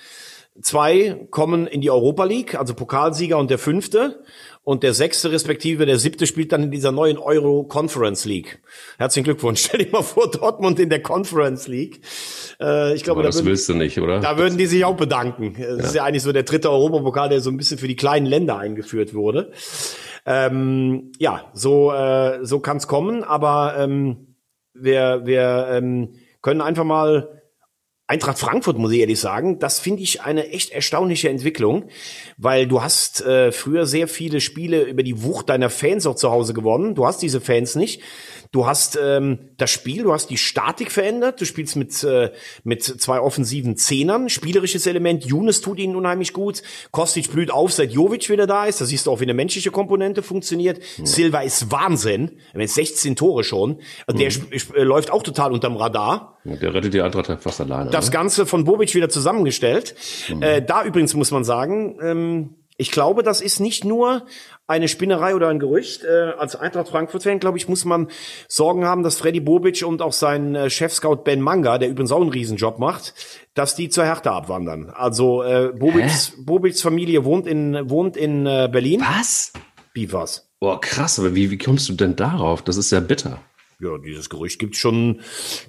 Zwei 0.62 1.28
kommen 1.32 1.67
in 1.67 1.82
die 1.82 1.91
Europa 1.91 2.23
League, 2.23 2.56
also 2.56 2.73
Pokalsieger 2.73 3.38
und 3.38 3.51
der 3.51 3.58
fünfte. 3.58 4.23
Und 4.63 4.84
der 4.84 4.93
sechste 4.93 5.32
respektive 5.32 5.86
der 5.86 5.99
siebte 5.99 6.25
spielt 6.25 6.51
dann 6.51 6.63
in 6.63 6.71
dieser 6.71 6.91
neuen 6.91 7.17
Euro 7.17 7.63
Conference 7.63 8.25
League. 8.25 8.60
Herzlichen 8.97 9.25
Glückwunsch. 9.25 9.60
Stell 9.65 9.84
dir 9.84 9.91
mal 9.91 10.01
vor, 10.01 10.32
Dortmund 10.32 10.80
in 10.80 10.89
der 10.89 11.04
Conference 11.04 11.67
League. 11.67 11.99
Äh, 12.60 12.95
ich 12.95 13.04
glaube, 13.04 13.19
Aber 13.19 13.23
da 13.23 13.30
das 13.30 13.36
würden, 13.39 13.47
willst 13.47 13.67
du 13.67 13.75
nicht, 13.75 13.99
oder? 13.99 14.21
da 14.21 14.38
würden 14.38 14.58
die 14.58 14.65
sich 14.65 14.86
auch 14.86 14.95
bedanken. 14.95 15.56
Das 15.60 15.88
ist 15.88 15.95
ja 15.95 16.06
eigentlich 16.06 16.23
so 16.23 16.32
der 16.32 16.43
dritte 16.43 16.71
Europapokal, 16.71 17.30
der 17.30 17.41
so 17.41 17.51
ein 17.51 17.58
bisschen 17.58 17.78
für 17.78 17.89
die 17.89 17.97
kleinen 17.97 18.25
Länder 18.25 18.58
eingeführt 18.58 19.13
wurde. 19.13 19.51
Ähm, 20.25 21.12
ja, 21.19 21.51
so, 21.54 21.91
äh, 21.91 22.39
so 22.43 22.60
kann 22.60 22.78
es 22.78 22.88
kommen, 22.88 23.23
aber 23.23 23.75
ähm, 23.78 24.35
wir, 24.76 25.22
wir 25.26 25.68
ähm, 25.72 26.14
können 26.42 26.62
einfach 26.62 26.84
mal 26.84 27.42
Eintracht 28.08 28.38
Frankfurt, 28.38 28.78
muss 28.78 28.92
ich 28.92 29.00
ehrlich 29.00 29.20
sagen, 29.20 29.58
das 29.58 29.80
finde 29.80 30.04
ich 30.04 30.22
eine 30.22 30.50
echt 30.50 30.70
erstaunliche 30.70 31.30
Entwicklung, 31.30 31.86
weil 32.38 32.68
du 32.68 32.84
hast 32.84 33.26
äh, 33.26 33.52
früher 33.52 33.88
sehr 33.88 34.08
viele 34.08 34.42
Spiele 34.42 34.84
über 34.84 35.02
die 35.02 35.24
Wucht 35.24 35.50
deiner 35.50 35.72
Fans 35.72 36.06
auch 36.06 36.16
zu 36.16 36.30
Hause 36.30 36.54
gewonnen. 36.54 36.94
Du 36.94 37.08
hast 37.08 37.24
diese 37.24 37.42
Fans 37.42 37.74
nicht. 37.74 38.04
Du 38.52 38.66
hast 38.66 38.98
ähm, 39.02 39.40
das 39.58 39.72
Spiel, 39.72 40.04
du 40.04 40.14
hast 40.14 40.30
die 40.30 40.38
Statik 40.38 40.92
verändert. 40.92 41.42
Du 41.42 41.46
spielst 41.46 41.76
mit 41.76 42.04
äh, 42.04 42.32
mit 42.64 42.84
zwei 42.84 43.20
offensiven 43.20 43.76
Zehnern, 43.78 44.30
spielerisches 44.30 44.88
Element. 44.88 45.26
Younes 45.26 45.62
tut 45.62 45.80
ihnen 45.80 45.96
unheimlich 45.96 46.34
gut. 46.34 46.62
Kostic 46.92 47.32
blüht 47.32 47.52
auf, 47.52 47.72
seit 47.74 47.92
Jovic 47.92 48.30
wieder 48.30 48.48
da 48.48 48.66
ist. 48.66 48.80
Da 48.82 48.86
siehst 48.86 49.08
du 49.08 49.12
auch, 49.12 49.20
wie 49.20 49.26
eine 49.26 49.34
menschliche 49.34 49.72
Komponente 49.72 50.24
funktioniert. 50.24 50.80
Silva 51.04 51.42
ist 51.42 51.72
Wahnsinn. 51.72 52.40
Er 52.54 52.62
hat 52.62 52.70
16 52.70 53.16
Tore 53.16 53.44
schon. 53.44 53.80
Also 54.08 54.18
der 54.20 54.28
sp- 54.32 54.52
sp- 54.56 54.76
äh, 54.76 54.84
läuft 54.84 55.12
auch 55.12 55.24
total 55.24 55.52
unterm 55.52 55.76
Radar. 55.78 56.38
Der 56.46 56.74
rettet 56.74 56.94
die 56.94 57.02
Eintracht 57.02 57.42
fast 57.42 57.62
alleine. 57.62 57.90
Das 57.90 58.06
ne? 58.08 58.12
Ganze 58.12 58.46
von 58.46 58.64
Bobic 58.66 58.94
wieder 58.96 59.10
zusammengestellt. 59.10 59.96
Äh, 60.42 60.62
da 60.62 60.84
übrigens 60.84 61.14
muss 61.14 61.32
man 61.32 61.44
sagen, 61.44 61.98
ähm, 62.02 62.56
ich 62.78 62.92
glaube, 62.92 63.24
das 63.24 63.40
ist 63.42 63.60
nicht 63.60 63.86
nur 63.86 64.26
eine 64.67 64.88
Spinnerei 64.88 65.36
oder 65.36 65.49
ein 65.49 65.60
Gerücht. 65.60 66.04
Äh, 66.04 66.34
als 66.38 66.56
Eintracht 66.56 66.89
Frankfurt-Fan, 66.89 67.39
glaube 67.39 67.58
ich, 67.58 67.67
muss 67.67 67.86
man 67.86 68.10
Sorgen 68.47 68.86
haben, 68.86 69.04
dass 69.04 69.17
Freddy 69.17 69.39
Bobic 69.39 69.84
und 69.86 70.01
auch 70.01 70.13
sein 70.13 70.56
äh, 70.56 70.69
Chef-Scout 70.69 71.17
Ben 71.17 71.41
Manga, 71.41 71.78
der 71.78 71.89
übrigens 71.89 72.12
auch 72.12 72.21
einen 72.21 72.32
Riesenjob 72.32 72.80
macht, 72.80 73.13
dass 73.54 73.75
die 73.75 73.89
zur 73.89 74.06
Hertha 74.06 74.36
abwandern. 74.36 74.89
Also 74.89 75.43
äh, 75.43 75.71
Bobics, 75.78 76.34
Bobics 76.45 76.82
Familie 76.82 77.25
wohnt 77.25 77.47
in, 77.47 77.89
wohnt 77.89 78.17
in 78.17 78.45
äh, 78.45 78.67
Berlin. 78.71 79.01
Was? 79.01 79.54
Wie 79.93 80.12
was? 80.12 80.49
Boah, 80.60 80.82
krass, 80.82 81.19
aber 81.19 81.36
wie, 81.36 81.51
wie 81.51 81.58
kommst 81.58 81.88
du 81.89 81.93
denn 81.93 82.15
darauf? 82.15 82.62
Das 82.63 82.78
ist 82.78 82.91
ja 82.91 82.99
bitter. 82.99 83.39
Ja, 83.80 83.97
dieses 83.97 84.30
Gerücht 84.30 84.60
gibt's 84.60 84.78
schon, 84.78 85.21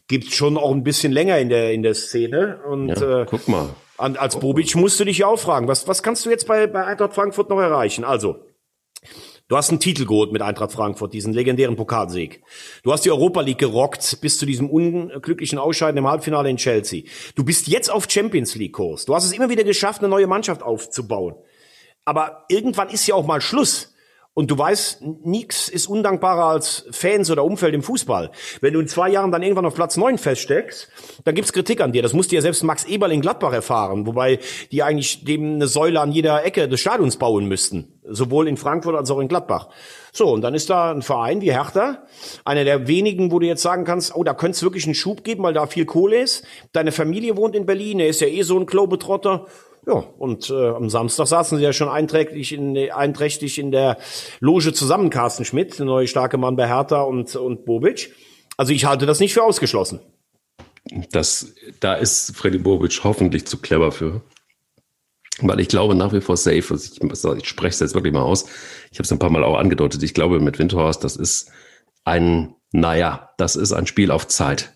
gibt's 0.07 0.35
schon 0.35 0.57
auch 0.57 0.71
ein 0.73 0.85
bisschen 0.85 1.13
länger 1.13 1.39
in 1.39 1.49
der 1.49 1.73
in 1.73 1.83
der 1.83 1.95
Szene 1.95 2.61
und 2.69 2.89
Ja, 2.89 3.23
äh, 3.23 3.27
guck 3.29 3.49
mal. 3.49 3.71
An, 3.99 4.17
als 4.17 4.39
Bobic 4.39 4.77
musst 4.77 5.01
du 5.01 5.05
dich 5.05 5.19
ja 5.19 5.27
auch 5.27 5.39
fragen, 5.39 5.69
was, 5.69 5.89
was 5.89 6.03
kannst 6.03 6.25
du 6.25 6.31
jetzt 6.31 6.47
bei, 6.47 6.67
bei 6.67 6.85
Eintracht 6.85 7.15
Frankfurt 7.15 7.49
noch 7.49 7.59
erreichen? 7.59 8.05
Also, 8.05 8.41
du 9.49 9.57
hast 9.57 9.71
einen 9.71 9.81
Titel 9.81 10.07
geholt 10.07 10.33
mit 10.33 10.43
Eintracht 10.43 10.73
Frankfurt, 10.73 11.13
diesen 11.13 11.33
legendären 11.33 11.77
Pokalsieg. 11.77 12.43
Du 12.83 12.93
hast 12.93 13.05
die 13.05 13.11
Europa 13.11 13.41
League 13.41 13.59
gerockt 13.59 14.19
bis 14.21 14.39
zu 14.39 14.47
diesem 14.47 14.71
unglücklichen 14.71 15.59
Ausscheiden 15.59 15.99
im 15.99 16.07
Halbfinale 16.07 16.51
in 16.51 16.57
Chelsea. 16.57 17.03
Du 17.35 17.45
bist 17.45 17.69
jetzt 17.69 17.91
auf 17.91 18.07
Champions 18.09 18.55
League 18.55 18.75
Kurs. 18.75 19.05
Du 19.05 19.15
hast 19.15 19.25
es 19.25 19.33
immer 19.33 19.49
wieder 19.49 19.65
geschafft, 19.65 20.01
eine 20.01 20.09
neue 20.09 20.27
Mannschaft 20.27 20.63
aufzubauen. 20.63 21.35
Aber 22.05 22.45
irgendwann 22.49 22.89
ist 22.89 23.07
ja 23.07 23.15
auch 23.15 23.27
mal 23.27 23.41
Schluss. 23.41 23.96
Und 24.39 24.51
du 24.51 24.59
weißt, 24.59 25.01
nichts 25.25 25.71
ist 25.71 25.87
undankbarer 25.87 26.45
als 26.45 26.85
Fans 26.91 27.31
oder 27.31 27.43
Umfeld 27.43 27.75
im 27.75 27.83
Fußball. 27.83 28.31
Wenn 28.61 28.75
du 28.75 28.81
in 28.81 28.87
zwei 28.87 29.09
Jahren 29.09 29.33
dann 29.33 29.43
irgendwann 29.43 29.65
auf 29.65 29.75
Platz 29.75 29.97
neun 29.97 30.19
feststeckst, 30.19 30.91
dann 31.25 31.35
gibt's 31.35 31.55
Kritik 31.55 31.81
an 31.81 31.93
dir. 31.93 32.03
Das 32.03 32.13
musste 32.13 32.35
ja 32.35 32.43
selbst 32.43 32.63
Max 32.63 32.85
Eberl 32.85 33.13
in 33.13 33.23
Gladbach 33.23 33.55
erfahren, 33.55 34.07
wobei 34.07 34.39
die 34.73 34.83
eigentlich 34.83 35.25
dem 35.25 35.55
eine 35.55 35.69
Säule 35.69 36.03
an 36.03 36.13
jeder 36.13 36.45
Ecke 36.45 36.69
des 36.69 36.81
Stadions 36.81 37.17
bauen 37.17 37.49
müssten. 37.49 37.95
Sowohl 38.05 38.47
in 38.47 38.59
Frankfurt 38.59 38.95
als 38.95 39.11
auch 39.11 39.21
in 39.21 39.29
Gladbach. 39.29 39.71
So, 40.13 40.29
und 40.29 40.43
dann 40.43 40.55
ist 40.55 40.69
da 40.69 40.91
ein 40.91 41.01
Verein 41.01 41.41
wie 41.41 41.53
Hertha, 41.53 42.05
einer 42.45 42.65
der 42.65 42.89
wenigen, 42.89 43.33
wo 43.33 43.39
du 43.39 43.47
jetzt 43.47 43.63
sagen 43.63 43.85
kannst, 43.85 44.15
oh, 44.15 44.23
da 44.23 44.35
könnte 44.35 44.57
es 44.57 44.63
wirklich 44.63 44.85
einen 44.85 44.95
Schub 44.95 45.25
geben, 45.25 45.45
weil 45.45 45.55
da 45.55 45.67
viel 45.67 45.87
Kohle 45.87 46.21
ist. 46.21 46.45
Deine 46.73 46.93
Familie 46.93 47.39
wohnt 47.39 47.57
in 47.57 47.65
Berlin, 47.65 48.01
er 48.01 48.09
ist 48.09 48.21
ja 48.21 48.27
eh 48.27 48.43
so 48.43 48.59
ein 48.59 48.67
Globetrotter. 48.67 49.47
Ja, 49.87 49.95
und 49.95 50.51
äh, 50.51 50.69
am 50.71 50.91
Samstag 50.91 51.29
saßen 51.29 51.59
sie 51.59 51.65
ja 51.65 51.73
schon 51.73 51.89
einträchtig 51.89 52.53
in, 52.53 52.77
einträchtig 52.91 53.59
in 53.59 53.71
der 53.71 53.99
Loge 54.41 54.73
zusammen, 54.73 55.11
Carsten 55.11 55.45
Schmidt, 55.45 55.79
der 55.79 55.87
neue 55.87 56.09
starke 56.09 56.39
Mann 56.39 56.57
bei 56.57 56.67
Hertha 56.67 57.03
und, 57.03 57.37
und 57.37 57.65
Bobic. 57.65 58.13
Also 58.57 58.73
ich 58.73 58.85
halte 58.85 59.07
das 59.07 59.21
nicht 59.21 59.33
für 59.33 59.45
ausgeschlossen. 59.45 60.01
Das, 61.13 61.55
da 61.79 61.95
ist 61.95 62.37
Freddy 62.37 62.59
Bobic 62.59 63.01
hoffentlich 63.05 63.47
zu 63.47 63.59
clever 63.59 63.93
für. 63.93 64.23
Weil 65.41 65.61
ich 65.61 65.69
glaube 65.69 65.95
nach 65.95 66.13
wie 66.13 66.21
vor 66.21 66.37
safe, 66.37 66.65
also 66.71 67.35
ich, 67.35 67.43
ich 67.43 67.49
spreche 67.49 67.75
es 67.75 67.81
jetzt 67.81 67.95
wirklich 67.95 68.13
mal 68.13 68.23
aus, 68.23 68.47
ich 68.91 68.99
habe 68.99 69.05
es 69.05 69.13
ein 69.13 69.19
paar 69.19 69.31
Mal 69.31 69.45
auch 69.45 69.57
angedeutet, 69.57 70.03
ich 70.03 70.15
glaube 70.15 70.41
mit 70.41 70.59
Windhorst, 70.59 71.05
das 71.05 71.17
ist 71.17 71.51
ein, 72.05 72.55
naja, 72.73 73.31
das 73.37 73.55
ist 73.55 73.73
ein 73.73 73.87
Spiel 73.87 74.11
auf 74.11 74.27
Zeit. 74.27 74.76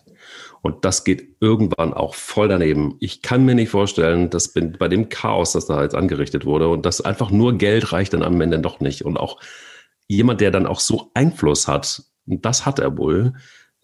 Und 0.61 0.85
das 0.85 1.03
geht 1.03 1.37
irgendwann 1.39 1.93
auch 1.93 2.13
voll 2.13 2.47
daneben. 2.47 2.95
Ich 2.99 3.21
kann 3.21 3.45
mir 3.45 3.55
nicht 3.55 3.69
vorstellen, 3.69 4.29
dass 4.29 4.53
bei 4.53 4.87
dem 4.87 5.09
Chaos, 5.09 5.53
das 5.53 5.65
da 5.65 5.81
jetzt 5.81 5.95
angerichtet 5.95 6.45
wurde 6.45 6.69
und 6.69 6.85
das 6.85 7.01
einfach 7.01 7.31
nur 7.31 7.57
Geld 7.57 7.91
reicht 7.91 8.13
dann 8.13 8.21
am 8.21 8.39
Ende 8.39 8.59
doch 8.59 8.79
nicht. 8.79 9.03
Und 9.03 9.17
auch 9.17 9.39
jemand, 10.07 10.39
der 10.41 10.51
dann 10.51 10.67
auch 10.67 10.79
so 10.79 11.09
Einfluss 11.13 11.67
hat, 11.67 12.03
und 12.27 12.45
das 12.45 12.65
hat 12.65 12.79
er 12.79 12.97
wohl, 12.97 13.33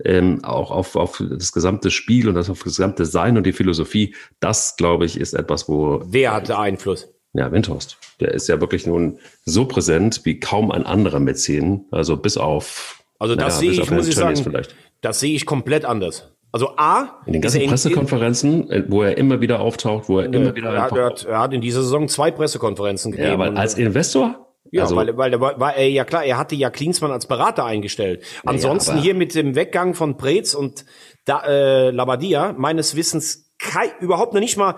ähm, 0.03 0.43
auch 0.43 0.69
auf, 0.69 0.95
auf 0.95 1.23
das 1.29 1.51
gesamte 1.51 1.89
Spiel 1.89 2.29
und 2.29 2.35
das 2.35 2.49
auf 2.49 2.59
das 2.59 2.75
gesamte 2.75 3.05
Sein 3.05 3.37
und 3.37 3.45
die 3.45 3.53
Philosophie, 3.53 4.15
das, 4.39 4.75
glaube 4.77 5.05
ich, 5.05 5.19
ist 5.19 5.33
etwas, 5.33 5.67
wo. 5.67 6.03
Wer 6.05 6.33
hatte 6.33 6.59
Einfluss? 6.59 7.07
Ja, 7.33 7.51
Windhorst. 7.51 7.97
Der 8.19 8.33
ist 8.33 8.47
ja 8.47 8.59
wirklich 8.61 8.87
nun 8.87 9.19
so 9.45 9.65
präsent 9.65 10.21
wie 10.23 10.39
kaum 10.39 10.71
ein 10.71 10.83
anderer 10.85 11.19
Mäzen. 11.19 11.85
Also 11.91 12.17
bis 12.17 12.37
auf. 12.37 13.03
Also 13.19 13.35
das 13.35 13.59
naja, 13.59 13.73
sehe 13.73 13.83
ich, 13.83 13.91
muss 13.91 14.07
ich 14.07 14.15
sagen, 14.15 14.35
vielleicht. 14.37 14.75
das 15.01 15.19
sehe 15.19 15.35
ich 15.35 15.45
komplett 15.45 15.85
anders. 15.85 16.31
Also 16.57 16.73
A, 16.75 17.19
In 17.27 17.33
den 17.33 17.41
ganzen 17.43 17.61
er 17.61 17.67
Pressekonferenzen, 17.67 18.67
äh, 18.71 18.83
wo 18.87 19.03
er 19.03 19.15
immer 19.15 19.41
wieder 19.41 19.59
auftaucht, 19.59 20.09
wo 20.09 20.17
er 20.17 20.25
immer 20.25 20.55
wieder 20.55 20.69
er, 20.69 20.75
er, 20.75 21.05
hat, 21.05 21.23
er 21.23 21.39
hat 21.39 21.53
in 21.53 21.61
dieser 21.61 21.83
Saison 21.83 22.07
zwei 22.07 22.31
Pressekonferenzen 22.31 23.11
gegeben. 23.11 23.27
ja, 23.27 23.33
aber 23.35 23.49
und- 23.49 23.57
als 23.57 23.75
Investor? 23.75 24.47
Ja, 24.71 24.81
also, 24.81 24.95
weil, 24.95 25.15
weil, 25.15 25.39
weil, 25.39 25.53
weil 25.59 25.73
er 25.77 25.87
ja 25.87 26.03
klar, 26.03 26.25
er 26.25 26.39
hatte 26.39 26.55
ja 26.55 26.71
Klinsmann 26.71 27.11
als 27.11 27.27
Berater 27.27 27.63
eingestellt. 27.63 28.23
Ansonsten 28.43 28.93
aber- 28.93 29.01
hier 29.01 29.13
mit 29.13 29.35
dem 29.35 29.53
Weggang 29.53 29.93
von 29.93 30.17
Preetz 30.17 30.55
und 30.55 30.83
da, 31.25 31.43
äh, 31.45 31.91
Labadia 31.91 32.55
meines 32.57 32.95
Wissens 32.95 33.51
kei, 33.59 33.91
überhaupt 33.99 34.33
noch 34.33 34.39
nicht 34.41 34.57
mal 34.57 34.73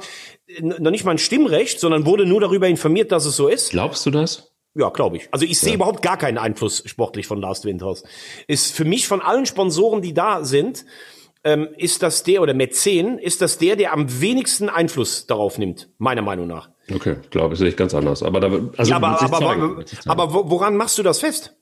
noch 0.60 0.92
nicht 0.92 1.06
mal 1.06 1.12
ein 1.12 1.18
Stimmrecht, 1.18 1.80
sondern 1.80 2.06
wurde 2.06 2.26
nur 2.26 2.42
darüber 2.42 2.68
informiert, 2.68 3.14
dass 3.14 3.26
es 3.26 3.38
so 3.38 3.48
ist. 3.48 3.70
glaubst 3.72 4.06
du 4.06 4.12
das? 4.12 4.52
Ja, 4.76 4.90
glaube 4.90 5.16
ich. 5.16 5.30
Also 5.32 5.46
ich 5.46 5.60
sehe 5.60 5.76
überhaupt 5.76 6.02
gar 6.02 6.18
keinen 6.18 6.38
Einfluss 6.38 6.84
sportlich 6.86 7.26
von 7.26 7.40
Lars 7.40 7.64
Windhaus. 7.64 8.04
Ist 8.48 8.74
für 8.76 8.86
mich 8.86 9.08
von 9.08 9.22
allen 9.22 9.46
Sponsoren, 9.46 10.02
die 10.02 10.14
da 10.14 10.44
sind, 10.44 10.86
ähm, 11.50 11.68
ist 11.78 12.04
das 12.04 12.24
der 12.24 12.42
oder 12.42 12.54
Mäzen, 12.54 13.18
ist 13.20 13.42
das 13.42 13.58
der, 13.58 13.76
der 13.76 13.94
am 13.94 14.22
wenigsten 14.22 14.70
Einfluss 14.70 15.26
darauf 15.28 15.58
nimmt, 15.58 15.90
meiner 15.98 16.22
Meinung 16.22 16.48
nach. 16.48 16.70
Okay, 16.94 17.16
glaube 17.30 17.54
ich, 17.54 17.60
sehe 17.60 17.70
ich 17.70 17.78
ganz 17.78 17.94
anders. 17.94 18.24
Aber 18.24 18.40
da, 18.40 18.48
also 18.78 18.90
Ja, 18.92 18.98
aber, 18.98 19.22
aber, 19.22 19.38
aber, 19.42 19.86
aber 20.06 20.34
wo- 20.34 20.50
woran 20.50 20.76
machst 20.78 20.98
du 20.98 21.04
das 21.04 21.20
fest? 21.20 21.56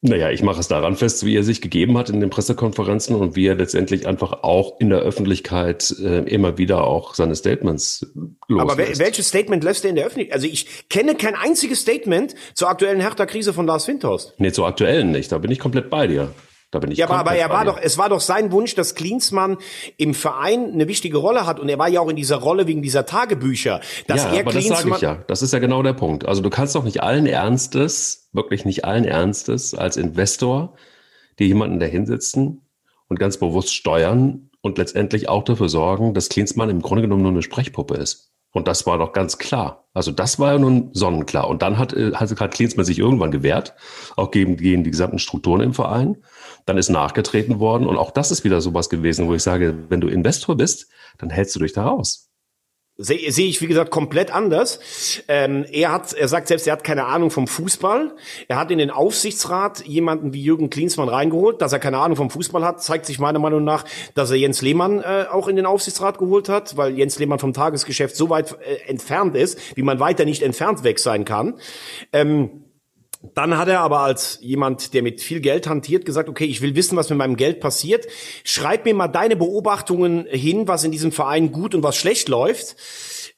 Naja, 0.00 0.30
ich 0.30 0.42
mache 0.44 0.60
es 0.60 0.68
daran 0.68 0.94
fest, 0.94 1.24
wie 1.26 1.34
er 1.36 1.42
sich 1.42 1.60
gegeben 1.60 1.98
hat 1.98 2.08
in 2.08 2.20
den 2.20 2.30
Pressekonferenzen 2.30 3.16
und 3.16 3.34
wie 3.34 3.46
er 3.46 3.56
letztendlich 3.56 4.06
einfach 4.06 4.44
auch 4.44 4.78
in 4.78 4.90
der 4.90 5.00
Öffentlichkeit 5.00 5.92
äh, 6.00 6.20
immer 6.20 6.56
wieder 6.56 6.84
auch 6.84 7.14
seine 7.14 7.34
Statements 7.34 8.06
Aber 8.48 8.76
wel 8.76 8.84
loslässt. 8.86 9.00
welches 9.00 9.28
Statement 9.28 9.64
lässt 9.64 9.82
er 9.84 9.90
in 9.90 9.96
der 9.96 10.06
Öffentlichkeit? 10.06 10.36
Also 10.36 10.46
ich 10.46 10.88
kenne 10.88 11.16
kein 11.16 11.34
einziges 11.34 11.80
Statement 11.80 12.36
zur 12.54 12.68
aktuellen 12.68 13.00
Hertha-Krise 13.00 13.52
von 13.52 13.66
Lars 13.66 13.88
Windhorst. 13.88 14.34
Nee, 14.38 14.52
zur 14.52 14.68
aktuellen 14.68 15.10
nicht. 15.10 15.32
Da 15.32 15.38
bin 15.38 15.50
ich 15.50 15.58
komplett 15.58 15.90
bei 15.90 16.06
dir. 16.06 16.32
Da 16.72 16.78
bin 16.78 16.90
ich 16.90 16.98
Ja, 16.98 17.06
aber, 17.06 17.18
aber 17.18 17.34
er 17.36 17.50
war 17.50 17.64
doch, 17.66 17.78
es 17.80 17.98
war 17.98 18.08
doch 18.08 18.20
sein 18.20 18.50
Wunsch, 18.50 18.74
dass 18.74 18.94
Klinsmann 18.94 19.58
im 19.98 20.14
Verein 20.14 20.72
eine 20.72 20.88
wichtige 20.88 21.18
Rolle 21.18 21.46
hat 21.46 21.60
und 21.60 21.68
er 21.68 21.78
war 21.78 21.88
ja 21.88 22.00
auch 22.00 22.08
in 22.08 22.16
dieser 22.16 22.38
Rolle 22.38 22.66
wegen 22.66 22.82
dieser 22.82 23.04
Tagebücher, 23.04 23.80
dass 24.06 24.24
ja, 24.24 24.32
er 24.32 24.40
aber 24.40 24.52
das 24.52 24.64
Klinsmann, 24.64 24.78
sage 24.78 24.94
ich 24.96 25.02
ja. 25.02 25.24
Das 25.26 25.42
ist 25.42 25.52
ja 25.52 25.58
genau 25.58 25.82
der 25.82 25.92
Punkt. 25.92 26.26
Also 26.26 26.40
du 26.40 26.48
kannst 26.48 26.74
doch 26.74 26.82
nicht 26.82 27.02
allen 27.02 27.26
Ernstes, 27.26 28.30
wirklich 28.32 28.64
nicht 28.64 28.86
allen 28.86 29.04
Ernstes 29.04 29.74
als 29.74 29.98
Investor 29.98 30.74
dir 31.38 31.46
jemanden 31.46 31.78
dahin 31.78 32.06
sitzen 32.06 32.62
und 33.08 33.18
ganz 33.18 33.36
bewusst 33.36 33.74
steuern 33.74 34.50
und 34.62 34.78
letztendlich 34.78 35.28
auch 35.28 35.44
dafür 35.44 35.68
sorgen, 35.68 36.14
dass 36.14 36.30
Klinsmann 36.30 36.70
im 36.70 36.80
Grunde 36.80 37.02
genommen 37.02 37.22
nur 37.22 37.32
eine 37.32 37.42
Sprechpuppe 37.42 37.94
ist. 37.94 38.32
Und 38.52 38.68
das 38.68 38.86
war 38.86 38.98
doch 38.98 39.12
ganz 39.12 39.38
klar. 39.38 39.88
Also 39.94 40.12
das 40.12 40.38
war 40.38 40.52
ja 40.52 40.58
nun 40.58 40.90
sonnenklar. 40.92 41.48
Und 41.48 41.62
dann 41.62 41.78
hat, 41.78 41.94
äh, 41.94 42.12
hat, 42.12 42.38
hat 42.38 42.54
Klinsmann 42.54 42.84
sich 42.84 42.98
irgendwann 42.98 43.30
gewehrt, 43.30 43.74
auch 44.16 44.30
gegen, 44.30 44.56
gegen 44.56 44.84
die 44.84 44.90
gesamten 44.90 45.18
Strukturen 45.18 45.60
im 45.62 45.74
Verein. 45.74 46.18
Dann 46.66 46.78
ist 46.78 46.88
nachgetreten 46.88 47.58
worden. 47.60 47.86
Und 47.86 47.96
auch 47.96 48.10
das 48.10 48.30
ist 48.30 48.44
wieder 48.44 48.60
sowas 48.60 48.88
gewesen, 48.88 49.28
wo 49.28 49.34
ich 49.34 49.42
sage, 49.42 49.74
wenn 49.88 50.00
du 50.00 50.08
Investor 50.08 50.56
bist, 50.56 50.88
dann 51.18 51.30
hältst 51.30 51.54
du 51.56 51.60
dich 51.60 51.72
da 51.72 51.86
raus. 51.86 52.28
sehe 52.98 53.32
sehe 53.32 53.48
ich, 53.48 53.60
wie 53.60 53.66
gesagt, 53.66 53.90
komplett 53.90 54.32
anders. 54.32 54.78
Ähm, 55.26 55.64
er 55.70 55.92
hat, 55.92 56.12
er 56.12 56.28
sagt 56.28 56.48
selbst, 56.48 56.66
er 56.66 56.74
hat 56.74 56.84
keine 56.84 57.06
Ahnung 57.06 57.30
vom 57.30 57.46
Fußball. 57.46 58.14
Er 58.48 58.56
hat 58.56 58.70
in 58.70 58.78
den 58.78 58.90
Aufsichtsrat 58.90 59.84
jemanden 59.86 60.32
wie 60.32 60.42
Jürgen 60.42 60.70
Klinsmann 60.70 61.08
reingeholt. 61.08 61.60
Dass 61.60 61.72
er 61.72 61.78
keine 61.78 61.98
Ahnung 61.98 62.16
vom 62.16 62.30
Fußball 62.30 62.64
hat, 62.64 62.82
zeigt 62.82 63.06
sich 63.06 63.18
meiner 63.18 63.38
Meinung 63.38 63.64
nach, 63.64 63.84
dass 64.14 64.30
er 64.30 64.36
Jens 64.36 64.62
Lehmann 64.62 65.00
äh, 65.00 65.26
auch 65.30 65.48
in 65.48 65.56
den 65.56 65.66
Aufsichtsrat 65.66 66.18
geholt 66.18 66.48
hat, 66.48 66.76
weil 66.76 66.96
Jens 66.96 67.18
Lehmann 67.18 67.38
vom 67.38 67.52
Tagesgeschäft 67.52 68.14
so 68.14 68.30
weit 68.30 68.56
äh, 68.60 68.88
entfernt 68.88 69.34
ist, 69.34 69.58
wie 69.74 69.82
man 69.82 69.98
weiter 69.98 70.24
nicht 70.24 70.42
entfernt 70.42 70.84
weg 70.84 70.98
sein 70.98 71.24
kann. 71.24 71.54
Ähm, 72.12 72.61
dann 73.34 73.56
hat 73.56 73.68
er 73.68 73.80
aber 73.80 74.00
als 74.00 74.38
jemand, 74.42 74.94
der 74.94 75.02
mit 75.02 75.20
viel 75.20 75.40
Geld 75.40 75.68
hantiert, 75.68 76.04
gesagt, 76.04 76.28
okay, 76.28 76.44
ich 76.44 76.60
will 76.60 76.74
wissen, 76.74 76.96
was 76.96 77.08
mit 77.08 77.18
meinem 77.18 77.36
Geld 77.36 77.60
passiert. 77.60 78.06
Schreib 78.42 78.84
mir 78.84 78.94
mal 78.94 79.08
deine 79.08 79.36
Beobachtungen 79.36 80.26
hin, 80.26 80.66
was 80.66 80.82
in 80.82 80.90
diesem 80.90 81.12
Verein 81.12 81.52
gut 81.52 81.74
und 81.74 81.82
was 81.82 81.96
schlecht 81.96 82.28
läuft. 82.28 82.76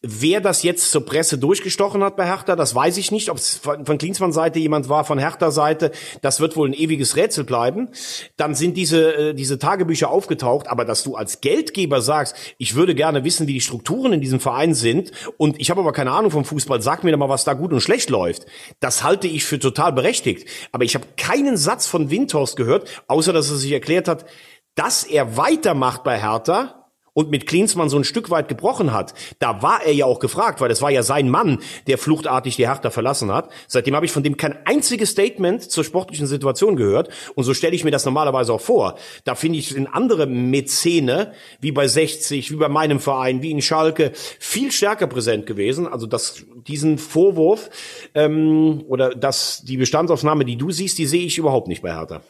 Wer 0.07 0.43
das 0.43 0.63
jetzt 0.63 0.91
zur 0.91 1.07
Presse 1.07 1.39
durchgestochen 1.39 2.05
hat 2.05 2.17
bei 2.17 2.27
Hertha, 2.27 2.57
das 2.57 2.75
weiß 2.75 2.99
ich 2.99 3.11
nicht. 3.11 3.31
Ob 3.31 3.39
es 3.39 3.57
von 3.57 3.87
von 3.87 3.99
Klinsmanns 3.99 4.35
Seite 4.35 4.59
jemand 4.59 4.91
war, 4.91 5.05
von 5.05 5.19
Hertha 5.19 5.51
Seite, 5.51 5.93
das 6.21 6.41
wird 6.41 6.57
wohl 6.57 6.69
ein 6.69 6.75
ewiges 6.75 7.17
Rätsel 7.17 7.45
bleiben. 7.45 7.89
Dann 8.37 8.55
sind 8.55 8.77
diese, 8.77 9.15
äh, 9.31 9.35
diese 9.35 9.59
Tagebücher 9.59 10.11
aufgetaucht, 10.11 10.69
aber 10.69 10.85
dass 10.85 11.05
du 11.05 11.17
als 11.17 11.41
Geldgeber 11.41 12.03
sagst, 12.03 12.37
ich 12.59 12.75
würde 12.75 12.95
gerne 12.95 13.25
wissen, 13.25 13.47
wie 13.47 13.55
die 13.55 13.61
Strukturen 13.63 14.13
in 14.13 14.21
diesem 14.21 14.41
Verein 14.41 14.75
sind 14.75 15.13
und 15.39 15.59
ich 15.59 15.71
habe 15.71 15.81
aber 15.81 15.93
keine 15.93 16.11
Ahnung 16.11 16.31
vom 16.31 16.45
Fußball, 16.45 16.83
sag 16.83 17.03
mir 17.03 17.13
doch 17.13 17.19
mal, 17.19 17.31
was 17.31 17.45
da 17.45 17.55
gut 17.55 17.73
und 17.73 17.81
schlecht 17.81 18.11
läuft. 18.11 18.45
Das 18.81 19.05
halte 19.05 19.27
ich 19.27 19.45
für 19.45 19.59
total 19.59 19.95
berechtigt. 19.95 20.49
Aber 20.73 20.85
ich 20.85 20.95
habe 20.95 21.07
keinen 21.17 21.57
Satz 21.57 21.87
von 21.87 22.11
Windhorst 22.11 22.57
gehört, 22.57 22.89
außer 23.07 23.33
dass 23.33 23.51
er 23.51 23.57
sich 23.57 23.73
erklärt 23.73 24.09
hat, 24.09 24.27
dass 24.75 25.05
er 25.05 25.37
weitermacht 25.37 26.05
bei 26.05 26.21
Hertha, 26.21 26.84
und 27.15 27.31
mit 27.31 27.47
Klinsmann 27.47 27.89
so 27.89 27.97
ein 27.97 28.05
Stück 28.05 28.31
weit 28.31 28.49
gebrochen 28.49 28.93
hat, 28.93 29.15
da 29.39 29.63
war 29.63 29.83
er 29.85 29.93
ja 29.93 30.05
auch 30.05 30.19
gefragt, 30.19 30.61
weil 30.61 30.69
das 30.69 30.83
war 30.83 30.91
ja 30.91 31.03
sein 31.03 31.31
Mann, 31.31 31.61
der 31.87 31.97
fluchtartig 31.97 32.57
die 32.57 32.69
Hertha 32.69 32.91
verlassen 32.91 33.33
hat. 33.33 33.51
Seitdem 33.69 33.95
habe 33.95 34.05
ich 34.05 34.13
von 34.13 34.23
dem 34.23 34.37
kein 34.37 34.67
einziges 34.67 35.11
Statement 35.11 35.63
zur 35.63 35.85
sportlichen 35.85 36.27
Situation 36.27 36.77
gehört. 36.77 37.09
Und 37.35 37.45
so 37.45 37.55
stelle 37.55 37.75
ich 37.75 37.85
mir 37.85 37.91
das 37.93 38.05
normalerweise 38.05 38.53
auch 38.53 38.61
vor. 38.61 38.97
Da 39.25 39.35
finde 39.35 39.59
ich 39.59 39.75
in 39.75 39.87
andere 39.87 40.27
Mäzene, 40.27 41.33
wie 41.61 41.73
bei 41.73 41.87
60, 41.87 42.51
wie 42.51 42.57
bei 42.57 42.69
meinem 42.69 43.01
Verein, 43.01 43.43
wie 43.43 43.53
in 43.53 43.63
Schalke, 43.63 44.13
viel 44.15 44.73
stärker 44.73 45.07
präsent 45.07 45.47
gewesen. 45.47 45.87
Also 45.87 46.07
das, 46.07 46.45
diesen 46.67 46.99
Vorwurf 46.99 47.71
ähm, 48.15 48.85
oder 48.89 49.15
das, 49.15 49.63
die 49.65 49.77
Bestandsaufnahme, 49.77 50.45
die 50.45 50.57
du 50.57 50.71
siehst, 50.71 50.99
die 50.99 51.07
sehe 51.07 51.25
ich 51.25 51.39
überhaupt 51.39 51.69
nicht 51.69 51.83
bei 51.83 51.95
Hertha. 51.95 52.23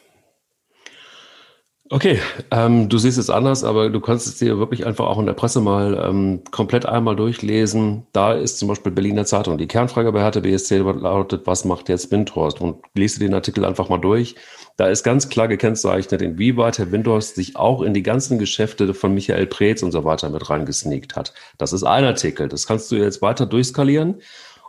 Okay, 1.90 2.18
ähm, 2.50 2.88
du 2.88 2.96
siehst 2.96 3.18
es 3.18 3.28
anders, 3.28 3.62
aber 3.62 3.90
du 3.90 4.00
kannst 4.00 4.26
es 4.26 4.38
dir 4.38 4.58
wirklich 4.58 4.86
einfach 4.86 5.04
auch 5.04 5.18
in 5.18 5.26
der 5.26 5.34
Presse 5.34 5.60
mal 5.60 6.02
ähm, 6.02 6.40
komplett 6.50 6.86
einmal 6.86 7.14
durchlesen. 7.14 8.06
Da 8.12 8.32
ist 8.32 8.58
zum 8.58 8.68
Beispiel 8.68 8.90
Berliner 8.90 9.26
Zeitung. 9.26 9.58
Die 9.58 9.66
Kernfrage 9.66 10.10
bei 10.10 10.22
Hertha 10.22 10.40
BSC 10.40 10.78
lautet, 10.78 11.46
was 11.46 11.66
macht 11.66 11.90
jetzt 11.90 12.10
Windhorst? 12.10 12.62
Und 12.62 12.82
dir 12.96 13.08
den 13.18 13.34
Artikel 13.34 13.66
einfach 13.66 13.90
mal 13.90 13.98
durch. 13.98 14.34
Da 14.78 14.88
ist 14.88 15.04
ganz 15.04 15.28
klar 15.28 15.46
gekennzeichnet, 15.46 16.22
inwieweit 16.22 16.78
Herr 16.78 16.90
Windhorst 16.90 17.34
sich 17.34 17.54
auch 17.54 17.82
in 17.82 17.92
die 17.92 18.02
ganzen 18.02 18.38
Geschäfte 18.38 18.94
von 18.94 19.12
Michael 19.12 19.46
Preetz 19.46 19.82
und 19.82 19.92
so 19.92 20.04
weiter 20.04 20.30
mit 20.30 20.48
reingesneakt 20.48 21.16
hat. 21.16 21.34
Das 21.58 21.74
ist 21.74 21.84
ein 21.84 22.04
Artikel. 22.04 22.48
Das 22.48 22.66
kannst 22.66 22.90
du 22.90 22.96
jetzt 22.96 23.20
weiter 23.20 23.44
durchskalieren. 23.44 24.22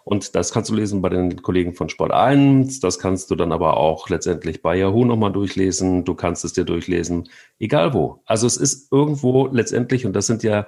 Und 0.05 0.35
das 0.35 0.53
kannst 0.53 0.69
du 0.69 0.75
lesen 0.75 1.01
bei 1.01 1.09
den 1.09 1.41
Kollegen 1.41 1.73
von 1.73 1.89
Sport 1.89 2.11
1. 2.11 2.79
Das 2.79 2.99
kannst 2.99 3.31
du 3.31 3.35
dann 3.35 3.51
aber 3.51 3.77
auch 3.77 4.07
letztendlich 4.07 4.61
bei 4.61 4.77
Yahoo 4.77 5.03
nochmal 5.03 5.31
durchlesen. 5.31 6.05
Du 6.05 6.13
kannst 6.13 6.45
es 6.45 6.53
dir 6.53 6.63
durchlesen, 6.63 7.27
egal 7.59 7.95
wo. 7.95 8.21
Also 8.25 8.45
es 8.45 8.55
ist 8.55 8.91
irgendwo 8.91 9.47
letztendlich, 9.47 10.05
und 10.05 10.13
das 10.13 10.27
sind 10.27 10.43
ja 10.43 10.67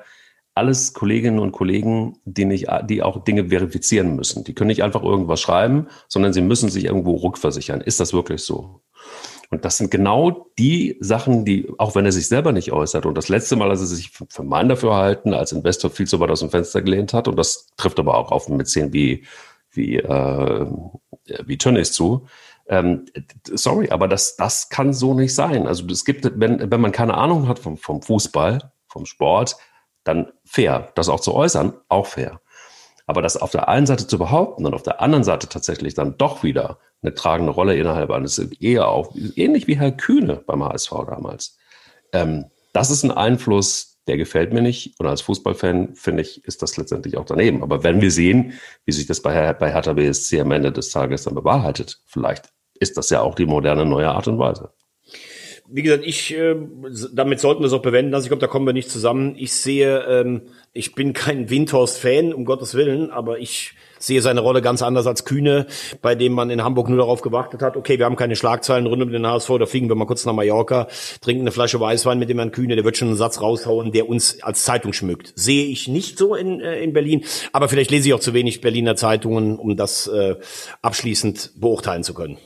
alles 0.55 0.93
Kolleginnen 0.93 1.37
und 1.37 1.51
Kollegen, 1.51 2.17
die, 2.25 2.45
nicht, 2.45 2.67
die 2.89 3.03
auch 3.03 3.23
Dinge 3.23 3.49
verifizieren 3.49 4.15
müssen. 4.15 4.43
Die 4.43 4.55
können 4.55 4.69
nicht 4.69 4.81
einfach 4.81 5.03
irgendwas 5.03 5.39
schreiben, 5.39 5.85
sondern 6.07 6.33
sie 6.33 6.41
müssen 6.41 6.69
sich 6.69 6.85
irgendwo 6.85 7.13
rückversichern. 7.17 7.81
Ist 7.81 7.99
das 7.99 8.13
wirklich 8.13 8.41
so? 8.41 8.81
Und 9.49 9.63
das 9.63 9.77
sind 9.77 9.91
genau 9.91 10.49
die 10.59 10.97
Sachen, 10.99 11.45
die, 11.45 11.69
auch 11.77 11.95
wenn 11.95 12.05
er 12.05 12.11
sich 12.11 12.27
selber 12.27 12.51
nicht 12.51 12.73
äußert, 12.73 13.05
und 13.05 13.17
das 13.17 13.29
letzte 13.29 13.55
Mal, 13.55 13.69
als 13.69 13.79
er 13.79 13.87
sich 13.87 14.11
für 14.11 14.43
mein 14.43 14.67
Dafürhalten 14.67 15.33
als 15.33 15.53
Investor 15.53 15.89
viel 15.89 16.07
zu 16.07 16.19
weit 16.19 16.31
aus 16.31 16.41
dem 16.41 16.49
Fenster 16.49 16.81
gelehnt 16.81 17.13
hat, 17.13 17.27
und 17.27 17.37
das 17.37 17.67
trifft 17.77 17.99
aber 17.99 18.17
auch 18.17 18.31
auf 18.31 18.49
Mäzen 18.49 18.91
wie, 18.91 19.25
wie, 19.71 19.97
äh, 19.97 20.65
wie 21.45 21.57
Tönnies 21.57 21.93
zu, 21.93 22.27
ähm, 22.69 23.05
sorry, 23.45 23.89
aber 23.89 24.07
das, 24.07 24.35
das 24.35 24.69
kann 24.69 24.93
so 24.93 25.13
nicht 25.13 25.33
sein. 25.33 25.67
Also 25.67 25.85
es 25.87 26.03
gibt, 26.03 26.29
wenn, 26.39 26.69
wenn 26.69 26.81
man 26.81 26.91
keine 26.91 27.13
Ahnung 27.13 27.47
hat 27.47 27.59
vom, 27.59 27.77
vom 27.77 28.01
Fußball, 28.01 28.71
vom 28.87 29.05
Sport, 29.05 29.55
dann 30.03 30.31
fair. 30.45 30.91
Das 30.95 31.09
auch 31.09 31.19
zu 31.19 31.33
äußern, 31.33 31.73
auch 31.87 32.07
fair. 32.07 32.41
Aber 33.05 33.21
das 33.21 33.37
auf 33.37 33.51
der 33.51 33.69
einen 33.69 33.85
Seite 33.85 34.07
zu 34.07 34.17
behaupten 34.17 34.65
und 34.65 34.73
auf 34.73 34.83
der 34.83 35.01
anderen 35.01 35.23
Seite 35.23 35.47
tatsächlich 35.47 35.93
dann 35.93 36.17
doch 36.17 36.43
wieder 36.43 36.79
eine 37.01 37.13
tragende 37.13 37.51
Rolle 37.51 37.77
innerhalb 37.77 38.09
eines 38.11 38.39
eher 38.39 38.87
auch, 38.87 39.15
ähnlich 39.35 39.67
wie 39.67 39.77
Herr 39.77 39.91
Kühne 39.91 40.43
beim 40.45 40.63
HSV 40.63 40.91
damals. 41.07 41.57
Ähm, 42.13 42.45
das 42.73 42.91
ist 42.91 43.03
ein 43.03 43.11
Einfluss, 43.11 43.97
der 44.07 44.17
gefällt 44.17 44.53
mir 44.53 44.61
nicht. 44.61 44.99
Und 44.99 45.07
als 45.07 45.21
Fußballfan 45.21 45.95
finde 45.95 46.23
ich, 46.23 46.43
ist 46.45 46.61
das 46.61 46.77
letztendlich 46.77 47.17
auch 47.17 47.25
daneben. 47.25 47.61
Aber 47.61 47.83
wenn 47.83 48.01
wir 48.01 48.11
sehen, 48.11 48.53
wie 48.85 48.91
sich 48.91 49.05
das 49.05 49.21
bei, 49.21 49.53
bei 49.53 49.71
Hertha 49.71 49.93
BSC 49.93 50.39
am 50.41 50.51
Ende 50.51 50.71
des 50.71 50.89
Tages 50.89 51.23
dann 51.23 51.35
bewahrheitet, 51.35 52.01
vielleicht 52.05 52.49
ist 52.79 52.97
das 52.97 53.09
ja 53.09 53.21
auch 53.21 53.35
die 53.35 53.45
moderne 53.45 53.85
neue 53.85 54.09
Art 54.09 54.27
und 54.27 54.39
Weise. 54.39 54.71
Wie 55.69 55.81
gesagt, 55.81 56.03
ich, 56.05 56.33
äh, 56.33 56.55
damit 57.13 57.39
sollten 57.39 57.61
wir 57.61 57.67
es 57.67 57.73
auch 57.73 57.81
bewenden. 57.81 58.13
Also 58.13 58.25
ich 58.25 58.29
glaube, 58.29 58.41
da 58.41 58.47
kommen 58.47 58.65
wir 58.65 58.73
nicht 58.73 58.89
zusammen. 58.89 59.35
Ich 59.37 59.53
sehe, 59.53 59.99
ähm, 60.07 60.43
ich 60.71 60.95
bin 60.95 61.13
kein 61.13 61.49
Windhorst-Fan, 61.49 62.33
um 62.33 62.45
Gottes 62.45 62.73
Willen, 62.73 63.11
aber 63.11 63.39
ich 63.39 63.73
sehe 63.99 64.21
seine 64.21 64.41
Rolle 64.41 64.61
ganz 64.61 64.81
anders 64.81 65.07
als 65.07 65.25
Kühne, 65.25 65.65
bei 66.01 66.15
dem 66.15 66.33
man 66.33 66.49
in 66.49 66.63
Hamburg 66.63 66.87
nur 66.87 66.99
darauf 66.99 67.21
gewartet 67.21 67.61
hat, 67.61 67.75
okay, 67.75 67.97
wir 67.97 68.05
haben 68.05 68.15
keine 68.15 68.35
Schlagzeilen 68.35 68.85
rund 68.85 69.01
um 69.01 69.11
den 69.11 69.25
HSV, 69.25 69.49
da 69.59 69.65
fliegen 69.65 69.89
wir 69.89 69.95
mal 69.95 70.05
kurz 70.05 70.25
nach 70.25 70.33
Mallorca, 70.33 70.87
trinken 71.19 71.41
eine 71.41 71.51
Flasche 71.51 71.79
Weißwein 71.79 72.19
mit 72.19 72.29
dem 72.29 72.37
Herrn 72.37 72.51
Kühne, 72.51 72.75
der 72.75 72.85
wird 72.85 72.95
schon 72.95 73.09
einen 73.09 73.17
Satz 73.17 73.41
raushauen, 73.41 73.91
der 73.91 74.07
uns 74.07 74.41
als 74.43 74.63
Zeitung 74.63 74.93
schmückt. 74.93 75.33
Sehe 75.35 75.65
ich 75.65 75.87
nicht 75.87 76.17
so 76.17 76.35
in, 76.35 76.61
äh, 76.61 76.79
in 76.79 76.93
Berlin, 76.93 77.25
aber 77.51 77.67
vielleicht 77.69 77.91
lese 77.91 78.07
ich 78.07 78.13
auch 78.13 78.19
zu 78.19 78.33
wenig 78.33 78.61
Berliner 78.61 78.95
Zeitungen, 78.95 79.57
um 79.57 79.75
das 79.75 80.07
äh, 80.07 80.35
abschließend 80.81 81.53
beurteilen 81.59 82.03
zu 82.03 82.13
können. 82.13 82.37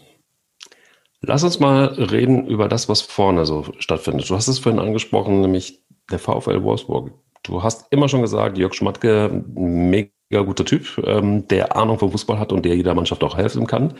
Lass 1.23 1.43
uns 1.43 1.59
mal 1.59 1.85
reden 1.85 2.47
über 2.47 2.67
das, 2.67 2.89
was 2.89 3.01
vorne 3.01 3.45
so 3.45 3.65
stattfindet. 3.77 4.27
Du 4.29 4.35
hast 4.35 4.47
es 4.47 4.57
vorhin 4.57 4.81
angesprochen, 4.81 5.41
nämlich 5.41 5.83
der 6.09 6.17
VfL 6.17 6.63
Wolfsburg. 6.63 7.11
Du 7.43 7.61
hast 7.61 7.85
immer 7.91 8.09
schon 8.09 8.21
gesagt, 8.21 8.57
Jörg 8.57 8.73
Schmatke, 8.73 9.43
mega 9.53 10.09
guter 10.43 10.65
Typ, 10.65 10.99
ähm, 11.05 11.47
der 11.47 11.75
Ahnung 11.75 11.99
vom 11.99 12.11
Fußball 12.11 12.39
hat 12.39 12.51
und 12.51 12.65
der 12.65 12.75
jeder 12.75 12.95
Mannschaft 12.95 13.23
auch 13.23 13.37
helfen 13.37 13.67
kann. 13.67 13.93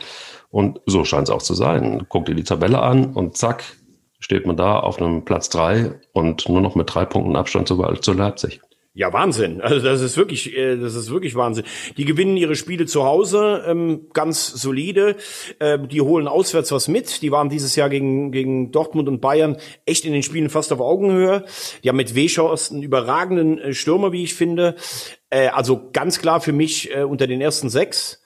Und 0.50 0.80
so 0.86 1.04
scheint 1.04 1.28
es 1.28 1.34
auch 1.34 1.42
zu 1.42 1.54
sein. 1.54 2.06
Guck 2.08 2.26
dir 2.26 2.34
die 2.34 2.44
Tabelle 2.44 2.82
an 2.82 3.14
und 3.14 3.36
zack, 3.36 3.64
steht 4.18 4.46
man 4.46 4.56
da 4.56 4.80
auf 4.80 5.00
einem 5.00 5.24
Platz 5.24 5.48
drei 5.48 6.00
und 6.12 6.48
nur 6.48 6.60
noch 6.60 6.74
mit 6.74 6.92
drei 6.92 7.04
Punkten 7.04 7.36
Abstand 7.36 7.68
zu, 7.68 7.76
zu 8.00 8.12
Leipzig. 8.12 8.60
Ja, 8.94 9.10
Wahnsinn. 9.10 9.62
Also 9.62 9.80
das 9.80 10.02
ist 10.02 10.18
wirklich, 10.18 10.54
äh, 10.54 10.76
das 10.76 10.94
ist 10.94 11.10
wirklich 11.10 11.34
Wahnsinn. 11.34 11.64
Die 11.96 12.04
gewinnen 12.04 12.36
ihre 12.36 12.56
Spiele 12.56 12.84
zu 12.84 13.04
Hause 13.04 13.64
ähm, 13.66 14.08
ganz 14.12 14.48
solide. 14.48 15.16
Äh, 15.60 15.78
die 15.78 16.02
holen 16.02 16.28
auswärts 16.28 16.72
was 16.72 16.88
mit. 16.88 17.22
Die 17.22 17.30
waren 17.30 17.48
dieses 17.48 17.74
Jahr 17.74 17.88
gegen 17.88 18.32
gegen 18.32 18.70
Dortmund 18.70 19.08
und 19.08 19.20
Bayern 19.20 19.56
echt 19.86 20.04
in 20.04 20.12
den 20.12 20.22
Spielen 20.22 20.50
fast 20.50 20.74
auf 20.74 20.80
Augenhöhe. 20.80 21.46
Die 21.82 21.88
haben 21.88 21.96
mit 21.96 22.14
Weschhaus 22.14 22.70
einen 22.70 22.82
überragenden 22.82 23.58
äh, 23.58 23.72
Stürmer, 23.72 24.12
wie 24.12 24.24
ich 24.24 24.34
finde. 24.34 24.76
Äh, 25.30 25.48
also 25.48 25.88
ganz 25.94 26.18
klar 26.18 26.42
für 26.42 26.52
mich 26.52 26.94
äh, 26.94 27.04
unter 27.04 27.26
den 27.26 27.40
ersten 27.40 27.70
sechs 27.70 28.21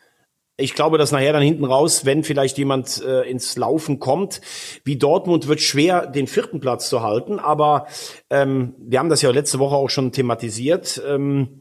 ich 0.58 0.74
glaube, 0.74 0.96
dass 0.96 1.12
nachher 1.12 1.34
dann 1.34 1.42
hinten 1.42 1.64
raus, 1.64 2.04
wenn 2.06 2.24
vielleicht 2.24 2.56
jemand 2.56 3.02
äh, 3.02 3.28
ins 3.28 3.56
Laufen 3.56 3.98
kommt, 3.98 4.40
wie 4.84 4.96
Dortmund 4.96 5.48
wird 5.48 5.60
schwer, 5.60 6.06
den 6.06 6.26
vierten 6.26 6.60
Platz 6.60 6.88
zu 6.88 7.02
halten. 7.02 7.38
Aber 7.38 7.86
ähm, 8.30 8.74
wir 8.78 8.98
haben 8.98 9.10
das 9.10 9.22
ja 9.22 9.30
letzte 9.30 9.58
Woche 9.58 9.76
auch 9.76 9.90
schon 9.90 10.12
thematisiert, 10.12 11.02
ähm, 11.06 11.60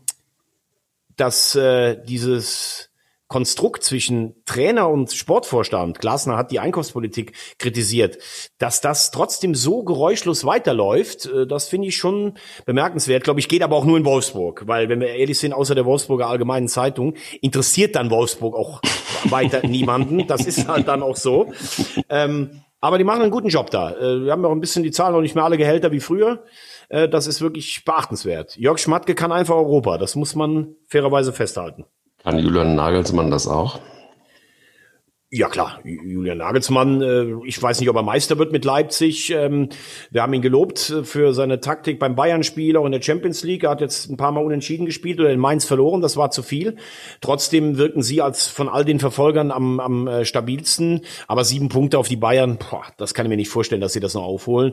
dass 1.17 1.55
äh, 1.55 1.97
dieses 2.05 2.89
Konstrukt 3.27 3.83
zwischen 3.83 4.35
Trainer 4.45 4.89
und 4.89 5.11
Sportvorstand, 5.11 5.99
Glasner 5.99 6.37
hat 6.37 6.51
die 6.51 6.59
Einkaufspolitik 6.59 7.33
kritisiert, 7.57 8.19
dass 8.59 8.81
das 8.81 9.09
trotzdem 9.09 9.55
so 9.55 9.83
geräuschlos 9.83 10.45
weiterläuft, 10.45 11.25
äh, 11.25 11.47
das 11.47 11.67
finde 11.67 11.87
ich 11.87 11.97
schon 11.97 12.37
bemerkenswert. 12.65 13.23
Glaube 13.23 13.39
ich, 13.39 13.49
geht 13.49 13.63
aber 13.63 13.75
auch 13.75 13.85
nur 13.85 13.97
in 13.97 14.05
Wolfsburg, 14.05 14.67
weil 14.67 14.89
wenn 14.89 14.99
wir 14.99 15.09
ehrlich 15.09 15.39
sind, 15.39 15.53
außer 15.53 15.73
der 15.73 15.85
Wolfsburger 15.85 16.27
Allgemeinen 16.27 16.67
Zeitung 16.67 17.15
interessiert 17.41 17.95
dann 17.95 18.11
Wolfsburg 18.11 18.55
auch 18.55 18.81
weiter 19.25 19.65
niemanden. 19.67 20.27
Das 20.27 20.45
ist 20.45 20.67
halt 20.67 20.87
dann 20.87 21.01
auch 21.01 21.17
so. 21.17 21.51
Ähm, 22.09 22.61
aber 22.81 22.99
die 22.99 23.03
machen 23.03 23.23
einen 23.23 23.31
guten 23.31 23.49
Job 23.49 23.71
da. 23.71 23.95
Äh, 23.95 24.25
wir 24.25 24.31
haben 24.31 24.45
auch 24.45 24.51
ein 24.51 24.61
bisschen 24.61 24.83
die 24.83 24.91
Zahlen 24.91 25.13
noch 25.13 25.21
nicht 25.21 25.33
mehr 25.33 25.43
alle 25.43 25.57
Gehälter 25.57 25.91
wie 25.91 25.99
früher. 25.99 26.43
Äh, 26.89 27.09
das 27.09 27.25
ist 27.25 27.41
wirklich 27.41 27.83
beachtenswert. 27.83 28.55
Jörg 28.57 28.77
Schmatke 28.77 29.15
kann 29.15 29.31
einfach 29.31 29.55
Europa. 29.55 29.97
Das 29.97 30.15
muss 30.15 30.35
man 30.35 30.75
fairerweise 30.87 31.33
festhalten. 31.33 31.85
Kann 32.25 32.39
Julian 32.39 32.73
Nagelsmann 32.73 33.29
das 33.29 33.47
auch? 33.47 33.77
Ja 35.37 35.49
klar, 35.49 35.81
Julian 35.83 36.37
Nagelsmann, 36.37 37.01
äh, 37.01 37.25
ich 37.45 37.61
weiß 37.61 37.81
nicht, 37.81 37.89
ob 37.89 37.97
er 37.97 38.03
Meister 38.03 38.37
wird 38.37 38.53
mit 38.53 38.63
Leipzig. 38.63 39.31
Ähm, 39.31 39.67
wir 40.09 40.21
haben 40.21 40.31
ihn 40.31 40.41
gelobt 40.41 40.89
äh, 40.89 41.03
für 41.03 41.33
seine 41.33 41.59
Taktik 41.59 41.99
beim 41.99 42.15
Bayern-Spiel, 42.15 42.77
auch 42.77 42.85
in 42.85 42.93
der 42.93 43.01
Champions 43.01 43.43
League. 43.43 43.65
Er 43.65 43.71
hat 43.71 43.81
jetzt 43.81 44.09
ein 44.09 44.15
paar 44.15 44.31
Mal 44.31 44.45
unentschieden 44.45 44.85
gespielt 44.85 45.19
oder 45.19 45.31
in 45.31 45.39
Mainz 45.41 45.65
verloren, 45.65 45.99
das 45.99 46.15
war 46.15 46.31
zu 46.31 46.41
viel. 46.41 46.77
Trotzdem 47.19 47.77
wirken 47.77 48.01
sie 48.01 48.21
als 48.21 48.47
von 48.47 48.69
all 48.69 48.85
den 48.85 49.01
Verfolgern 49.01 49.51
am, 49.51 49.81
am 49.81 50.07
äh, 50.07 50.23
stabilsten. 50.23 51.01
Aber 51.27 51.43
sieben 51.43 51.67
Punkte 51.67 51.99
auf 51.99 52.07
die 52.07 52.15
Bayern, 52.15 52.57
boah, 52.57 52.83
das 52.95 53.13
kann 53.13 53.25
ich 53.25 53.29
mir 53.29 53.35
nicht 53.35 53.49
vorstellen, 53.49 53.81
dass 53.81 53.91
sie 53.91 53.99
das 53.99 54.13
noch 54.13 54.23
aufholen. 54.23 54.71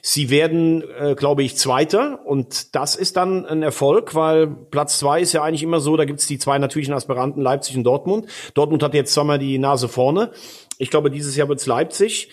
Sie 0.00 0.30
werden, 0.30 0.84
glaube 1.16 1.42
ich, 1.42 1.56
Zweiter 1.56 2.20
und 2.24 2.76
das 2.76 2.94
ist 2.94 3.16
dann 3.16 3.46
ein 3.46 3.64
Erfolg, 3.64 4.14
weil 4.14 4.46
Platz 4.46 5.00
zwei 5.00 5.20
ist 5.20 5.32
ja 5.32 5.42
eigentlich 5.42 5.64
immer 5.64 5.80
so, 5.80 5.96
da 5.96 6.04
gibt's 6.04 6.28
die 6.28 6.38
zwei 6.38 6.58
natürlichen 6.58 6.94
Aspiranten, 6.94 7.42
Leipzig 7.42 7.76
und 7.76 7.82
Dortmund. 7.82 8.26
Dortmund 8.54 8.82
hat 8.84 8.94
jetzt 8.94 9.12
zweimal 9.12 9.40
die 9.40 9.58
Nase 9.58 9.88
vor 9.88 10.03
vorne. 10.04 10.32
Ich 10.76 10.90
glaube, 10.90 11.10
dieses 11.10 11.34
Jahr 11.34 11.48
wird's 11.48 11.64
Leipzig. 11.64 12.28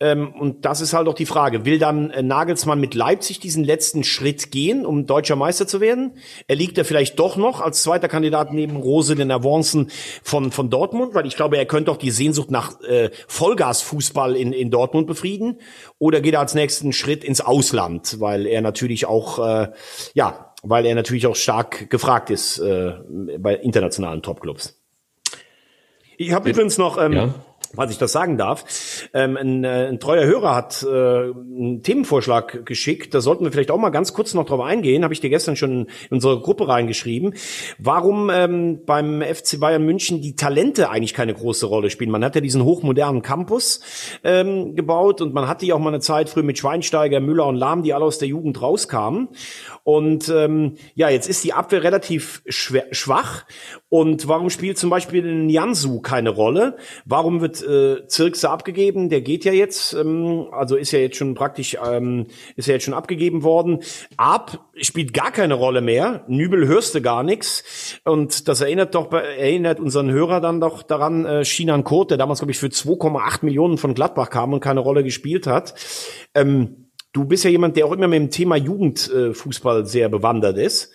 Ähm, 0.00 0.32
und 0.32 0.64
das 0.64 0.80
ist 0.80 0.92
halt 0.92 1.08
auch 1.08 1.14
die 1.14 1.26
Frage. 1.26 1.64
Will 1.64 1.80
dann 1.80 2.10
äh, 2.10 2.22
Nagelsmann 2.22 2.78
mit 2.78 2.94
Leipzig 2.94 3.40
diesen 3.40 3.64
letzten 3.64 4.04
Schritt 4.04 4.52
gehen, 4.52 4.86
um 4.86 5.06
deutscher 5.06 5.34
Meister 5.34 5.66
zu 5.66 5.80
werden? 5.80 6.12
Er 6.46 6.54
liegt 6.54 6.78
er 6.78 6.84
vielleicht 6.84 7.18
doch 7.18 7.36
noch 7.36 7.60
als 7.60 7.82
zweiter 7.82 8.06
Kandidat 8.06 8.52
neben 8.52 8.76
Rose 8.76 9.16
den 9.16 9.32
Avancen 9.32 9.90
von, 10.22 10.52
von 10.52 10.70
Dortmund? 10.70 11.16
Weil 11.16 11.26
ich 11.26 11.34
glaube, 11.34 11.56
er 11.56 11.66
könnte 11.66 11.90
auch 11.90 11.96
die 11.96 12.12
Sehnsucht 12.12 12.52
nach 12.52 12.80
äh, 12.82 13.10
Vollgasfußball 13.26 14.36
in, 14.36 14.52
in 14.52 14.70
Dortmund 14.70 15.08
befrieden. 15.08 15.58
Oder 15.98 16.20
geht 16.20 16.34
er 16.34 16.40
als 16.40 16.54
nächsten 16.54 16.92
Schritt 16.92 17.24
ins 17.24 17.40
Ausland? 17.40 18.20
Weil 18.20 18.46
er 18.46 18.60
natürlich 18.60 19.06
auch, 19.06 19.40
äh, 19.44 19.72
ja, 20.14 20.54
weil 20.62 20.86
er 20.86 20.94
natürlich 20.94 21.26
auch 21.26 21.34
stark 21.34 21.90
gefragt 21.90 22.30
ist 22.30 22.60
äh, 22.60 22.92
bei 23.38 23.56
internationalen 23.56 24.22
Topclubs. 24.22 24.77
Ich 26.18 26.32
habe 26.32 26.50
übrigens 26.50 26.76
noch 26.76 26.98
ähm, 26.98 27.12
ja 27.12 27.34
was 27.74 27.90
ich 27.90 27.98
das 27.98 28.12
sagen 28.12 28.38
darf. 28.38 29.08
Ähm, 29.12 29.36
ein, 29.36 29.64
äh, 29.64 29.88
ein 29.88 30.00
treuer 30.00 30.24
Hörer 30.24 30.54
hat 30.54 30.82
äh, 30.82 30.86
einen 30.88 31.82
Themenvorschlag 31.82 32.64
geschickt. 32.64 33.14
Da 33.14 33.20
sollten 33.20 33.44
wir 33.44 33.52
vielleicht 33.52 33.70
auch 33.70 33.78
mal 33.78 33.90
ganz 33.90 34.12
kurz 34.12 34.34
noch 34.34 34.46
drauf 34.46 34.60
eingehen. 34.60 35.04
Habe 35.04 35.14
ich 35.14 35.20
dir 35.20 35.30
gestern 35.30 35.56
schon 35.56 35.82
in 35.82 35.86
unsere 36.10 36.40
Gruppe 36.40 36.68
reingeschrieben. 36.68 37.34
Warum 37.78 38.30
ähm, 38.30 38.80
beim 38.86 39.22
FC 39.22 39.60
Bayern 39.60 39.84
München 39.84 40.22
die 40.22 40.36
Talente 40.36 40.90
eigentlich 40.90 41.14
keine 41.14 41.34
große 41.34 41.66
Rolle 41.66 41.90
spielen. 41.90 42.10
Man 42.10 42.24
hat 42.24 42.34
ja 42.34 42.40
diesen 42.40 42.64
hochmodernen 42.64 43.22
Campus 43.22 43.80
ähm, 44.24 44.74
gebaut 44.74 45.20
und 45.20 45.34
man 45.34 45.48
hatte 45.48 45.66
ja 45.66 45.74
auch 45.74 45.78
mal 45.78 45.90
eine 45.90 46.00
Zeit 46.00 46.28
früh 46.28 46.42
mit 46.42 46.58
Schweinsteiger, 46.58 47.20
Müller 47.20 47.46
und 47.46 47.56
Lahm, 47.56 47.82
die 47.82 47.92
alle 47.92 48.04
aus 48.04 48.18
der 48.18 48.28
Jugend 48.28 48.60
rauskamen. 48.60 49.28
Und 49.84 50.28
ähm, 50.28 50.76
ja, 50.94 51.08
jetzt 51.08 51.28
ist 51.28 51.44
die 51.44 51.52
Abwehr 51.52 51.82
relativ 51.82 52.42
schwach. 52.48 53.44
Und 53.88 54.28
warum 54.28 54.50
spielt 54.50 54.78
zum 54.78 54.90
Beispiel 54.90 55.24
in 55.24 55.48
Jansu 55.48 56.00
keine 56.00 56.30
Rolle? 56.30 56.76
Warum 57.04 57.40
wird 57.40 57.57
äh, 57.62 58.06
Zirkse 58.06 58.50
abgegeben, 58.50 59.08
der 59.08 59.20
geht 59.20 59.44
ja 59.44 59.52
jetzt, 59.52 59.94
ähm, 59.94 60.46
also 60.52 60.76
ist 60.76 60.92
ja 60.92 60.98
jetzt 60.98 61.16
schon 61.16 61.34
praktisch, 61.34 61.76
ähm, 61.84 62.26
ist 62.56 62.66
ja 62.68 62.74
jetzt 62.74 62.84
schon 62.84 62.94
abgegeben 62.94 63.42
worden. 63.42 63.80
Ab 64.16 64.68
spielt 64.80 65.12
gar 65.12 65.30
keine 65.30 65.54
Rolle 65.54 65.80
mehr. 65.80 66.24
Nübel 66.28 66.66
hörst 66.66 66.94
du 66.94 67.02
gar 67.02 67.22
nichts. 67.22 67.98
Und 68.04 68.48
das 68.48 68.60
erinnert 68.60 68.94
doch, 68.94 69.12
erinnert 69.12 69.80
unseren 69.80 70.10
Hörer 70.10 70.40
dann 70.40 70.60
doch 70.60 70.82
daran, 70.82 71.24
äh, 71.24 71.44
Shinan 71.44 71.84
Kurt, 71.84 72.10
der 72.10 72.18
damals, 72.18 72.40
glaube 72.40 72.52
ich, 72.52 72.58
für 72.58 72.70
2,8 72.70 73.44
Millionen 73.44 73.78
von 73.78 73.94
Gladbach 73.94 74.30
kam 74.30 74.52
und 74.52 74.60
keine 74.60 74.80
Rolle 74.80 75.04
gespielt 75.04 75.46
hat. 75.46 75.74
Ähm, 76.34 76.90
du 77.12 77.24
bist 77.24 77.44
ja 77.44 77.50
jemand, 77.50 77.76
der 77.76 77.86
auch 77.86 77.92
immer 77.92 78.08
mit 78.08 78.18
dem 78.18 78.30
Thema 78.30 78.56
Jugendfußball 78.56 79.86
sehr 79.86 80.08
bewandert 80.08 80.58
ist. 80.58 80.92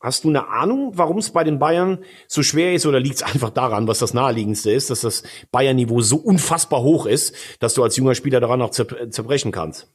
Hast 0.00 0.24
du 0.24 0.28
eine 0.28 0.48
Ahnung, 0.48 0.92
warum 0.94 1.18
es 1.18 1.30
bei 1.30 1.42
den 1.42 1.58
Bayern 1.58 1.98
so 2.28 2.42
schwer 2.42 2.74
ist 2.74 2.86
oder 2.86 3.00
liegt 3.00 3.16
es 3.16 3.22
einfach 3.22 3.50
daran, 3.50 3.88
was 3.88 3.98
das 3.98 4.14
naheliegendste 4.14 4.70
ist, 4.70 4.90
dass 4.90 5.00
das 5.00 5.22
Bayern-Niveau 5.50 6.00
so 6.00 6.16
unfassbar 6.16 6.82
hoch 6.82 7.06
ist, 7.06 7.34
dass 7.60 7.74
du 7.74 7.82
als 7.82 7.96
junger 7.96 8.14
Spieler 8.14 8.40
daran 8.40 8.60
auch 8.60 8.70
zerbrechen 8.70 9.52
kannst? 9.52 9.90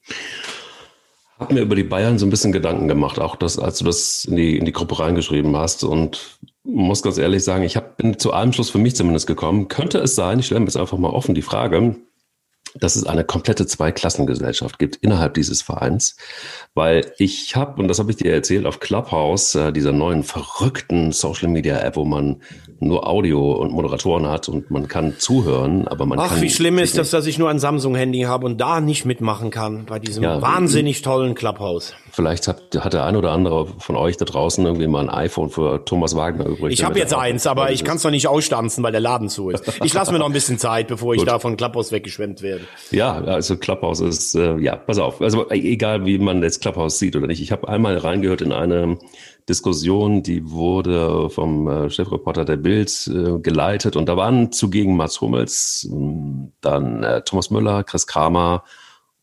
Hab 1.37 1.51
mir 1.51 1.61
über 1.61 1.75
die 1.75 1.83
Bayern 1.83 2.19
so 2.19 2.25
ein 2.25 2.29
bisschen 2.29 2.51
Gedanken 2.51 2.87
gemacht, 2.87 3.19
auch 3.19 3.35
das, 3.35 3.57
als 3.57 3.79
du 3.79 3.85
das 3.85 4.25
in 4.25 4.35
die, 4.35 4.57
in 4.57 4.65
die 4.65 4.71
Gruppe 4.71 4.99
reingeschrieben 4.99 5.55
hast 5.55 5.83
und 5.83 6.39
muss 6.63 7.01
ganz 7.01 7.17
ehrlich 7.17 7.43
sagen, 7.43 7.63
ich 7.63 7.75
hab, 7.75 7.97
bin 7.97 8.19
zu 8.19 8.31
einem 8.31 8.53
Schluss 8.53 8.69
für 8.69 8.77
mich 8.77 8.95
zumindest 8.95 9.27
gekommen. 9.27 9.67
Könnte 9.67 9.99
es 9.99 10.15
sein, 10.15 10.39
ich 10.39 10.47
stelle 10.47 10.59
mir 10.59 10.67
jetzt 10.67 10.77
einfach 10.77 10.97
mal 10.97 11.09
offen 11.09 11.33
die 11.33 11.41
Frage, 11.41 11.95
dass 12.75 12.95
es 12.95 13.05
eine 13.05 13.23
komplette 13.23 13.65
Zweiklassengesellschaft 13.65 14.79
gibt 14.79 14.97
innerhalb 14.97 15.33
dieses 15.33 15.61
Vereins, 15.61 16.15
weil 16.73 17.11
ich 17.17 17.55
habe, 17.55 17.81
und 17.81 17.87
das 17.87 17.99
habe 17.99 18.11
ich 18.11 18.17
dir 18.17 18.33
erzählt, 18.33 18.65
auf 18.65 18.79
Clubhouse, 18.79 19.55
äh, 19.55 19.71
dieser 19.71 19.91
neuen 19.91 20.23
verrückten 20.23 21.11
Social 21.11 21.49
Media 21.49 21.79
App, 21.79 21.95
wo 21.95 22.05
man 22.05 22.41
nur 22.79 23.07
Audio 23.07 23.53
und 23.53 23.71
Moderatoren 23.71 24.27
hat 24.27 24.49
und 24.49 24.71
man 24.71 24.87
kann 24.87 25.17
zuhören, 25.19 25.87
aber 25.87 26.05
man 26.05 26.19
Ach, 26.19 26.29
kann. 26.29 26.37
Ach, 26.37 26.41
wie 26.41 26.49
schlimm 26.49 26.79
ist 26.79 26.97
das, 26.97 27.11
dass 27.11 27.27
ich 27.27 27.37
nur 27.37 27.49
ein 27.49 27.59
Samsung-Handy 27.59 28.21
habe 28.21 28.45
und 28.45 28.59
da 28.59 28.81
nicht 28.81 29.05
mitmachen 29.05 29.51
kann 29.51 29.85
bei 29.85 29.99
diesem 29.99 30.23
ja, 30.23 30.41
wahnsinnig 30.41 31.01
tollen 31.01 31.35
Clubhouse. 31.35 31.93
Vielleicht 32.11 32.47
hat, 32.47 32.63
hat 32.79 32.93
der 32.93 33.05
ein 33.05 33.15
oder 33.15 33.31
andere 33.31 33.67
von 33.77 33.95
euch 33.95 34.17
da 34.17 34.25
draußen 34.25 34.65
irgendwie 34.65 34.87
mal 34.87 35.01
ein 35.01 35.09
iPhone 35.09 35.49
für 35.49 35.85
Thomas 35.85 36.15
Wagner 36.15 36.45
übrig. 36.45 36.73
Ich 36.73 36.83
habe 36.83 36.97
jetzt 36.97 37.13
eins, 37.13 37.45
aber 37.45 37.71
ich 37.71 37.83
kann 37.83 37.97
es 37.97 38.03
noch 38.03 38.11
nicht 38.11 38.27
ausstanzen, 38.27 38.83
weil 38.83 38.91
der 38.91 39.01
Laden 39.01 39.29
zu 39.29 39.49
ist. 39.49 39.63
Ich 39.83 39.93
lasse 39.93 40.11
mir 40.11 40.19
noch 40.19 40.25
ein 40.25 40.33
bisschen 40.33 40.57
Zeit, 40.57 40.87
bevor 40.87 41.13
ich 41.13 41.23
da 41.25 41.39
von 41.39 41.57
Clubhouse 41.57 41.91
weggeschwemmt 41.91 42.41
werde. 42.41 42.60
Ja, 42.91 43.13
also 43.23 43.57
Clubhouse 43.57 44.01
ist, 44.01 44.35
äh, 44.35 44.57
ja, 44.57 44.75
pass 44.75 44.99
auf. 44.99 45.21
Also 45.21 45.49
egal, 45.49 46.05
wie 46.05 46.17
man 46.17 46.41
jetzt 46.43 46.61
Clubhouse 46.61 46.99
sieht 46.99 47.15
oder 47.15 47.27
nicht. 47.27 47.41
Ich 47.41 47.51
habe 47.51 47.67
einmal 47.69 47.97
reingehört 47.97 48.41
in 48.41 48.51
eine 48.51 48.97
Diskussion, 49.47 50.23
die 50.23 50.49
wurde 50.49 51.29
vom 51.29 51.67
äh, 51.67 51.89
Chefreporter 51.89 52.45
der 52.45 52.57
Bild 52.57 53.07
äh, 53.07 53.39
geleitet 53.39 53.95
und 53.95 54.07
da 54.07 54.17
waren 54.17 54.51
zugegen 54.51 54.95
Mats 54.95 55.19
Hummels, 55.21 55.89
dann 56.61 57.03
äh, 57.03 57.21
Thomas 57.23 57.49
Müller, 57.49 57.83
Chris 57.83 58.07
Kramer, 58.07 58.63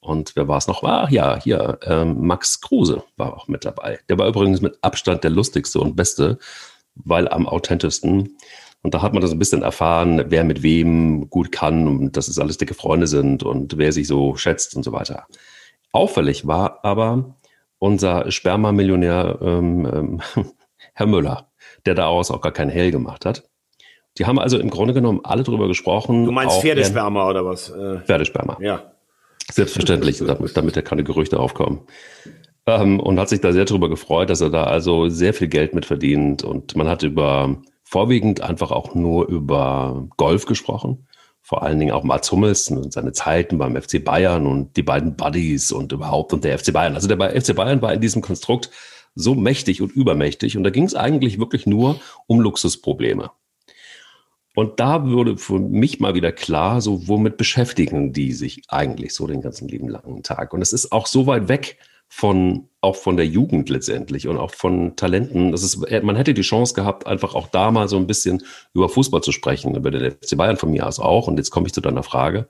Und 0.00 0.36
wer 0.36 0.48
war 0.48 0.58
es 0.58 0.68
noch? 0.68 0.82
Ah, 0.84 1.08
ja, 1.10 1.40
hier, 1.40 1.78
ähm, 1.82 2.26
Max 2.26 2.60
Kruse 2.60 3.02
war 3.16 3.36
auch 3.36 3.48
mit 3.48 3.64
dabei. 3.64 3.98
Der 4.08 4.18
war 4.18 4.28
übrigens 4.28 4.60
mit 4.60 4.78
Abstand 4.80 5.24
der 5.24 5.30
lustigste 5.30 5.80
und 5.80 5.96
beste, 5.96 6.38
weil 6.94 7.28
am 7.28 7.46
authentischsten. 7.46 8.36
Und 8.82 8.94
da 8.94 9.02
hat 9.02 9.12
man 9.12 9.22
das 9.22 9.32
ein 9.32 9.38
bisschen 9.38 9.62
erfahren, 9.62 10.24
wer 10.28 10.44
mit 10.44 10.62
wem 10.62 11.28
gut 11.30 11.50
kann 11.50 11.88
und 11.88 12.16
dass 12.16 12.28
es 12.28 12.38
alles 12.38 12.58
dicke 12.58 12.74
Freunde 12.74 13.06
sind 13.06 13.42
und 13.42 13.76
wer 13.76 13.92
sich 13.92 14.06
so 14.06 14.36
schätzt 14.36 14.76
und 14.76 14.84
so 14.84 14.92
weiter. 14.92 15.26
Auffällig 15.92 16.46
war 16.46 16.84
aber 16.84 17.36
unser 17.78 18.30
Sperma-Millionär 18.30 19.38
ähm, 19.42 19.86
ähm, 19.92 20.20
Herr 20.94 21.06
Müller, 21.06 21.48
der 21.86 21.94
daraus 21.94 22.30
auch 22.30 22.40
gar 22.40 22.52
keinen 22.52 22.70
Hell 22.70 22.90
gemacht 22.90 23.24
hat. 23.24 23.48
Die 24.18 24.26
haben 24.26 24.38
also 24.38 24.58
im 24.58 24.70
Grunde 24.70 24.94
genommen 24.94 25.20
alle 25.22 25.44
drüber 25.44 25.68
gesprochen. 25.68 26.24
Du 26.24 26.32
meinst 26.32 26.60
Pferdesperma 26.60 27.28
oder 27.28 27.44
was? 27.44 27.70
Äh, 27.70 28.00
Pferdesperma. 28.00 28.58
Ja. 28.60 28.92
Selbstverständlich, 29.50 30.18
damit, 30.26 30.56
damit 30.56 30.76
da 30.76 30.82
keine 30.82 31.04
Gerüchte 31.04 31.38
aufkommen. 31.38 31.80
Ähm, 32.66 33.00
und 33.00 33.18
hat 33.18 33.28
sich 33.28 33.40
da 33.40 33.52
sehr 33.52 33.64
darüber 33.64 33.88
gefreut, 33.88 34.28
dass 34.30 34.40
er 34.40 34.50
da 34.50 34.64
also 34.64 35.08
sehr 35.08 35.34
viel 35.34 35.48
Geld 35.48 35.74
mit 35.74 35.86
verdient. 35.86 36.42
Und 36.42 36.76
man 36.76 36.88
hat 36.88 37.02
über 37.02 37.56
vorwiegend 37.88 38.42
einfach 38.42 38.70
auch 38.70 38.94
nur 38.94 39.28
über 39.28 40.06
Golf 40.18 40.44
gesprochen. 40.44 41.06
Vor 41.40 41.62
allen 41.62 41.78
Dingen 41.78 41.92
auch 41.92 42.04
Mats 42.04 42.30
Hummels 42.30 42.68
und 42.68 42.92
seine 42.92 43.12
Zeiten 43.12 43.56
beim 43.56 43.80
FC 43.80 44.04
Bayern 44.04 44.46
und 44.46 44.76
die 44.76 44.82
beiden 44.82 45.16
Buddies 45.16 45.72
und 45.72 45.92
überhaupt 45.92 46.34
und 46.34 46.44
der 46.44 46.58
FC 46.58 46.70
Bayern. 46.74 46.94
Also 46.94 47.08
der 47.08 47.40
FC 47.40 47.56
Bayern 47.56 47.80
war 47.80 47.94
in 47.94 48.02
diesem 48.02 48.20
Konstrukt 48.20 48.70
so 49.14 49.34
mächtig 49.34 49.80
und 49.80 49.92
übermächtig. 49.92 50.58
Und 50.58 50.64
da 50.64 50.70
ging 50.70 50.84
es 50.84 50.94
eigentlich 50.94 51.38
wirklich 51.38 51.64
nur 51.64 51.98
um 52.26 52.40
Luxusprobleme. 52.40 53.30
Und 54.54 54.80
da 54.80 55.06
würde 55.06 55.38
für 55.38 55.58
mich 55.58 55.98
mal 55.98 56.14
wieder 56.14 56.32
klar, 56.32 56.82
so 56.82 57.08
womit 57.08 57.38
beschäftigen 57.38 58.12
die 58.12 58.32
sich 58.32 58.64
eigentlich 58.68 59.14
so 59.14 59.26
den 59.26 59.40
ganzen 59.40 59.66
lieben 59.66 59.88
langen 59.88 60.22
Tag? 60.22 60.52
Und 60.52 60.60
es 60.60 60.74
ist 60.74 60.92
auch 60.92 61.06
so 61.06 61.26
weit 61.26 61.48
weg 61.48 61.78
von, 62.08 62.68
auch 62.80 62.96
von 62.96 63.16
der 63.16 63.26
Jugend 63.26 63.68
letztendlich 63.68 64.28
und 64.28 64.38
auch 64.38 64.52
von 64.52 64.96
Talenten. 64.96 65.52
Das 65.52 65.62
ist, 65.62 65.78
man 66.02 66.16
hätte 66.16 66.34
die 66.34 66.42
Chance 66.42 66.74
gehabt, 66.74 67.06
einfach 67.06 67.34
auch 67.34 67.48
da 67.48 67.70
mal 67.70 67.88
so 67.88 67.96
ein 67.96 68.06
bisschen 68.06 68.42
über 68.74 68.88
Fußball 68.88 69.22
zu 69.22 69.30
sprechen, 69.30 69.74
über 69.74 69.90
den 69.90 70.12
FC 70.12 70.36
Bayern 70.36 70.56
von 70.56 70.70
mir 70.70 70.86
aus 70.86 70.98
auch. 70.98 71.28
Und 71.28 71.36
jetzt 71.36 71.50
komme 71.50 71.66
ich 71.66 71.74
zu 71.74 71.80
deiner 71.80 72.02
Frage. 72.02 72.48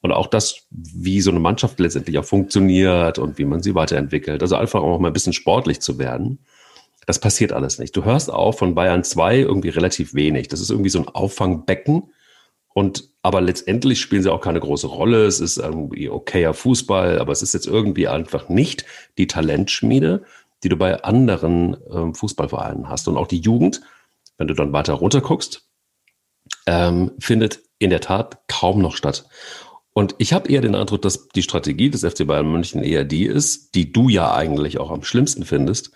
Und 0.00 0.12
auch 0.12 0.26
das, 0.26 0.66
wie 0.70 1.20
so 1.20 1.30
eine 1.30 1.40
Mannschaft 1.40 1.78
letztendlich 1.78 2.18
auch 2.18 2.24
funktioniert 2.24 3.18
und 3.18 3.38
wie 3.38 3.44
man 3.44 3.62
sie 3.62 3.74
weiterentwickelt. 3.74 4.42
Also 4.42 4.56
einfach 4.56 4.82
auch 4.82 4.98
mal 4.98 5.08
ein 5.08 5.12
bisschen 5.12 5.32
sportlich 5.32 5.80
zu 5.80 5.98
werden. 5.98 6.38
Das 7.06 7.20
passiert 7.20 7.52
alles 7.52 7.78
nicht. 7.78 7.96
Du 7.96 8.04
hörst 8.04 8.32
auch 8.32 8.52
von 8.52 8.74
Bayern 8.74 9.04
2 9.04 9.38
irgendwie 9.38 9.68
relativ 9.68 10.14
wenig. 10.14 10.48
Das 10.48 10.60
ist 10.60 10.70
irgendwie 10.70 10.90
so 10.90 10.98
ein 10.98 11.08
Auffangbecken. 11.08 12.10
Und 12.76 13.08
aber 13.22 13.40
letztendlich 13.40 14.02
spielen 14.02 14.22
sie 14.22 14.30
auch 14.30 14.42
keine 14.42 14.60
große 14.60 14.86
Rolle. 14.86 15.24
Es 15.24 15.40
ist 15.40 15.56
irgendwie 15.56 16.10
okayer 16.10 16.52
Fußball, 16.52 17.18
aber 17.18 17.32
es 17.32 17.40
ist 17.40 17.54
jetzt 17.54 17.66
irgendwie 17.66 18.06
einfach 18.06 18.50
nicht 18.50 18.84
die 19.16 19.26
Talentschmiede, 19.26 20.24
die 20.62 20.68
du 20.68 20.76
bei 20.76 21.02
anderen 21.02 21.78
ähm, 21.90 22.14
Fußballvereinen 22.14 22.90
hast. 22.90 23.08
Und 23.08 23.16
auch 23.16 23.28
die 23.28 23.40
Jugend, 23.40 23.80
wenn 24.36 24.46
du 24.46 24.52
dann 24.52 24.74
weiter 24.74 24.92
runter 24.92 25.22
guckst, 25.22 25.66
ähm, 26.66 27.12
findet 27.18 27.60
in 27.78 27.88
der 27.88 28.02
Tat 28.02 28.46
kaum 28.46 28.82
noch 28.82 28.94
statt. 28.94 29.26
Und 29.94 30.14
ich 30.18 30.34
habe 30.34 30.52
eher 30.52 30.60
den 30.60 30.74
Eindruck, 30.74 31.00
dass 31.00 31.28
die 31.28 31.42
Strategie 31.42 31.88
des 31.88 32.04
FC 32.04 32.26
Bayern 32.26 32.52
München 32.52 32.82
eher 32.82 33.04
die 33.04 33.24
ist, 33.24 33.74
die 33.74 33.90
du 33.90 34.10
ja 34.10 34.34
eigentlich 34.34 34.76
auch 34.76 34.90
am 34.90 35.02
schlimmsten 35.02 35.46
findest, 35.46 35.92